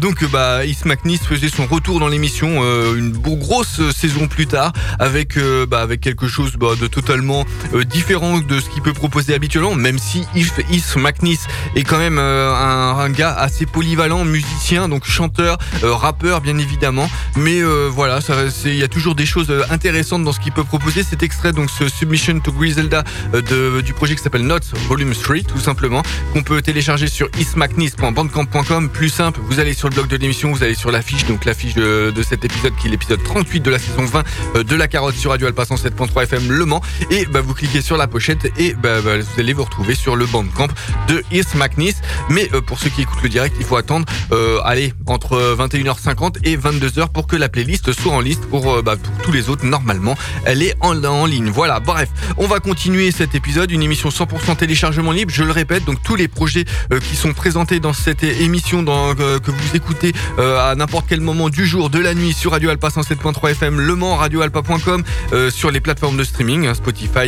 Donc 0.00 0.24
bah 0.30 0.64
Heath 0.64 0.84
McNeese 0.84 1.20
faisait 1.20 1.48
son 1.48 1.66
retour 1.66 2.00
dans 2.00 2.08
l'émission 2.08 2.62
une 2.94 3.12
grosse 3.12 3.80
saison 3.90 4.28
plus 4.28 4.46
tard 4.46 4.72
avec 4.98 5.38
bah, 5.68 5.80
avec 5.80 6.00
quelque 6.00 6.28
chose 6.28 6.52
bah, 6.56 6.74
de 6.80 6.86
totalement 6.86 7.44
différent 7.84 8.38
de 8.38 8.60
ce 8.60 8.68
qu'il 8.68 8.82
peut 8.82 8.92
proposer 8.92 9.34
habituellement, 9.34 9.74
même 9.74 9.98
si 9.98 10.26
If 10.34 10.52
Is 10.70 10.98
McNeese 10.98 11.46
est 11.74 11.84
quand 11.84 11.98
même 11.98 12.18
euh, 12.18 12.52
un, 12.52 13.10
gars 13.10 13.34
assez 13.34 13.66
polyvalent, 13.66 14.24
musicien, 14.24 14.88
donc 14.88 15.04
chanteur, 15.04 15.58
euh, 15.82 15.94
rappeur 15.94 16.40
bien 16.40 16.58
évidemment. 16.58 17.10
Mais 17.36 17.60
euh, 17.60 17.88
voilà, 17.92 18.20
il 18.64 18.74
y 18.74 18.82
a 18.82 18.88
toujours 18.88 19.14
des 19.14 19.26
choses 19.26 19.50
euh, 19.50 19.62
intéressantes 19.70 20.24
dans 20.24 20.32
ce 20.32 20.40
qu'il 20.40 20.52
peut 20.52 20.64
proposer. 20.64 21.02
Cet 21.02 21.22
extrait, 21.22 21.52
donc 21.52 21.70
ce 21.70 21.88
Submission 21.88 22.40
to 22.40 22.52
Griselda 22.52 23.04
euh, 23.34 23.42
de, 23.42 23.80
du 23.80 23.92
projet 23.92 24.14
qui 24.16 24.22
s'appelle 24.22 24.46
Notes 24.46 24.66
Volume 24.88 25.14
3, 25.14 25.38
tout 25.46 25.58
simplement, 25.58 26.02
qu'on 26.32 26.42
peut 26.42 26.62
télécharger 26.62 27.06
sur 27.06 27.28
ismacnis.bandcamp.com. 27.38 28.88
Plus 28.90 29.08
simple, 29.08 29.40
vous 29.42 29.60
allez 29.60 29.74
sur 29.74 29.88
le 29.88 29.94
blog 29.94 30.08
de 30.08 30.16
l'émission, 30.16 30.52
vous 30.52 30.62
allez 30.62 30.74
sur 30.74 30.90
l'affiche, 30.90 31.24
donc 31.26 31.44
l'affiche 31.44 31.74
de, 31.74 32.12
de 32.14 32.22
cet 32.22 32.44
épisode 32.44 32.74
qui 32.76 32.88
est 32.88 32.90
l'épisode 32.90 33.22
38 33.22 33.60
de 33.60 33.70
la 33.70 33.78
saison 33.78 34.04
20 34.04 34.24
euh, 34.56 34.64
de 34.64 34.76
la 34.76 34.88
carotte 34.88 35.14
sur 35.14 35.30
Radio 35.30 35.46
Alpha 35.46 35.64
107.3 35.64 36.22
FM 36.24 36.50
Le 36.50 36.64
Mans. 36.64 36.82
Et 37.10 37.26
bah, 37.26 37.37
vous 37.40 37.54
cliquez 37.54 37.80
sur 37.80 37.96
la 37.96 38.06
pochette 38.06 38.50
et 38.58 38.74
bah, 38.74 39.00
bah, 39.00 39.18
vous 39.18 39.40
allez 39.40 39.52
vous 39.52 39.64
retrouver 39.64 39.94
sur 39.94 40.16
le 40.16 40.26
bandcamp 40.26 40.68
de 41.08 41.22
Is 41.32 41.44
McNeese. 41.54 41.96
Mais 42.30 42.48
euh, 42.52 42.60
pour 42.60 42.78
ceux 42.78 42.90
qui 42.90 43.02
écoutent 43.02 43.22
le 43.22 43.28
direct, 43.28 43.56
il 43.58 43.64
faut 43.64 43.76
attendre, 43.76 44.06
euh, 44.32 44.60
allez, 44.64 44.92
entre 45.06 45.56
21h50 45.58 46.38
et 46.44 46.56
22h 46.56 47.08
pour 47.08 47.26
que 47.26 47.36
la 47.36 47.48
playlist 47.48 47.92
soit 47.92 48.12
en 48.12 48.20
liste. 48.20 48.46
Pour, 48.46 48.72
euh, 48.72 48.82
bah, 48.82 48.96
tous 49.22 49.32
les 49.32 49.48
autres, 49.48 49.64
normalement, 49.64 50.16
elle 50.44 50.62
est 50.62 50.74
en, 50.80 50.98
ligne. 51.26 51.50
Voilà, 51.50 51.80
bref, 51.80 52.08
on 52.36 52.46
va 52.46 52.60
continuer 52.60 53.10
cet 53.10 53.34
épisode, 53.34 53.70
une 53.70 53.82
émission 53.82 54.08
100% 54.08 54.56
téléchargement 54.56 55.12
libre. 55.12 55.32
Je 55.34 55.44
le 55.44 55.52
répète, 55.52 55.84
donc 55.84 56.02
tous 56.02 56.16
les 56.16 56.28
projets 56.28 56.64
qui 57.08 57.16
sont 57.16 57.32
présentés 57.32 57.80
dans 57.80 57.92
cette 57.92 58.22
émission 58.24 58.84
que 58.84 59.50
vous 59.50 59.76
écoutez 59.76 60.12
à 60.38 60.74
n'importe 60.74 61.06
quel 61.08 61.20
moment 61.20 61.48
du 61.48 61.66
jour, 61.66 61.90
de 61.90 61.98
la 61.98 62.14
nuit 62.14 62.32
sur 62.32 62.52
Radio 62.52 62.70
Alpha 62.70 62.88
107.3 62.88 63.50
FM, 63.50 63.80
Le 63.80 63.94
Mans, 63.94 64.16
radioalpha.com, 64.16 65.02
euh, 65.32 65.50
sur 65.50 65.70
les 65.70 65.80
plateformes 65.80 66.16
de 66.16 66.24
streaming, 66.24 66.66
hein, 66.66 66.74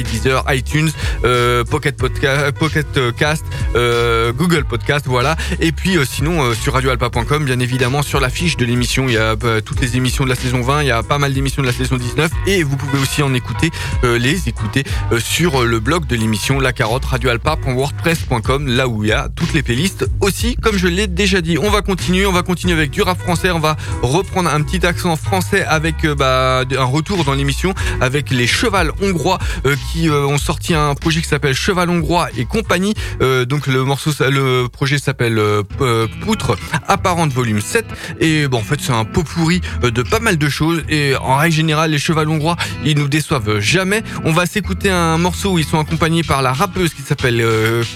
Deezer, 0.03 0.45
iTunes, 0.49 0.91
euh, 1.25 1.65
Pocket, 1.65 1.97
Podca 1.97 2.53
Pocket 2.53 2.97
euh, 2.97 3.13
Cast, 3.13 3.45
euh, 3.75 4.33
Google 4.33 4.65
Podcast, 4.65 5.07
voilà. 5.07 5.37
Et 5.61 5.73
puis 5.73 5.97
sinon 6.05 6.55
sur 6.55 6.75
radioalpha.com, 6.75 7.45
bien 7.45 7.61
évidemment, 7.61 8.03
sur 8.03 8.21
la 8.21 8.31
fiche 8.31 8.57
de 8.57 8.65
l'émission, 8.65 9.09
il 9.09 9.15
y 9.15 9.19
a 9.19 9.37
euh, 9.45 9.61
toutes 9.61 9.81
les 9.81 9.97
émissions 9.97 10.25
de 10.25 10.29
la 10.29 10.35
saison 10.35 10.61
20, 10.61 10.83
il 10.83 10.89
y 10.89 10.91
a 10.91 11.03
pas 11.03 11.19
mal 11.19 11.33
d'émissions 11.33 11.63
de 11.63 11.67
la 11.67 11.73
saison 11.73 11.97
19 11.97 12.31
et 12.47 12.63
vous 12.63 12.77
pouvez 12.77 12.99
aussi 12.99 13.23
en 13.23 13.35
écouter, 13.35 13.71
les 14.03 14.49
écouter 14.49 14.85
sur 15.19 15.65
le 15.65 15.81
blog 15.81 16.07
de 16.07 16.17
l'émission 16.17 16.61
La 16.61 16.73
Carotte, 16.73 17.05
radioalpha.wordpress.com, 17.05 18.67
là 18.67 18.89
où 18.89 19.05
il 19.05 19.11
y 19.11 19.13
a 19.13 19.29
toutes 19.35 19.53
les 19.53 19.63
playlists 19.63 20.07
aussi, 20.21 20.57
comme 20.57 20.77
je 20.77 20.87
l'ai 20.87 21.07
déjà 21.07 21.41
dit. 21.41 21.59
On 21.59 21.71
va 21.71 21.83
continuer, 21.83 22.27
on 22.27 22.33
va 22.33 22.43
continuer 22.43 22.75
avec 22.75 22.91
du 22.91 23.03
rap 23.03 23.19
français, 23.19 23.51
on 23.51 23.59
va 23.59 23.77
reprendre 24.03 24.51
un 24.51 24.63
petit 24.63 24.85
accent 24.87 25.17
français 25.17 25.65
avec 25.65 26.07
bah, 26.07 26.63
un 26.79 26.85
retour 26.85 27.25
dans 27.25 27.35
l'émission 27.35 27.75
avec 28.01 28.31
les 28.31 28.47
Cheval 28.47 28.93
Hongrois 29.03 29.39
euh, 29.67 29.77
euh, 29.97 30.27
ont 30.27 30.39
sorti 30.39 30.75
un 30.75 30.95
projet 30.95 31.21
qui 31.21 31.29
s'appelle 31.29 31.55
Cheval 31.55 31.91
Hongrois 31.91 32.29
et 32.37 32.45
compagnie. 32.45 32.95
Euh, 33.21 33.45
donc 33.45 33.67
le 33.67 33.85
morceau, 33.85 34.11
le 34.21 34.69
projet 34.69 34.99
s'appelle 34.99 35.39
euh, 35.39 36.07
Poutre 36.23 36.57
apparente 36.87 37.33
volume 37.33 37.61
7 37.61 37.85
et 38.21 38.47
bon 38.47 38.59
en 38.59 38.63
fait 38.63 38.81
c'est 38.81 38.93
un 38.93 39.05
pot 39.05 39.23
pourri 39.23 39.61
de 39.83 40.03
pas 40.03 40.21
mal 40.21 40.39
de 40.39 40.49
choses 40.49 40.83
et 40.89 41.15
en 41.17 41.37
règle 41.37 41.55
générale 41.55 41.91
les 41.91 41.99
Cheval 41.99 42.29
Hongrois 42.29 42.57
ils 42.85 42.97
nous 42.97 43.09
déçoivent 43.09 43.59
jamais. 43.61 44.03
On 44.25 44.33
va 44.33 44.47
s'écouter 44.47 44.91
un 44.91 45.19
morceau 45.19 45.53
où 45.53 45.59
ils 45.59 45.65
sont 45.65 45.79
accompagnés 45.79 46.23
par 46.23 46.43
la 46.43 46.53
rappeuse 46.53 46.95
qui 46.95 47.03
s'appelle 47.03 47.45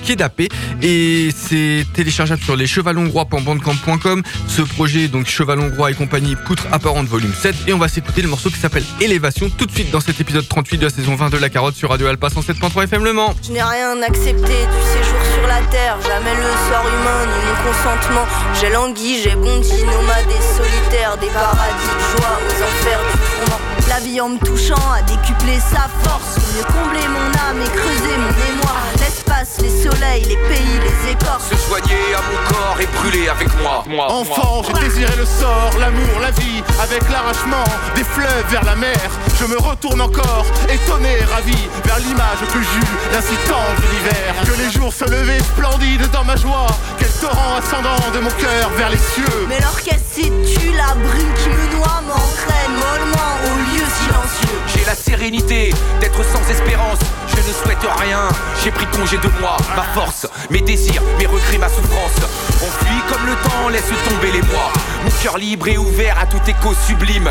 Kedapé 0.06 0.48
et 0.82 1.30
c'est 1.34 1.86
téléchargeable 1.92 2.42
sur 2.42 2.56
les 2.56 2.66
chevalhongrois.bandcamp.com. 2.66 4.22
Ce 4.48 4.62
projet 4.62 5.08
donc 5.08 5.26
Cheval 5.26 5.60
Hongrois 5.60 5.90
et 5.90 5.94
compagnie 5.94 6.36
Poutre 6.36 6.66
apparente 6.72 7.06
volume 7.06 7.32
7 7.32 7.54
et 7.68 7.72
on 7.72 7.78
va 7.78 7.88
s'écouter 7.88 8.22
le 8.22 8.28
morceau 8.28 8.50
qui 8.50 8.58
s'appelle 8.58 8.84
Élévation 9.00 9.50
tout 9.50 9.66
de 9.66 9.72
suite 9.72 9.90
dans 9.90 10.00
cet 10.00 10.20
épisode 10.20 10.48
38 10.48 10.78
de 10.78 10.84
la 10.84 10.90
saison 10.90 11.14
20 11.14 11.30
de 11.30 11.38
la 11.38 11.48
carotte 11.48 11.76
sur 11.76 11.83
Radio 11.86 12.06
Alpha 12.06 12.28
107.3 12.28 12.84
FM 12.84 13.04
Le 13.04 13.12
Mans. 13.12 13.34
Je 13.42 13.52
n'ai 13.52 13.62
rien 13.62 14.00
accepté 14.02 14.32
du 14.32 14.80
séjour 14.82 15.20
sur 15.34 15.46
la 15.46 15.60
terre, 15.70 15.98
jamais 16.00 16.34
le 16.34 16.50
sort 16.70 16.86
humain 16.88 17.26
ni 17.26 17.38
mon 17.44 17.56
consentement. 17.68 18.26
J'ai 18.60 18.70
langui, 18.70 19.20
j'ai 19.22 19.34
bondi, 19.34 19.84
nomade 19.84 20.30
et 20.30 20.56
solitaire, 20.56 21.16
des 21.18 21.28
paradis 21.28 21.92
de 21.94 22.18
joie 22.18 22.38
aux 22.40 22.62
enfers 22.62 23.00
du 23.12 23.18
tourment. 23.18 23.60
La 23.88 24.00
vie 24.00 24.20
en 24.20 24.30
me 24.30 24.38
touchant 24.38 24.80
a 24.92 25.02
décuplé 25.02 25.58
sa 25.60 25.88
force, 26.02 26.38
mieux 26.56 26.64
combler 26.64 27.06
mon 27.08 27.28
âme 27.48 27.60
et 27.60 27.70
creuser 27.70 28.16
mon 28.16 28.32
mémoire. 28.32 28.82
L'espace, 29.14 29.58
les 29.60 29.68
soleils, 29.68 30.24
les 30.24 30.36
pays, 30.36 30.80
les 30.82 31.12
écorces. 31.12 31.48
Se 31.48 31.56
soigner 31.56 32.14
à 32.16 32.20
mon 32.22 32.48
corps 32.48 32.76
et 32.80 32.86
brûler 32.98 33.28
avec 33.28 33.48
moi. 33.62 33.84
Enfant, 34.08 34.62
j'ai 34.66 34.88
désiré 34.88 35.14
le 35.16 35.24
sort, 35.24 35.70
l'amour, 35.78 36.18
la 36.20 36.32
vie, 36.32 36.64
avec 36.82 37.08
l'arrachement 37.08 37.62
des 37.94 38.02
fleuves 38.02 38.44
vers 38.48 38.64
la 38.64 38.74
mer. 38.74 38.96
Je 39.38 39.44
me 39.44 39.56
retourne 39.56 40.00
encore, 40.00 40.46
étonné, 40.68 41.16
ravi, 41.32 41.56
vers 41.84 41.98
l'image 42.00 42.40
que 42.52 42.58
j'eus 42.58 43.12
d'incitant 43.12 43.62
de 43.78 43.82
l'hiver. 43.92 44.34
Que 44.44 44.60
les 44.60 44.70
jours 44.72 44.92
se 44.92 45.04
levaient 45.04 45.38
splendides 45.38 46.10
dans 46.10 46.24
ma 46.24 46.34
joie, 46.34 46.66
quel 46.98 47.10
torrent 47.20 47.58
ascendant 47.58 48.10
de 48.12 48.18
mon 48.18 48.30
cœur 48.30 48.68
vers 48.76 48.90
les 48.90 48.98
cieux. 48.98 49.46
Mais 49.48 49.60
l'orchestre 49.60 50.10
situe 50.12 50.72
la 50.72 50.92
brume 50.94 51.34
qui 51.34 51.50
me 51.50 51.76
noie, 51.76 52.02
m'entraîne 52.08 52.72
mollement 52.72 53.32
au 53.46 53.58
lieu 53.70 53.84
silencieux. 54.02 54.58
J'ai 54.74 54.84
la 54.84 54.96
sérénité 54.96 55.72
d'être 56.00 56.24
sans 56.24 56.50
espérance. 56.50 56.98
Je 57.36 57.48
ne 57.48 57.54
souhaite 57.54 57.86
rien. 58.00 58.28
J'ai 58.62 58.70
pris 58.70 58.86
congé 58.86 59.16
de 59.18 59.28
moi, 59.40 59.56
ma 59.76 59.82
force, 59.94 60.26
mes 60.50 60.60
désirs, 60.60 61.02
mes 61.18 61.26
regrets, 61.26 61.58
ma 61.58 61.68
souffrance. 61.68 62.16
On 62.62 62.84
fuit 62.84 63.02
comme 63.08 63.26
le 63.26 63.34
temps 63.48 63.68
laisse 63.68 63.90
tomber 64.08 64.32
les 64.32 64.42
mois. 64.42 64.72
Mon 65.04 65.10
cœur 65.22 65.36
libre 65.38 65.68
et 65.68 65.76
ouvert 65.76 66.18
à 66.18 66.26
tout 66.26 66.40
écho 66.46 66.74
sublime. 66.86 67.30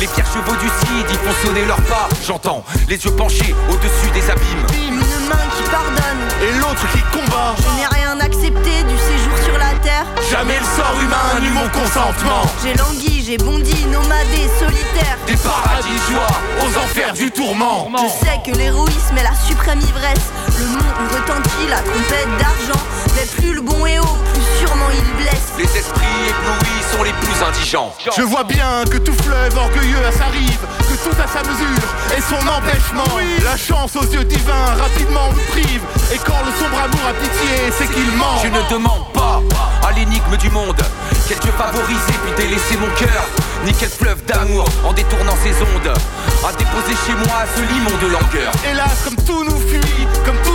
Les 0.00 0.06
pierres 0.06 0.26
chevaux 0.26 0.56
du 0.56 0.68
cid 0.68 1.10
y 1.10 1.14
font 1.14 1.46
sonner 1.46 1.64
leurs 1.64 1.80
pas. 1.82 2.08
J'entends 2.26 2.64
les 2.88 3.02
yeux 3.04 3.12
penchés 3.12 3.54
au-dessus 3.70 4.10
des 4.12 4.28
abîmes. 4.30 4.66
Une 4.88 4.98
main 5.28 5.44
qui 5.56 5.62
pardonne 5.70 6.24
et 6.42 6.58
l'autre 6.58 6.86
qui 6.92 7.00
combat. 7.16 7.54
Je 7.58 7.80
n'ai 7.80 7.86
rien 7.86 8.18
accepté 8.20 8.82
du 8.84 8.96
terre. 9.94 10.06
Jamais 10.30 10.58
le 10.58 10.64
sort 10.64 10.96
humain 11.00 11.40
ni 11.40 11.50
mon 11.50 11.68
consentement. 11.68 12.42
J'ai 12.62 12.74
langui, 12.74 13.24
j'ai 13.24 13.36
bondi, 13.38 13.86
nomadé, 13.86 14.48
solitaire. 14.58 15.18
Des 15.26 15.36
paradis 15.36 15.98
joie 16.10 16.34
aux 16.62 16.78
enfers 16.78 17.12
du 17.12 17.30
tourment. 17.30 17.88
Je 17.96 18.26
sais 18.26 18.40
que 18.44 18.56
l'héroïsme 18.56 19.16
est 19.16 19.22
la 19.22 19.34
suprême 19.34 19.80
ivresse. 19.80 20.28
Le 20.58 20.66
monde 20.66 20.82
où 21.00 21.14
retentit 21.14 21.68
la 21.68 21.78
trompette 21.78 22.28
d'argent. 22.38 22.82
Mais 23.16 23.26
plus 23.26 23.54
le 23.54 23.60
bon 23.60 23.86
est 23.86 23.98
haut, 23.98 24.18
plus 24.32 24.58
sûrement 24.58 24.90
il 24.92 25.22
blesse. 25.22 25.52
Les 25.58 25.78
esprits 25.78 26.04
éblouis 26.28 26.82
sont 26.92 27.02
les 27.02 27.12
plus 27.12 27.42
indigents. 27.42 27.94
Je 28.16 28.22
vois 28.22 28.44
bien 28.44 28.84
que 28.90 28.98
tout 28.98 29.14
fleuve 29.22 29.56
orgueilleux 29.56 30.04
à 30.06 30.12
sa 30.12 30.26
rive, 30.26 30.66
tout 31.04 31.16
a 31.22 31.28
sa 31.28 31.42
mesure 31.48 31.84
et 32.16 32.20
son 32.20 32.40
empêchement. 32.48 33.04
La 33.44 33.56
chance 33.56 33.94
aux 33.96 34.04
yeux 34.04 34.24
divins 34.24 34.74
rapidement 34.80 35.30
me 35.30 35.50
prive, 35.52 35.82
et 36.12 36.18
quand 36.18 36.40
le 36.44 36.52
sombre 36.58 36.78
amour 36.82 37.04
a 37.08 37.14
pitié, 37.14 37.70
c'est 37.76 37.86
qu'il 37.92 38.10
ment. 38.16 38.40
Je 38.42 38.48
ne 38.48 38.70
demande 38.70 39.12
pas 39.12 39.42
à 39.86 39.92
l'énigme 39.92 40.36
du 40.38 40.50
monde 40.50 40.82
quel 41.28 41.38
Dieu 41.38 41.52
favorisé 41.56 42.12
puis 42.22 42.32
délaisser 42.36 42.76
mon 42.76 42.88
cœur, 42.96 43.24
ni 43.64 43.72
quel 43.72 43.88
fleuve 43.88 44.22
d'amour 44.26 44.66
en 44.84 44.92
détournant 44.92 45.36
ses 45.42 45.54
ondes 45.62 45.94
a 46.44 46.52
déposé 46.52 46.92
chez 47.06 47.14
moi 47.14 47.44
ce 47.56 47.62
limon 47.72 47.96
de 48.02 48.12
langueur. 48.12 48.52
Hélas, 48.70 49.04
comme 49.04 49.16
tout 49.24 49.44
nous 49.44 49.58
fuit, 49.68 50.06
comme 50.26 50.36
tout 50.44 50.53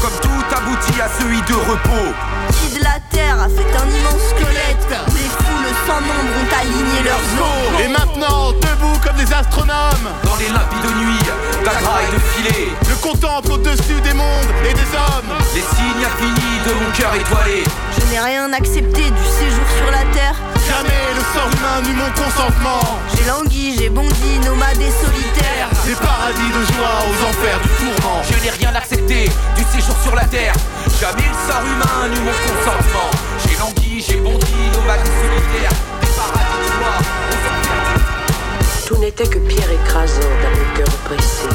comme 0.00 0.18
tout 0.20 0.56
aboutit 0.56 1.00
à 1.00 1.08
ce 1.08 1.24
hideux 1.24 1.62
repos. 1.68 2.12
Qui 2.52 2.78
de 2.78 2.84
la 2.84 2.98
terre 3.10 3.40
a 3.40 3.48
fait 3.48 3.70
un 3.76 3.88
immense 3.88 4.28
squelette 4.30 4.72
les 5.14 5.28
foules 5.28 5.74
sans 5.86 6.00
nombre 6.00 6.32
ont 6.40 6.50
aligné 6.60 7.02
leurs 7.04 7.28
os. 7.40 7.80
Et 7.84 7.88
maintenant, 7.88 8.52
debout 8.52 8.98
comme 9.04 9.16
des 9.16 9.32
astronomes, 9.32 10.08
dans 10.24 10.36
les 10.36 10.48
limpides 10.48 10.96
nuits 10.96 11.28
d'agra 11.64 12.02
et 12.02 12.14
de 12.14 12.20
filet, 12.20 12.68
je 12.88 12.94
contemple 12.96 13.52
au-dessus 13.52 14.00
des 14.02 14.14
mondes 14.14 14.52
et 14.68 14.74
des 14.74 14.90
hommes 14.94 15.32
les 15.54 15.60
signes 15.60 16.04
infinis 16.04 16.58
de 16.66 16.72
mon 16.72 16.90
cœur 16.92 17.14
étoilé. 17.14 17.64
Je 17.98 18.12
n'ai 18.12 18.20
rien 18.20 18.52
accepté 18.52 19.02
du 19.02 19.24
séjour 19.24 19.66
sur 19.76 19.90
la 19.90 20.04
terre. 20.12 20.36
Jamais 20.66 21.14
le 21.14 21.22
sort 21.34 21.50
humain 21.50 21.82
n'eut 21.82 21.96
mon 21.96 22.10
consentement. 22.12 22.98
J'ai 23.14 23.24
langui, 23.24 23.76
j'ai 23.78 23.88
bondi, 23.88 24.38
nomade 24.44 24.80
et 24.80 24.90
solitaire. 24.90 25.68
Des 25.84 25.94
paradis 25.94 26.50
de 26.50 26.62
joie 26.72 27.02
aux 27.08 27.18
enfers 27.28 27.60
du 27.60 27.68
tourment. 27.68 28.22
Je 28.30 28.44
n'ai 28.44 28.50
rien 28.50 28.74
accepté 28.74 29.30
du 29.56 29.64
séjour 29.72 29.96
sur 30.02 30.14
la 30.14 30.24
terre. 30.24 30.54
Jamais 31.00 31.26
le 31.26 31.38
sort 31.50 31.62
humain 31.62 32.08
n'eut 32.08 32.20
mon 32.20 32.36
consentement. 32.46 33.10
J'ai 33.44 33.56
langui, 33.58 34.04
j'ai 34.06 34.16
bondi, 34.16 34.54
nomade 34.72 35.00
et 35.00 35.14
solitaire. 35.22 35.72
Des 36.00 36.12
paradis 36.16 36.58
de 36.58 36.66
joie 36.72 36.96
aux 37.30 37.42
enfers 37.50 37.82
du 37.96 38.86
Tout 38.86 38.96
n'était 38.98 39.26
que 39.26 39.38
pierre 39.38 39.70
écrasante 39.70 40.38
dans 40.42 40.50
mon 40.50 40.68
cœur 40.76 40.88
oppressé. 40.94 41.48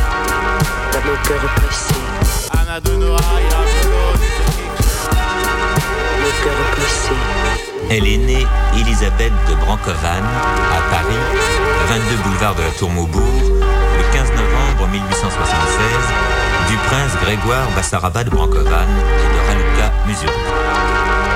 Dans 0.91 1.03
mon 1.08 1.18
cœur 1.24 1.41
oppressé. 1.43 1.95
Anna 2.51 2.80
de 2.82 2.91
Noailles, 2.91 3.51
Elle 7.90 8.08
est 8.08 8.18
née 8.18 8.46
Elisabeth 8.80 9.32
de 9.50 9.56
Brancovan 9.56 10.24
à 10.76 10.92
Paris, 10.92 11.16
22 11.90 12.16
boulevard 12.24 12.56
de 12.56 12.64
la 12.64 12.70
Tour 12.72 12.90
Maubourg, 12.90 13.42
le 13.44 14.14
15 14.14 14.32
novembre 14.32 14.88
1876, 14.92 16.70
du 16.70 16.78
prince 16.88 17.12
Grégoire 17.24 17.68
Bassaraba 17.76 18.24
de 18.24 18.30
Brancovan 18.30 18.88
et 18.88 19.34
de 19.34 19.48
Raluca 19.48 19.94
Musuri. 20.06 21.26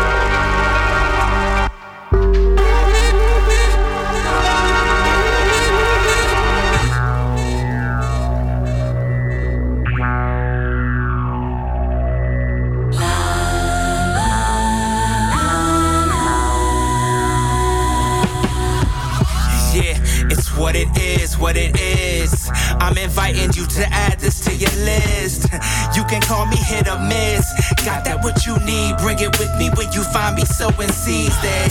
What 20.72 20.80
it 20.80 20.98
is. 20.98 21.38
what 21.38 21.58
it 21.58 21.78
is. 21.78 22.50
I'm 22.80 22.98
inviting 22.98 23.52
you 23.60 23.68
to 23.68 23.84
add 23.92 24.20
this 24.20 24.40
to 24.46 24.56
your 24.56 24.72
list. 24.88 25.52
You 25.98 26.06
can 26.06 26.22
call 26.22 26.46
me 26.46 26.56
hit 26.56 26.88
or 26.88 26.98
miss. 26.98 27.44
Got 27.84 28.06
that 28.06 28.24
what 28.24 28.46
you 28.46 28.56
need, 28.64 28.96
bring 29.04 29.20
it 29.20 29.38
with 29.38 29.52
me 29.60 29.68
when 29.76 29.92
you 29.92 30.04
find 30.16 30.36
me 30.36 30.46
sowing 30.46 30.88
seeds. 30.88 31.36
There 31.42 31.68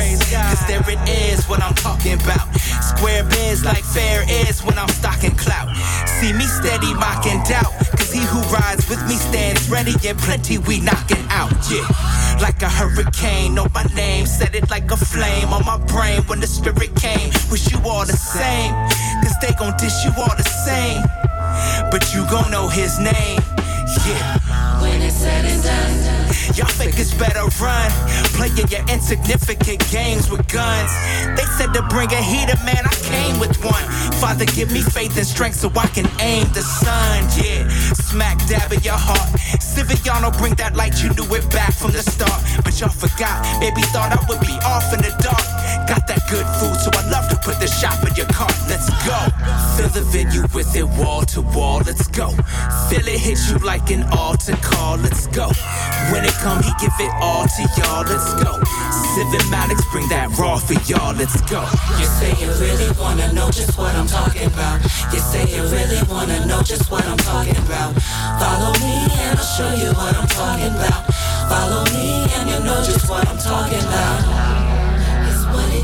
is, 0.00 0.24
cause 0.32 0.64
there 0.66 0.80
it 0.88 1.02
is, 1.28 1.44
what 1.44 1.60
I'm 1.62 1.74
talking 1.74 2.14
about. 2.14 2.48
Square 2.80 3.24
biz 3.24 3.66
like 3.66 3.84
fair 3.84 4.24
is 4.48 4.64
when 4.64 4.78
I'm 4.78 4.88
stocking 4.88 5.36
clout. 5.36 5.68
See 6.06 6.32
me 6.32 6.46
steady 6.48 6.94
mocking 6.94 7.42
doubt, 7.44 7.76
cause 8.00 8.10
he 8.10 8.24
who 8.32 8.40
rides 8.48 8.88
with 8.88 9.02
me 9.08 9.16
stands 9.16 9.68
ready 9.68 9.92
and 10.08 10.16
plenty 10.16 10.56
we 10.56 10.80
knocking 10.80 11.26
out, 11.28 11.52
yeah. 11.68 11.84
Like 12.40 12.62
a 12.62 12.68
hurricane, 12.68 13.54
know 13.54 13.66
my 13.74 13.84
name, 13.94 14.26
set 14.26 14.54
it 14.54 14.70
like 14.70 14.90
a 14.90 14.96
flame 14.96 15.48
on 15.52 15.64
my 15.64 15.78
brain 15.86 16.22
when 16.28 16.40
the 16.40 16.46
spirit 16.46 16.94
came. 16.96 17.30
Wish 17.50 17.70
you 17.72 17.78
all 17.84 18.06
the 18.06 18.16
same, 18.16 18.72
cause 19.22 19.36
they 19.40 19.52
gon' 19.58 19.76
dish 19.76 20.04
you 20.04 20.12
all 20.16 20.34
the 20.36 20.48
same. 20.66 21.02
But 21.90 22.14
you 22.14 22.24
gon' 22.30 22.50
know 22.50 22.68
his 22.68 22.98
name, 22.98 23.40
yeah. 24.06 24.80
When 24.80 25.02
it's 25.02 25.16
said 25.16 25.44
and 25.44 25.62
done. 25.62 26.17
Y'all 26.56 26.66
fakers 26.66 27.14
better 27.14 27.44
run. 27.60 27.90
Playing 28.36 28.68
your 28.68 28.84
insignificant 28.88 29.80
games 29.90 30.30
with 30.30 30.46
guns. 30.48 30.92
They 31.36 31.44
said 31.56 31.72
to 31.74 31.82
bring 31.88 32.12
a 32.12 32.22
heater, 32.22 32.56
man, 32.64 32.84
I 32.84 32.94
came 33.02 33.38
with 33.38 33.56
one. 33.64 33.84
Father, 34.20 34.44
give 34.46 34.70
me 34.72 34.80
faith 34.80 35.16
and 35.16 35.26
strength 35.26 35.56
so 35.56 35.70
I 35.76 35.86
can 35.88 36.08
aim 36.20 36.46
the 36.52 36.62
sun, 36.62 37.24
yeah. 37.38 37.68
Smack 37.94 38.38
dab 38.46 38.72
in 38.72 38.80
your 38.80 38.98
heart. 38.98 39.28
Civiano, 39.60 40.30
bring 40.38 40.54
that 40.54 40.76
light, 40.76 41.02
you 41.02 41.10
knew 41.10 41.28
it 41.34 41.48
back 41.50 41.72
from 41.72 41.92
the 41.92 42.02
start. 42.02 42.42
But 42.64 42.80
y'all 42.80 42.90
forgot, 42.90 43.42
baby 43.60 43.82
thought 43.92 44.12
I 44.12 44.20
would 44.28 44.40
be 44.40 44.58
off 44.64 44.92
in 44.92 45.00
the 45.00 45.14
dark. 45.22 45.57
Got 45.88 46.06
that 46.06 46.22
good 46.28 46.46
food, 46.60 46.76
so 46.76 46.90
I 46.92 47.02
love 47.08 47.28
to 47.30 47.36
put 47.36 47.60
the 47.60 47.66
shop 47.66 47.96
in 48.06 48.14
your 48.14 48.28
cart. 48.28 48.52
Let's 48.68 48.88
go. 49.08 49.18
Fill 49.76 49.88
the 49.88 50.04
venue 50.12 50.44
with 50.52 50.74
it 50.76 50.84
wall 51.00 51.22
to 51.32 51.40
wall. 51.40 51.80
Let's 51.84 52.08
go. 52.08 52.28
Feel 52.88 53.06
it 53.08 53.20
hit 53.20 53.38
you 53.48 53.58
like 53.64 53.90
an 53.90 54.04
altar 54.12 54.56
call. 54.60 54.98
Let's 54.98 55.26
go. 55.28 55.48
When 56.12 56.24
it 56.24 56.36
come, 56.44 56.62
he 56.62 56.72
give 56.80 56.92
it 57.00 57.12
all 57.20 57.44
to 57.44 57.62
y'all. 57.76 58.04
Let's 58.04 58.34
go. 58.42 58.60
Civimatics 59.16 59.84
bring 59.90 60.08
that 60.08 60.28
raw 60.38 60.56
for 60.58 60.76
y'all. 60.84 61.14
Let's 61.14 61.40
go. 61.48 61.64
You 61.96 62.06
say 62.20 62.36
you 62.36 62.52
really 62.60 62.92
wanna 63.00 63.32
know 63.32 63.50
just 63.50 63.78
what 63.78 63.94
I'm 63.94 64.06
talking 64.06 64.46
about. 64.46 64.82
You 65.12 65.20
say 65.20 65.44
you 65.48 65.62
really 65.72 66.02
wanna 66.08 66.44
know 66.46 66.62
just 66.62 66.90
what 66.90 67.04
I'm 67.06 67.18
talking 67.18 67.56
about. 67.64 67.96
Follow 68.40 68.72
me 68.84 68.94
and 69.24 69.38
I'll 69.38 69.44
show 69.56 69.72
you 69.72 69.92
what 69.92 70.16
I'm 70.16 70.28
talking 70.28 70.72
about. 70.72 71.02
Follow 71.48 71.84
me 71.96 72.28
and 72.36 72.50
you 72.50 72.58
know 72.60 72.82
just 72.84 73.08
what 73.08 73.26
I'm 73.26 73.38
talking 73.38 73.80
about. 73.80 74.57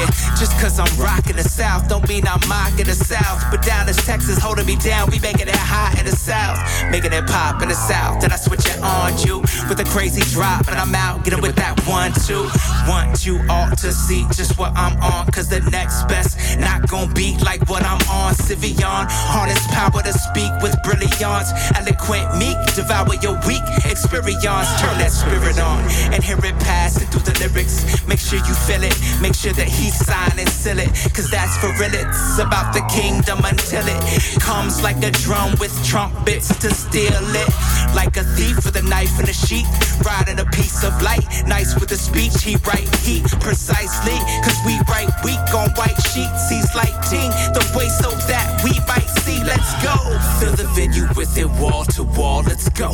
what 0.00 0.08
it 0.08 0.16
is, 0.16 0.22
what 0.22 0.30
it 0.30 0.30
is. 0.30 0.30
It's 0.30 0.30
what 0.30 0.30
it 0.30 0.30
is, 0.30 0.30
what 0.30 0.30
it 0.30 0.30
is. 0.30 0.30
Yeah, 0.30 0.34
just 0.36 0.52
cause 0.60 0.78
I'm 0.78 1.00
rocking 1.00 1.36
the 1.36 1.42
South 1.42 1.88
don't 1.90 2.08
mean 2.08 2.26
I'm 2.26 2.40
mocking 2.48 2.86
the 2.86 2.94
South. 2.94 3.42
But 3.50 3.62
down 3.62 3.88
in 3.88 3.94
Texas 3.94 4.38
holding 4.38 4.66
me 4.66 4.76
down, 4.76 5.10
we 5.10 5.18
making 5.18 5.48
it 5.48 5.56
hot 5.56 5.98
in 5.98 6.06
the 6.06 6.16
South. 6.16 6.58
Making 6.90 7.12
it 7.12 7.26
pop 7.26 7.62
in 7.62 7.68
the 7.68 7.74
South. 7.74 8.20
Then 8.20 8.32
I 8.32 8.36
switch 8.36 8.64
it 8.66 8.78
on 8.78 9.18
you 9.18 9.40
with 9.68 9.80
a 9.80 9.84
crazy 9.84 10.22
drop. 10.32 10.68
And 10.68 10.78
I'm 10.78 10.94
out, 10.94 11.24
getting 11.24 11.42
with 11.42 11.56
that 11.56 11.74
one, 11.86 12.12
two. 12.24 12.48
Want 12.88 13.26
you 13.26 13.42
all 13.50 13.68
to 13.70 13.92
see 13.92 14.24
just 14.32 14.58
what 14.58 14.72
I'm 14.76 14.96
on. 15.02 15.26
Cause 15.32 15.48
the 15.48 15.60
next 15.70 16.06
best 16.08 16.38
not 16.60 16.88
gonna 16.88 17.12
be 17.12 17.36
like 17.42 17.68
what 17.68 17.82
I'm 17.82 18.00
on. 18.08 18.34
Sivion, 18.34 19.06
harness 19.10 19.66
power 19.68 20.02
to 20.02 20.12
speak 20.12 20.52
with 20.62 20.76
brilliance. 20.82 21.50
Eloquent, 21.74 22.38
meek, 22.38 22.56
devour 22.74 23.14
your 23.20 23.34
weak 23.46 23.66
experience. 23.84 24.70
Turn 24.80 24.96
that 25.02 25.10
spirit 25.12 25.58
on 25.58 25.82
and 26.14 26.22
hear 26.22 26.38
it 26.38 26.56
passing 26.60 27.08
through 27.08 27.26
the 27.26 27.34
lyrics. 27.40 28.06
Make 28.06 28.20
sure 28.20 28.38
you 28.38 28.54
feel 28.54 28.82
it. 28.82 28.94
Make 29.20 29.34
sure 29.34 29.52
that 29.52 29.68
he 29.68 29.89
sign 29.90 30.38
and 30.38 30.48
seal 30.48 30.78
it. 30.78 30.90
Cause 31.14 31.30
that's 31.30 31.56
for 31.58 31.68
real. 31.78 31.92
It's 31.92 32.38
about 32.38 32.72
the 32.72 32.82
kingdom 32.88 33.38
until 33.44 33.84
it 33.86 34.00
comes 34.40 34.82
like 34.82 35.02
a 35.04 35.10
drum 35.10 35.54
with 35.60 35.72
trumpets 35.84 36.48
to 36.60 36.70
steal 36.70 37.24
it. 37.34 37.50
Like 37.94 38.16
a 38.16 38.24
thief 38.36 38.56
with 38.64 38.76
a 38.76 38.82
knife 38.82 39.18
and 39.18 39.28
a 39.28 39.32
sheath. 39.32 39.68
Riding 40.04 40.38
a 40.40 40.46
piece 40.46 40.84
of 40.84 40.94
light. 41.02 41.26
Nice 41.46 41.74
with 41.78 41.90
a 41.92 41.96
speech. 41.96 42.42
He 42.42 42.56
write 42.66 42.88
heat 43.02 43.26
precisely. 43.40 44.18
Cause 44.44 44.58
we 44.64 44.78
write 44.88 45.10
weak 45.24 45.42
on 45.54 45.70
white 45.76 46.00
sheets. 46.12 46.48
He's 46.48 46.70
lighting 46.74 47.30
the 47.52 47.64
way 47.76 47.88
so 47.88 48.10
that 48.30 48.60
we 48.64 48.72
might 48.86 49.08
see. 49.24 49.42
Let's 49.44 49.72
go. 49.82 49.96
Fill 50.38 50.54
the 50.54 50.68
venue 50.74 51.08
with 51.16 51.36
it 51.36 51.50
wall 51.60 51.84
to 51.96 52.04
wall. 52.04 52.42
Let's 52.42 52.68
go. 52.70 52.92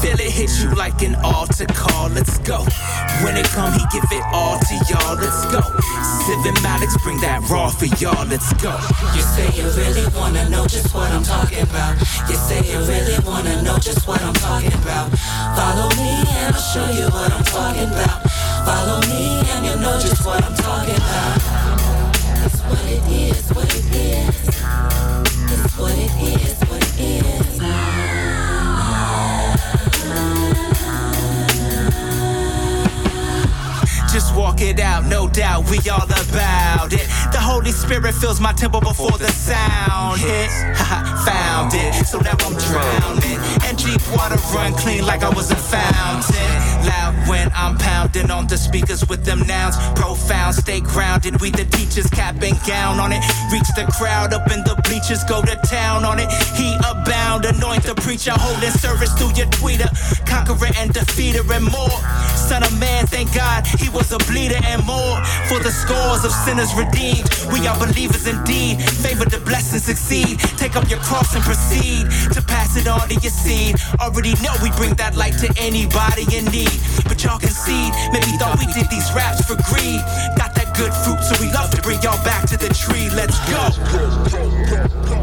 Feel 0.00 0.18
it 0.18 0.32
hit 0.32 0.50
you 0.60 0.70
like 0.74 1.02
an 1.02 1.14
altar 1.16 1.66
call. 1.66 2.08
Let's 2.08 2.38
go. 2.38 2.64
When 3.22 3.36
it 3.36 3.46
come, 3.46 3.72
he 3.72 3.84
give 3.92 4.08
it 4.10 4.24
all 4.32 4.58
to 4.58 4.74
y'all. 4.88 5.16
Let's 5.16 5.44
go. 5.52 5.60
Bring 7.02 7.20
that 7.22 7.42
raw 7.50 7.70
for 7.70 7.86
y'all. 7.98 8.26
Let's 8.26 8.52
go. 8.62 8.70
You 9.16 9.22
say 9.22 9.48
you 9.56 9.66
really 9.74 10.06
wanna 10.14 10.48
know 10.50 10.66
just 10.66 10.94
what 10.94 11.10
I'm 11.10 11.22
talking 11.22 11.62
about. 11.62 11.98
You 12.28 12.36
say 12.36 12.60
you 12.70 12.78
really 12.86 13.18
wanna 13.24 13.62
know 13.62 13.78
just 13.78 14.06
what 14.06 14.20
I'm 14.22 14.34
talking 14.34 14.72
about. 14.74 15.10
Follow 15.56 15.88
me 15.96 16.10
and 16.38 16.54
I'll 16.54 16.60
show 16.60 16.86
you 16.90 17.08
what 17.10 17.32
I'm 17.32 17.42
talking 17.44 17.88
about. 17.88 18.22
Follow 18.64 19.00
me 19.08 19.40
and 19.50 19.66
you'll 19.66 19.78
know 19.78 19.98
just 19.98 20.24
what 20.24 20.44
I'm 20.44 20.54
talking 20.54 20.94
about. 20.94 21.40
It's 22.44 22.60
what 22.68 22.84
it 22.84 23.02
is, 23.10 23.48
what 23.50 23.74
it 23.74 23.94
is. 23.94 24.48
It's 25.50 25.78
what 25.78 25.96
it 25.96 26.14
is, 26.20 26.60
what 26.68 26.82
it 26.98 27.24
is. 27.24 28.09
Just 34.12 34.34
walk 34.34 34.60
it 34.60 34.80
out, 34.80 35.06
no 35.06 35.28
doubt, 35.28 35.70
we 35.70 35.78
all 35.88 36.02
about 36.02 36.92
it. 36.92 37.06
The 37.30 37.38
Holy 37.38 37.70
Spirit 37.70 38.12
fills 38.12 38.40
my 38.40 38.52
temple 38.52 38.80
before 38.80 39.16
the 39.16 39.30
sound 39.30 40.18
hit. 40.18 40.50
Found 41.30 41.74
it, 41.74 41.94
so 42.06 42.18
now 42.18 42.34
I'm 42.40 42.56
drowning. 42.58 43.38
And 43.62 43.78
deep 43.78 44.02
water 44.10 44.40
run 44.52 44.74
clean 44.74 45.06
like 45.06 45.22
I 45.22 45.28
was 45.28 45.52
a 45.52 45.56
fountain. 45.56 46.50
Loud 46.86 47.28
when 47.28 47.52
I'm 47.54 47.78
pounding 47.78 48.32
on 48.32 48.48
the 48.48 48.56
speakers 48.56 49.06
with 49.08 49.24
them 49.24 49.46
nouns. 49.46 49.76
Profound, 49.94 50.39
stay 50.52 50.80
grounded. 50.80 51.40
We 51.40 51.50
the 51.50 51.64
teachers, 51.64 52.08
cap 52.10 52.42
and 52.42 52.58
gown 52.66 53.00
on 53.00 53.12
it. 53.12 53.22
Reach 53.52 53.68
the 53.76 53.86
crowd 53.98 54.32
up 54.32 54.50
in 54.50 54.64
the 54.64 54.74
bleachers, 54.84 55.24
go 55.24 55.42
to 55.42 55.56
town 55.68 56.04
on 56.04 56.18
it. 56.18 56.30
He 56.54 56.74
abound, 56.86 57.44
anoint 57.44 57.84
the 57.84 57.94
preacher, 57.94 58.32
holding 58.34 58.70
service 58.70 59.12
through 59.14 59.34
your 59.34 59.50
tweeter. 59.52 59.88
Conqueror 60.26 60.70
and 60.78 60.90
defeater 60.92 61.44
and 61.50 61.64
more. 61.64 61.98
Son 62.34 62.62
of 62.62 62.72
man, 62.80 63.06
thank 63.06 63.34
God 63.34 63.66
he 63.78 63.88
was 63.90 64.12
a 64.12 64.18
bleeder 64.30 64.60
and 64.64 64.84
more. 64.86 65.18
For 65.48 65.58
the 65.60 65.70
scores 65.70 66.24
of 66.24 66.32
sinners 66.32 66.72
redeemed, 66.74 67.28
we 67.52 67.66
are 67.66 67.78
believers 67.78 68.26
indeed. 68.26 68.82
Favor 68.82 69.24
the 69.24 69.38
blessing, 69.40 69.80
succeed. 69.80 70.38
Take 70.58 70.76
up 70.76 70.88
your 70.88 71.00
cross 71.00 71.34
and 71.34 71.44
proceed 71.44 72.10
to 72.34 72.42
pass 72.42 72.76
it 72.76 72.86
on 72.86 73.08
to 73.08 73.14
your 73.14 73.32
seed. 73.32 73.76
Already 74.00 74.34
know 74.42 74.54
we 74.62 74.70
bring 74.72 74.94
that 74.94 75.16
light 75.16 75.38
to 75.38 75.48
anybody 75.58 76.26
in 76.34 76.44
need. 76.50 76.74
But 77.06 77.22
y'all 77.22 77.38
concede, 77.38 77.92
maybe 78.12 78.34
thought 78.38 78.58
we 78.58 78.66
did 78.72 78.88
these 78.90 79.10
raps 79.14 79.46
for 79.46 79.56
greed. 79.70 80.00
Good 80.80 80.94
fruit, 80.94 81.22
so 81.22 81.38
we 81.42 81.52
love 81.52 81.68
to 81.72 81.82
bring 81.82 82.00
y'all 82.00 82.24
back 82.24 82.48
to 82.48 82.56
the 82.56 82.70
tree. 82.70 83.10
Let's 83.10 83.38
go. 83.50 85.19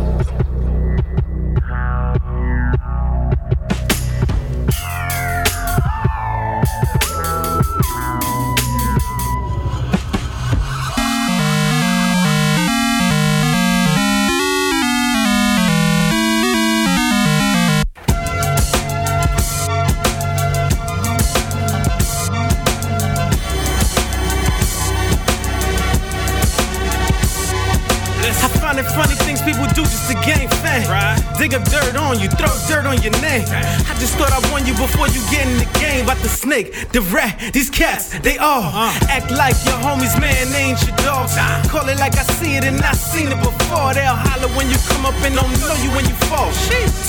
On 32.08 32.20
you, 32.20 32.30
throw 32.40 32.48
dirt 32.72 32.88
on 32.88 33.02
your 33.04 33.12
name. 33.20 33.44
I 33.52 33.94
just 34.00 34.16
thought 34.16 34.32
I 34.32 34.40
won 34.52 34.66
you 34.66 34.74
before 34.74 35.08
you 35.12 35.20
get 35.28 35.44
in 35.44 35.60
the 35.60 35.68
game. 35.80 36.06
About 36.08 36.18
the 36.24 36.30
snake, 36.32 36.72
the 36.96 37.02
rat, 37.12 37.52
these 37.52 37.70
cats, 37.70 38.18
they 38.20 38.38
all 38.38 38.64
uh-huh. 38.64 39.12
act 39.12 39.30
like 39.32 39.56
your 39.68 39.76
homies, 39.84 40.16
man, 40.16 40.48
they 40.56 40.72
ain't 40.72 40.82
your 40.88 40.96
dogs. 41.04 41.36
Call 41.68 41.88
it 41.90 42.00
like 42.00 42.16
I 42.16 42.24
see 42.40 42.56
it 42.56 42.64
and 42.64 42.80
I 42.80 42.94
seen 42.94 43.28
it 43.28 43.40
before. 43.44 43.94
They'll 43.94 44.16
holler 44.16 44.48
when 44.56 44.72
you 44.72 44.80
come 44.88 45.06
up 45.06 45.20
and 45.28 45.36
don't 45.36 45.52
know 45.60 45.76
you 45.84 45.92
when 45.92 46.08
you 46.08 46.16
fall. 46.32 46.48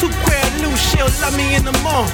Too 0.03 0.11
queer 0.26 0.44
loose, 0.66 0.82
she'll 0.90 1.11
love 1.22 1.36
me 1.38 1.55
in 1.55 1.64
the 1.64 1.76
mall. 1.86 2.11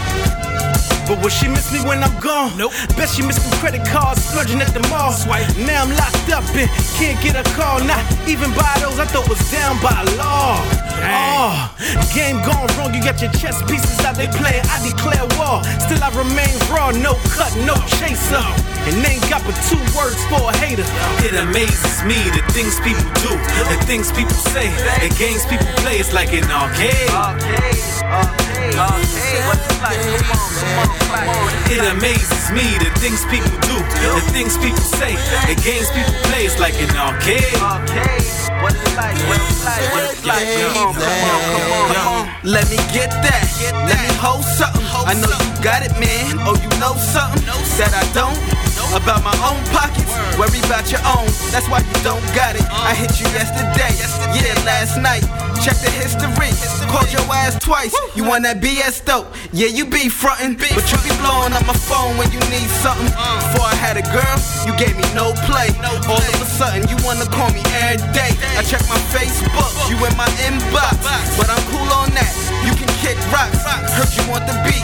But 1.09 1.21
will 1.21 1.33
she 1.33 1.49
miss 1.49 1.73
me 1.73 1.81
when 1.89 2.03
I'm 2.03 2.13
gone? 2.21 2.57
Nope. 2.57 2.73
Bet 2.97 3.09
she 3.09 3.23
missed 3.23 3.45
them 3.45 3.53
credit 3.61 3.85
cards, 3.85 4.25
splurging 4.25 4.61
at 4.61 4.73
the 4.73 4.81
mall. 4.89 5.13
Swipe. 5.13 5.49
Now 5.57 5.85
I'm 5.85 5.93
locked 5.97 6.33
up 6.33 6.45
and 6.57 6.69
can't 6.97 7.21
get 7.21 7.37
a 7.37 7.45
call. 7.53 7.81
Not 7.85 8.05
even 8.29 8.51
by 8.53 8.73
those 8.81 8.99
I 8.99 9.05
thought 9.05 9.29
was 9.29 9.41
down 9.53 9.77
by 9.81 10.01
law. 10.17 10.84
Oh, 11.07 11.75
game 12.15 12.37
gone 12.43 12.67
wrong, 12.77 12.95
you 12.95 13.03
got 13.03 13.21
your 13.21 13.33
chess 13.33 13.63
pieces 13.63 14.01
out 14.05 14.17
they 14.17 14.29
play. 14.29 14.61
I 14.65 14.77
declare 14.85 15.27
war, 15.39 15.63
still 15.81 16.03
I 16.03 16.11
remain 16.17 16.55
raw, 16.71 16.91
no 16.91 17.15
cut, 17.37 17.55
no 17.65 17.75
chaser. 17.87 18.74
And 18.85 19.01
ain't 19.07 19.25
got 19.31 19.41
but 19.49 19.57
two 19.65 19.81
words 19.97 20.21
for 20.29 20.53
a 20.53 20.53
hater. 20.61 20.85
It 21.25 21.33
amazes 21.33 22.05
me 22.05 22.21
the 22.37 22.45
things 22.53 22.77
people 22.85 23.09
do, 23.25 23.33
the 23.73 23.81
things 23.89 24.13
people 24.13 24.37
say, 24.53 24.69
the 25.01 25.09
games 25.17 25.47
people 25.47 25.67
play. 25.81 25.97
It's 25.97 26.13
like 26.13 26.33
an 26.37 26.45
arcade. 26.53 26.93
It 31.73 31.81
amazes 31.97 32.53
me 32.53 32.77
the 32.77 32.93
things 33.01 33.25
people 33.33 33.57
do, 33.65 33.77
the 33.81 34.21
things 34.37 34.59
people 34.59 34.85
say, 35.01 35.17
the 35.49 35.57
games 35.65 35.89
people 35.97 36.13
play. 36.29 36.45
It's 36.45 36.61
like 36.61 36.77
an 36.77 36.93
arcade. 36.93 37.57
Come 37.57 37.81
on, 40.77 40.93
come 40.93 41.09
on, 41.25 41.41
come 41.53 41.73
on, 41.73 41.89
come 41.89 42.09
on. 42.09 42.29
Let 42.45 42.69
me 42.69 42.77
get 42.93 43.09
that. 43.11 43.49
Let 43.89 43.97
me 43.97 44.15
hold 44.21 44.45
something. 44.45 44.85
I 44.93 45.15
know 45.15 45.33
you 45.33 45.65
got 45.65 45.81
it, 45.81 45.93
man. 45.97 46.37
Oh, 46.45 46.53
you 46.61 46.69
know 46.79 46.95
something 46.97 47.45
that 47.79 47.91
I 47.91 48.05
don't. 48.15 48.54
About 48.95 49.23
my 49.27 49.35
own 49.43 49.59
pockets, 49.75 50.11
worry 50.39 50.63
about 50.67 50.91
your 50.91 51.03
own. 51.03 51.27
That's 51.51 51.67
why 51.69 51.81
you 51.83 51.99
don't 52.07 52.23
got 52.35 52.55
it. 52.55 52.63
I 52.71 52.95
hit 52.95 53.19
you 53.19 53.27
yesterday, 53.35 53.91
yeah, 54.35 54.55
last 54.63 54.99
night. 54.99 55.27
Check 55.63 55.79
the 55.83 55.91
history. 55.91 56.51
Called 56.91 57.11
your 57.11 57.27
ass 57.35 57.59
twice. 57.59 57.95
You 58.15 58.23
want 58.23 58.45
that 58.45 58.61
BS 58.61 59.03
though? 59.03 59.27
Yeah, 59.51 59.71
you 59.71 59.87
be 59.87 60.09
frontin', 60.09 60.55
but 60.55 60.85
you 60.91 60.99
be 61.03 61.11
blowing 61.23 61.55
up 61.55 61.67
my 61.67 61.75
phone 61.75 62.19
when 62.19 62.31
you 62.31 62.39
need 62.53 62.71
something. 62.83 63.11
Before 63.11 63.67
I 63.67 63.75
had 63.79 63.97
a 63.97 64.05
girl, 64.15 64.37
you 64.67 64.75
gave 64.79 64.95
me 64.95 65.07
no 65.15 65.35
play. 65.47 65.71
All 66.11 66.21
of 66.21 66.39
a 66.39 66.47
sudden, 66.47 66.87
you 66.91 66.99
wanna 67.03 67.27
call 67.31 67.51
me 67.55 67.63
every 67.83 68.03
day. 68.15 68.35
I 68.59 68.63
check 68.63 68.83
my 68.91 68.99
Facebook, 69.15 69.71
you 69.91 69.99
in 70.07 70.15
my 70.19 70.29
inbox, 70.47 71.03
but 71.39 71.51
I'm 71.51 71.63
cool 71.71 71.91
on 71.95 72.11
that. 72.15 72.31
You 72.67 72.74
kick 73.15 73.33
rocks. 73.33 73.63
Heard 73.95 74.11
you 74.19 74.27
want 74.31 74.47
the 74.47 74.55
beat 74.67 74.83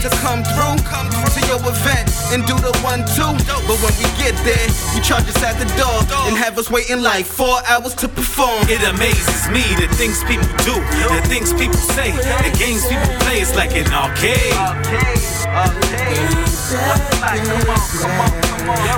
to 0.00 0.10
come 0.20 0.44
through 0.44 0.76
to 0.76 1.40
your 1.48 1.60
event 1.60 2.08
and 2.32 2.46
do 2.46 2.54
the 2.60 2.72
one 2.80 3.04
two. 3.16 3.32
But 3.66 3.76
when 3.82 3.94
we 4.00 4.08
get 4.16 4.36
there, 4.44 4.68
you 4.94 5.00
charge 5.02 5.28
us 5.28 5.42
at 5.42 5.58
the 5.58 5.68
door 5.76 6.00
and 6.28 6.36
have 6.36 6.58
us 6.58 6.70
waiting 6.70 7.02
like 7.02 7.26
four 7.26 7.60
hours 7.66 7.94
to 7.96 8.08
perform. 8.08 8.68
It 8.68 8.82
amazes 8.86 9.48
me 9.50 9.62
the 9.76 9.88
things 9.96 10.22
people 10.24 10.48
do, 10.64 10.74
the 11.12 11.20
things 11.28 11.52
people 11.52 11.80
say, 11.96 12.12
the 12.12 12.52
games 12.58 12.86
people 12.86 13.08
play. 13.24 13.40
It's 13.40 13.54
like 13.56 13.74
an 13.76 13.92
arcade. 13.92 14.54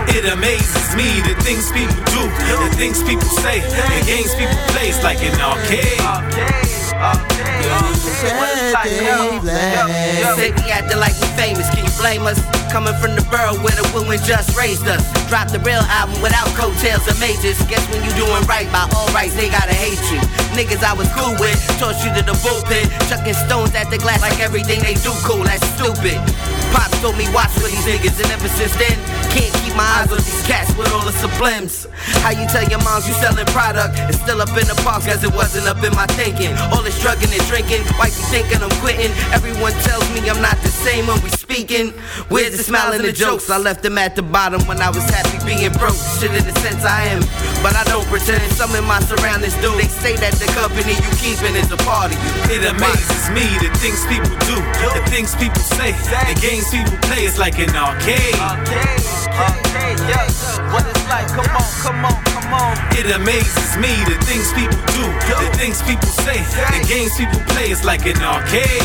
It 0.09 0.25
amazes 0.33 0.95
me 0.97 1.21
the 1.27 1.35
things 1.43 1.71
people 1.73 1.97
do, 2.13 2.23
the 2.65 2.71
things 2.77 3.03
people 3.03 3.29
say, 3.43 3.61
the 3.61 4.03
games 4.07 4.35
people 4.35 4.57
play. 4.73 4.89
It's 4.89 5.03
like 5.03 5.23
an 5.23 5.41
arcade. 5.41 5.99
Say 10.37 10.51
we 10.51 10.71
acting 10.71 10.99
like 10.99 11.15
we 11.23 11.29
famous, 11.39 11.71
can 11.71 11.85
you 11.85 11.95
blame 11.99 12.27
us? 12.27 12.39
Coming 12.71 12.95
from 13.01 13.17
the 13.17 13.25
borough 13.31 13.57
where 13.65 13.73
the 13.73 13.87
women 13.95 14.19
just 14.27 14.57
raised 14.59 14.87
us. 14.87 15.01
Drop 15.29 15.49
the 15.49 15.59
real 15.61 15.81
album 15.89 16.21
without 16.21 16.49
coattails 16.53 17.07
or 17.09 17.17
majors. 17.17 17.57
Guess 17.71 17.81
when 17.89 18.05
you 18.05 18.13
doing 18.13 18.45
right 18.45 18.69
by 18.71 18.85
all 18.95 19.09
rights, 19.17 19.35
they 19.35 19.49
gotta 19.49 19.73
hate 19.73 20.03
you. 20.13 20.21
Niggas 20.53 20.85
I 20.85 20.93
was 20.93 21.09
cool 21.17 21.33
with, 21.41 21.57
tossed 21.79 22.05
you 22.05 22.13
to 22.13 22.23
the 22.23 22.37
bullpen, 22.45 22.91
chucking 23.09 23.35
stones 23.35 23.75
at 23.75 23.89
the 23.89 23.99
glass 23.99 24.21
like 24.21 24.39
everything 24.41 24.83
they 24.83 24.95
do 25.01 25.13
cool. 25.25 25.45
That's 25.45 25.65
stupid. 25.79 26.19
Pops 26.73 27.01
told 27.01 27.17
me 27.17 27.27
watch 27.33 27.51
for 27.57 27.69
these 27.69 27.85
niggas, 27.87 28.21
and 28.23 28.31
ever 28.33 28.49
since 28.49 28.75
then, 28.77 28.97
can't 29.33 29.53
keep 29.63 29.75
my 29.77 29.87
eyes 30.03 30.11
on 30.11 30.19
these 30.19 30.43
cats 30.47 30.75
with 30.77 30.91
all 30.93 31.05
the 31.05 31.15
sublims. 31.15 31.87
How 32.23 32.31
you 32.31 32.47
tell 32.49 32.65
your 32.69 32.83
moms 32.83 33.07
you 33.07 33.15
selling 33.15 33.47
product 33.55 33.99
and 33.99 34.15
still 34.15 34.41
up 34.41 34.51
in 34.57 34.67
the 34.67 34.79
park 34.85 35.05
cause 35.05 35.23
it 35.23 35.33
wasn't 35.33 35.67
up 35.67 35.83
in 35.85 35.93
my 35.95 36.07
thinking. 36.19 36.53
All 36.73 36.83
this 36.83 36.99
drugging 37.01 37.31
and 37.33 37.45
drinking, 37.47 37.83
why 37.97 38.07
you 38.07 38.25
thinking 38.33 38.63
I'm 38.63 38.75
quitting? 38.83 39.13
Everyone 39.33 39.73
tells 39.87 40.05
me 40.13 40.29
I'm 40.29 40.43
not 40.43 40.57
the 40.63 40.73
same 40.73 41.07
when 41.07 41.21
we 41.23 41.31
speaking. 41.31 41.91
Where's 42.29 42.57
the 42.57 42.63
smile 42.63 42.93
and 42.93 43.05
the 43.05 43.13
jokes? 43.13 43.51
I 43.51 43.59
left 43.59 43.83
them 43.83 43.99
at 43.99 44.17
the 44.17 44.23
bottom 44.23 44.61
when 44.67 44.81
I 44.81 44.89
was 44.91 45.05
happy 45.09 45.39
being 45.47 45.73
broke. 45.79 45.97
Shit 46.19 46.35
in 46.35 46.45
the 46.45 46.55
sense 46.61 46.85
I 46.85 47.07
am, 47.15 47.23
but 47.63 47.75
I 47.75 47.85
don't 47.85 48.07
pretend. 48.07 48.43
Some 48.53 48.75
in 48.75 48.85
my 48.85 49.01
surroundings 49.01 49.55
do. 49.63 49.71
They 49.77 49.89
say 49.89 50.17
that 50.17 50.35
the 50.39 50.47
company 50.55 50.95
you 50.95 51.11
keeping 51.19 51.55
is 51.57 51.71
a 51.71 51.77
part 51.83 52.13
of 52.13 52.19
you. 52.19 52.59
It 52.59 52.63
amazes 52.67 53.31
me 53.31 53.47
the 53.63 53.71
things 53.79 54.05
people 54.07 54.35
do, 54.47 54.57
the 54.95 55.03
things 55.11 55.35
people 55.35 55.63
say, 55.63 55.93
the 56.27 56.35
games 56.41 56.71
people 56.71 56.97
play. 57.09 57.25
It's 57.27 57.39
like 57.39 57.59
an 57.59 57.75
arcade. 57.75 58.37
What 60.73 60.85
it's 60.87 61.07
like? 61.09 61.29
Come 61.29 61.51
on, 61.51 61.69
come 61.83 62.05
on, 62.05 62.17
come 62.25 62.53
on. 62.55 62.75
It 62.97 63.11
amazes 63.15 63.77
me 63.79 63.93
the 64.07 64.19
things 64.27 64.53
people 64.53 64.79
do, 64.95 65.05
the 65.39 65.51
things 65.57 65.83
people 65.83 66.09
say, 66.09 66.43
the 66.43 66.83
games 66.87 67.17
people 67.17 67.41
play. 67.53 67.71
It's 67.71 67.85
like 67.85 68.07
an 68.07 68.21
arcade. 68.23 68.83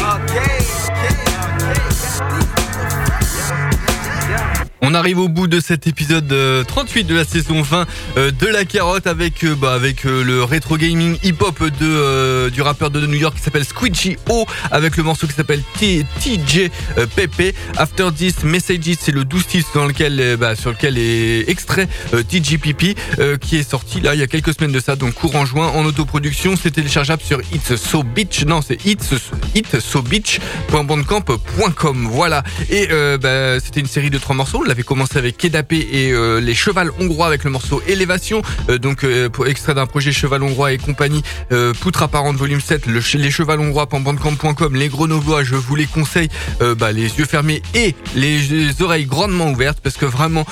On 4.85 4.93
arrive 4.95 5.19
au 5.19 5.29
bout 5.29 5.47
de 5.47 5.61
cet 5.61 5.87
épisode 5.87 6.29
euh, 6.33 6.65
38 6.65 7.05
de 7.05 7.15
la 7.15 7.23
saison 7.23 7.61
20 7.61 7.87
euh, 8.17 8.31
de 8.31 8.47
la 8.47 8.65
carotte 8.65 9.07
avec 9.07 9.45
euh, 9.45 9.55
bah, 9.55 9.79
euh, 9.81 10.23
le 10.25 10.43
rétro 10.43 10.75
gaming 10.75 11.17
hip 11.23 11.35
hop 11.39 11.63
de 11.63 11.69
euh, 11.81 12.49
du 12.49 12.61
rappeur 12.61 12.91
de 12.91 12.99
New 13.07 13.17
York 13.17 13.37
qui 13.37 13.41
s'appelle 13.41 13.63
Squidgy 13.63 14.17
O 14.29 14.45
avec 14.71 14.97
le 14.97 15.03
morceau 15.03 15.25
qui 15.25 15.31
s'appelle 15.33 15.61
TJ 15.79 16.69
euh, 16.97 17.05
Pepe. 17.15 17.55
After 17.77 18.09
This 18.13 18.43
Messages 18.43 18.97
c'est 18.99 19.13
le 19.13 19.23
12 19.23 19.47
titres 19.47 19.69
dans 19.73 19.85
lequel 19.85 20.19
euh, 20.19 20.35
bah, 20.35 20.57
sur 20.57 20.71
lequel 20.71 20.97
est 20.97 21.49
extrait 21.49 21.87
euh, 22.13 22.21
TJ 22.21 22.57
Pipi 22.57 22.95
euh, 23.19 23.37
qui 23.37 23.55
est 23.55 23.69
sorti 23.69 24.01
là 24.01 24.15
il 24.15 24.19
y 24.19 24.23
a 24.23 24.27
quelques 24.27 24.53
semaines 24.53 24.73
de 24.73 24.81
ça 24.81 24.97
donc 24.97 25.13
courant 25.13 25.45
juin 25.45 25.69
en 25.69 25.85
autoproduction 25.85 26.55
c'est 26.61 26.71
téléchargeable 26.71 27.21
sur 27.21 27.39
It's 27.53 27.77
So 27.77 28.03
Beach 28.03 28.43
non 28.43 28.61
c'est 28.61 28.85
It's 28.85 29.13
So 29.79 30.01
Beach.bandcamp.com 30.01 32.07
voilà. 32.11 32.43
Et 32.69 32.89
euh, 32.91 33.17
bah, 33.17 33.61
c'était 33.63 33.79
une 33.79 33.87
série 33.87 34.09
de 34.09 34.17
trois 34.17 34.35
morceaux 34.35 34.61
l'avait 34.73 34.81
commencé 34.81 35.19
avec 35.19 35.37
Kedapé 35.37 35.87
et 35.91 36.11
euh, 36.13 36.39
les 36.41 36.55
Cheval 36.55 36.89
Hongrois 36.99 37.27
avec 37.27 37.43
le 37.43 37.51
morceau 37.51 37.83
Élévation 37.87 38.41
euh, 38.69 38.79
donc 38.79 39.03
euh, 39.03 39.29
extrait 39.45 39.75
d'un 39.75 39.85
projet 39.85 40.11
Cheval 40.11 40.41
Hongrois 40.41 40.71
et 40.71 40.79
compagnie 40.79 41.21
Poutre 41.79 42.01
apparente 42.01 42.37
volume 42.37 42.59
7 42.59 42.87
le, 42.87 42.99
che- 42.99 43.17
les 43.19 43.29
Cheval 43.29 43.59
Hongrois 43.59 43.85
bandcamp.com 43.85 44.75
les 44.75 44.87
Grenoblois 44.89 45.43
je 45.43 45.55
vous 45.55 45.75
les 45.75 45.85
conseille. 45.85 46.29
Bah, 46.79 46.91
les 46.91 47.03
yeux 47.03 47.25
fermés 47.25 47.61
et 47.75 47.93
les, 48.15 48.39
les 48.39 48.81
oreilles 48.81 49.05
grandement 49.05 49.51
ouvertes 49.51 49.79
parce 49.83 49.95
que 49.97 50.05
vraiment 50.05 50.45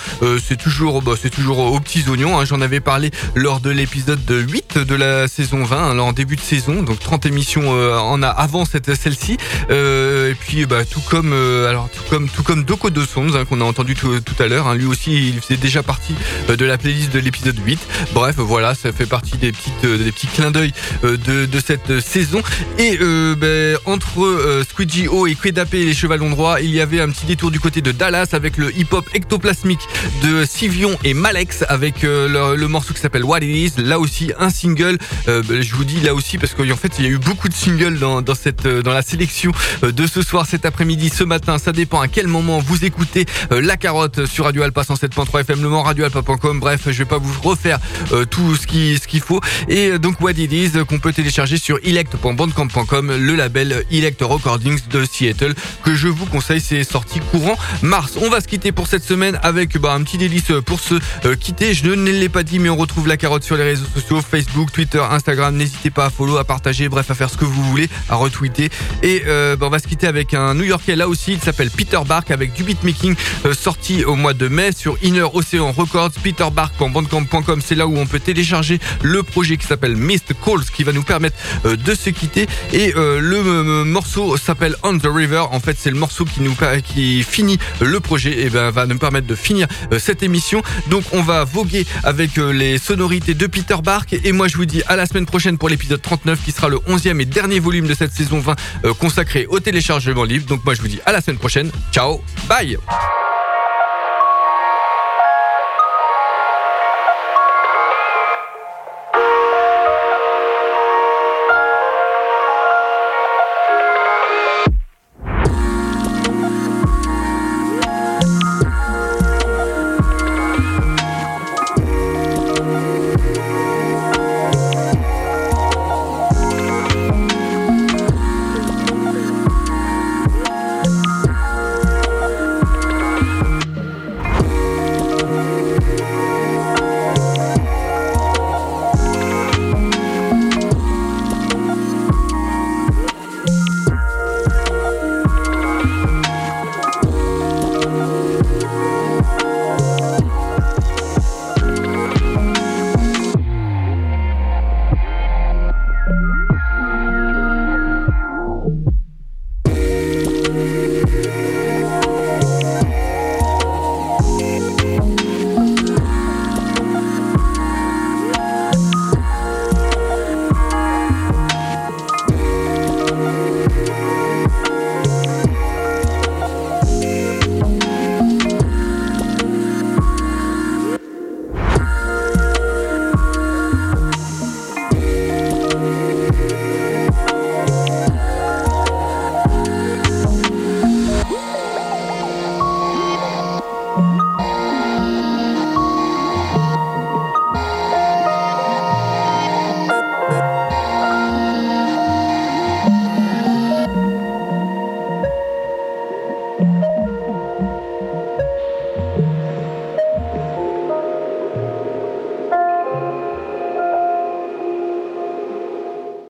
c'est 0.47 0.57
toujours 0.57 1.01
bah, 1.01 1.13
c'est 1.19 1.29
toujours 1.29 1.57
aux 1.59 1.79
petits 1.79 2.03
oignons 2.07 2.37
hein. 2.39 2.45
j'en 2.45 2.61
avais 2.61 2.79
parlé 2.79 3.09
lors 3.33 3.59
de 3.59 3.69
l'épisode 3.71 4.23
de 4.25 4.39
8 4.39 4.77
de 4.77 4.95
la 4.95 5.27
saison 5.27 5.63
20 5.63 5.77
hein, 5.77 5.95
là, 5.95 6.03
en 6.03 6.13
début 6.13 6.35
de 6.35 6.41
saison. 6.41 6.83
Donc 6.83 6.99
30 6.99 7.25
émissions 7.25 7.69
en 7.71 8.21
a 8.21 8.27
avant 8.27 8.65
cette 8.65 8.93
celle-ci. 8.93 9.37
Et 9.69 10.35
puis 10.39 10.65
bah, 10.67 10.85
tout 10.85 11.01
comme 11.09 11.33
alors 11.33 11.89
tout 11.89 12.03
comme 12.09 12.29
tout 12.29 12.43
comme 12.43 12.63
Doko 12.63 12.89
de 12.89 13.03
Sons 13.05 13.33
hein, 13.35 13.45
qu'on 13.45 13.61
a 13.61 13.63
entendu 13.63 13.95
tout, 13.95 14.10
tout 14.19 14.41
à 14.41 14.47
l'heure 14.47 14.67
hein. 14.67 14.75
lui 14.75 14.85
aussi 14.85 15.29
il 15.29 15.41
faisait 15.41 15.57
déjà 15.57 15.83
partie 15.83 16.15
euh, 16.49 16.55
de 16.55 16.65
la 16.65 16.77
playlist 16.77 17.13
de 17.13 17.19
l'épisode 17.19 17.57
8 17.57 17.79
bref 18.13 18.35
voilà 18.37 18.75
ça 18.75 18.91
fait 18.91 19.05
partie 19.05 19.37
des 19.37 19.51
petites 19.51 19.85
euh, 19.85 19.97
des 19.97 20.11
petits 20.11 20.27
clins 20.27 20.51
d'œil 20.51 20.73
euh, 21.03 21.17
de, 21.17 21.45
de 21.45 21.59
cette 21.59 21.89
euh, 21.89 22.01
saison. 22.01 22.41
Et 22.77 22.97
euh, 23.01 23.35
ben, 23.35 23.77
entre 23.85 24.23
euh, 24.23 24.63
Squidgy 24.67 25.07
O 25.07 25.27
et 25.27 25.35
Quedapé 25.35 25.81
et 25.81 25.85
les 25.85 25.93
chevalons 25.93 26.29
droits 26.29 26.61
il 26.61 26.71
y 26.71 26.81
avait 26.81 27.01
un 27.01 27.09
petit 27.09 27.25
détour 27.25 27.51
du 27.51 27.59
côté 27.59 27.81
de 27.81 27.91
Dallas 27.91 28.29
avec 28.33 28.57
le 28.57 28.75
hip-hop 28.75 29.07
ectoplasmique 29.13 29.87
de 30.23 30.45
Sivion 30.45 30.97
et 31.03 31.13
Malex 31.13 31.63
avec 31.67 32.03
euh, 32.03 32.55
le, 32.55 32.67
morceau 32.67 32.93
qui 32.93 32.99
s'appelle 32.99 33.23
What 33.23 33.39
It 33.39 33.77
Is. 33.77 33.81
Là 33.81 33.99
aussi 33.99 34.31
un 34.39 34.49
single 34.49 34.97
euh, 35.27 35.43
ben, 35.47 35.61
je 35.61 35.75
vous 35.75 35.83
dis 35.83 35.99
là 36.01 36.13
aussi 36.13 36.37
parce 36.37 36.53
qu'en 36.53 36.75
fait 36.75 36.93
il 36.99 37.05
y 37.05 37.07
a 37.07 37.11
eu 37.11 37.17
beaucoup 37.17 37.49
de 37.49 37.53
singles 37.53 37.99
dans, 37.99 38.21
dans 38.21 38.35
cette 38.35 38.65
euh, 38.65 38.81
dans 38.81 38.93
la 38.93 39.01
sélection 39.01 39.51
euh, 39.83 39.91
de 39.91 40.07
ce 40.07 40.21
soir 40.21 40.45
cet 40.45 40.65
après-midi 40.65 41.09
ce 41.09 41.23
matin. 41.23 41.57
Ça 41.57 41.71
dépend 41.71 42.01
à 42.01 42.07
quel 42.07 42.27
moment 42.27 42.59
vous 42.59 42.85
écoutez 42.85 43.25
euh, 43.51 43.61
la 43.61 43.77
carotte 43.77 44.00
sur 44.25 44.45
Radio 44.45 44.63
Alpa 44.63 44.81
107.3 44.81 45.41
FM 45.41 45.61
Le 45.61 45.69
Mans 45.69 45.83
radioalpa.com 45.83 46.59
bref 46.59 46.81
je 46.87 46.97
vais 46.97 47.05
pas 47.05 47.17
vous 47.17 47.41
refaire 47.41 47.79
euh, 48.11 48.25
tout 48.25 48.55
ce 48.55 48.65
qui 48.65 48.97
ce 48.97 49.07
qu'il 49.07 49.21
faut. 49.21 49.39
Et 49.67 49.91
euh, 49.91 49.99
donc 49.99 50.19
What 50.21 50.31
It 50.31 50.51
Is 50.51 50.71
euh, 50.75 50.85
qu'on 50.85 50.99
peut 50.99 51.13
télécharger 51.13 51.57
sur 51.57 51.77
elect.bandcamp.com 51.83 53.15
le 53.15 53.35
label 53.35 53.85
Elect 53.91 54.21
Recordings 54.21 54.79
de 54.89 55.05
Seattle 55.05 55.53
que 55.83 55.93
je 55.95 56.07
vous 56.07 56.25
conseille. 56.25 56.61
C'est 56.61 56.83
sorti 56.83 57.19
courant 57.19 57.57
mars. 57.81 58.13
On 58.21 58.29
va 58.29 58.41
se 58.41 58.47
quitter 58.47 58.71
pour 58.71 58.87
cette 58.87 59.03
semaine 59.03 59.39
avec 59.43 59.77
bah, 59.77 59.93
un 59.93 60.03
petit 60.03 60.17
délice 60.17 60.51
pour 60.65 60.79
se 60.79 60.95
euh, 61.25 61.35
quitter. 61.35 61.73
Je 61.73 61.87
ne 61.87 62.11
l'ai 62.11 62.29
pas 62.29 62.43
dit 62.43 62.59
mais 62.59 62.69
on 62.69 62.77
retrouve 62.77 63.07
la 63.07 63.17
carotte 63.17 63.43
sur 63.43 63.57
les 63.57 63.63
réseaux 63.63 63.85
sociaux. 63.93 64.21
Facebook 64.21 64.71
Twitter 64.71 65.03
Instagram. 65.09 65.55
N'hésitez 65.55 65.89
pas 65.89 66.05
à 66.05 66.09
follow 66.09 66.37
à 66.37 66.43
partager 66.43 66.89
bref 66.89 67.09
à 67.11 67.15
faire 67.15 67.29
ce 67.29 67.37
que 67.37 67.45
vous 67.45 67.63
voulez 67.63 67.89
à 68.09 68.15
retweeter. 68.15 68.69
Et 69.03 69.23
euh, 69.27 69.55
bah, 69.55 69.67
on 69.67 69.69
va 69.69 69.79
se 69.79 69.87
quitter 69.87 70.07
avec 70.07 70.33
un 70.33 70.53
New 70.53 70.63
Yorkais. 70.63 70.95
Là 70.95 71.07
aussi 71.07 71.33
il 71.33 71.39
s'appelle 71.39 71.69
Peter 71.69 71.99
Bark 72.05 72.31
avec 72.31 72.53
du 72.53 72.63
beatmaking 72.63 73.15
euh, 73.45 73.53
sorti 73.53 73.90
au 74.05 74.15
mois 74.15 74.33
de 74.33 74.47
mai 74.47 74.71
sur 74.71 74.97
Inner 75.01 75.25
Ocean 75.33 75.71
Records, 75.71 76.11
Peter 76.23 76.47
Bark 76.51 76.79
en 76.81 76.89
bandcamp.com. 76.89 77.61
C'est 77.63 77.75
là 77.75 77.87
où 77.87 77.97
on 77.97 78.05
peut 78.05 78.19
télécharger 78.19 78.79
le 79.01 79.23
projet 79.23 79.57
qui 79.57 79.67
s'appelle 79.67 79.95
Mist 79.95 80.33
Calls 80.43 80.65
qui 80.73 80.83
va 80.83 80.93
nous 80.93 81.03
permettre 81.03 81.37
euh, 81.65 81.75
de 81.75 81.93
se 81.95 82.09
quitter. 82.09 82.47
Et 82.73 82.93
euh, 82.95 83.19
le 83.19 83.37
euh, 83.37 83.85
morceau 83.85 84.37
s'appelle 84.37 84.75
On 84.83 84.97
the 84.97 85.07
River. 85.07 85.43
En 85.51 85.59
fait, 85.59 85.77
c'est 85.79 85.91
le 85.91 85.97
morceau 85.97 86.25
qui 86.25 86.41
nous 86.41 86.55
qui 86.83 87.23
finit 87.23 87.57
le 87.81 87.99
projet 87.99 88.41
et 88.41 88.49
ben 88.49 88.69
va 88.69 88.85
nous 88.85 88.97
permettre 88.97 89.27
de 89.27 89.35
finir 89.35 89.67
cette 89.97 90.21
émission. 90.21 90.61
Donc 90.89 91.03
on 91.11 91.21
va 91.21 91.43
voguer 91.43 91.85
avec 92.03 92.37
les 92.37 92.77
sonorités 92.77 93.33
de 93.33 93.47
Peter 93.47 93.77
Bark 93.83 94.13
et 94.13 94.31
moi 94.31 94.47
je 94.47 94.57
vous 94.57 94.65
dis 94.65 94.83
à 94.87 94.95
la 94.95 95.05
semaine 95.05 95.25
prochaine 95.25 95.57
pour 95.57 95.69
l'épisode 95.69 96.01
39 96.01 96.43
qui 96.43 96.51
sera 96.51 96.69
le 96.69 96.77
11e 96.77 97.19
et 97.19 97.25
dernier 97.25 97.59
volume 97.59 97.87
de 97.87 97.93
cette 97.93 98.11
saison 98.11 98.39
20 98.39 98.55
euh, 98.85 98.93
consacré 98.93 99.45
au 99.47 99.59
téléchargement 99.59 100.23
libre. 100.23 100.47
Donc 100.47 100.63
moi 100.65 100.73
je 100.73 100.81
vous 100.81 100.87
dis 100.87 100.99
à 101.05 101.11
la 101.11 101.21
semaine 101.21 101.37
prochaine. 101.37 101.71
Ciao. 101.91 102.21
Bye. 102.47 102.77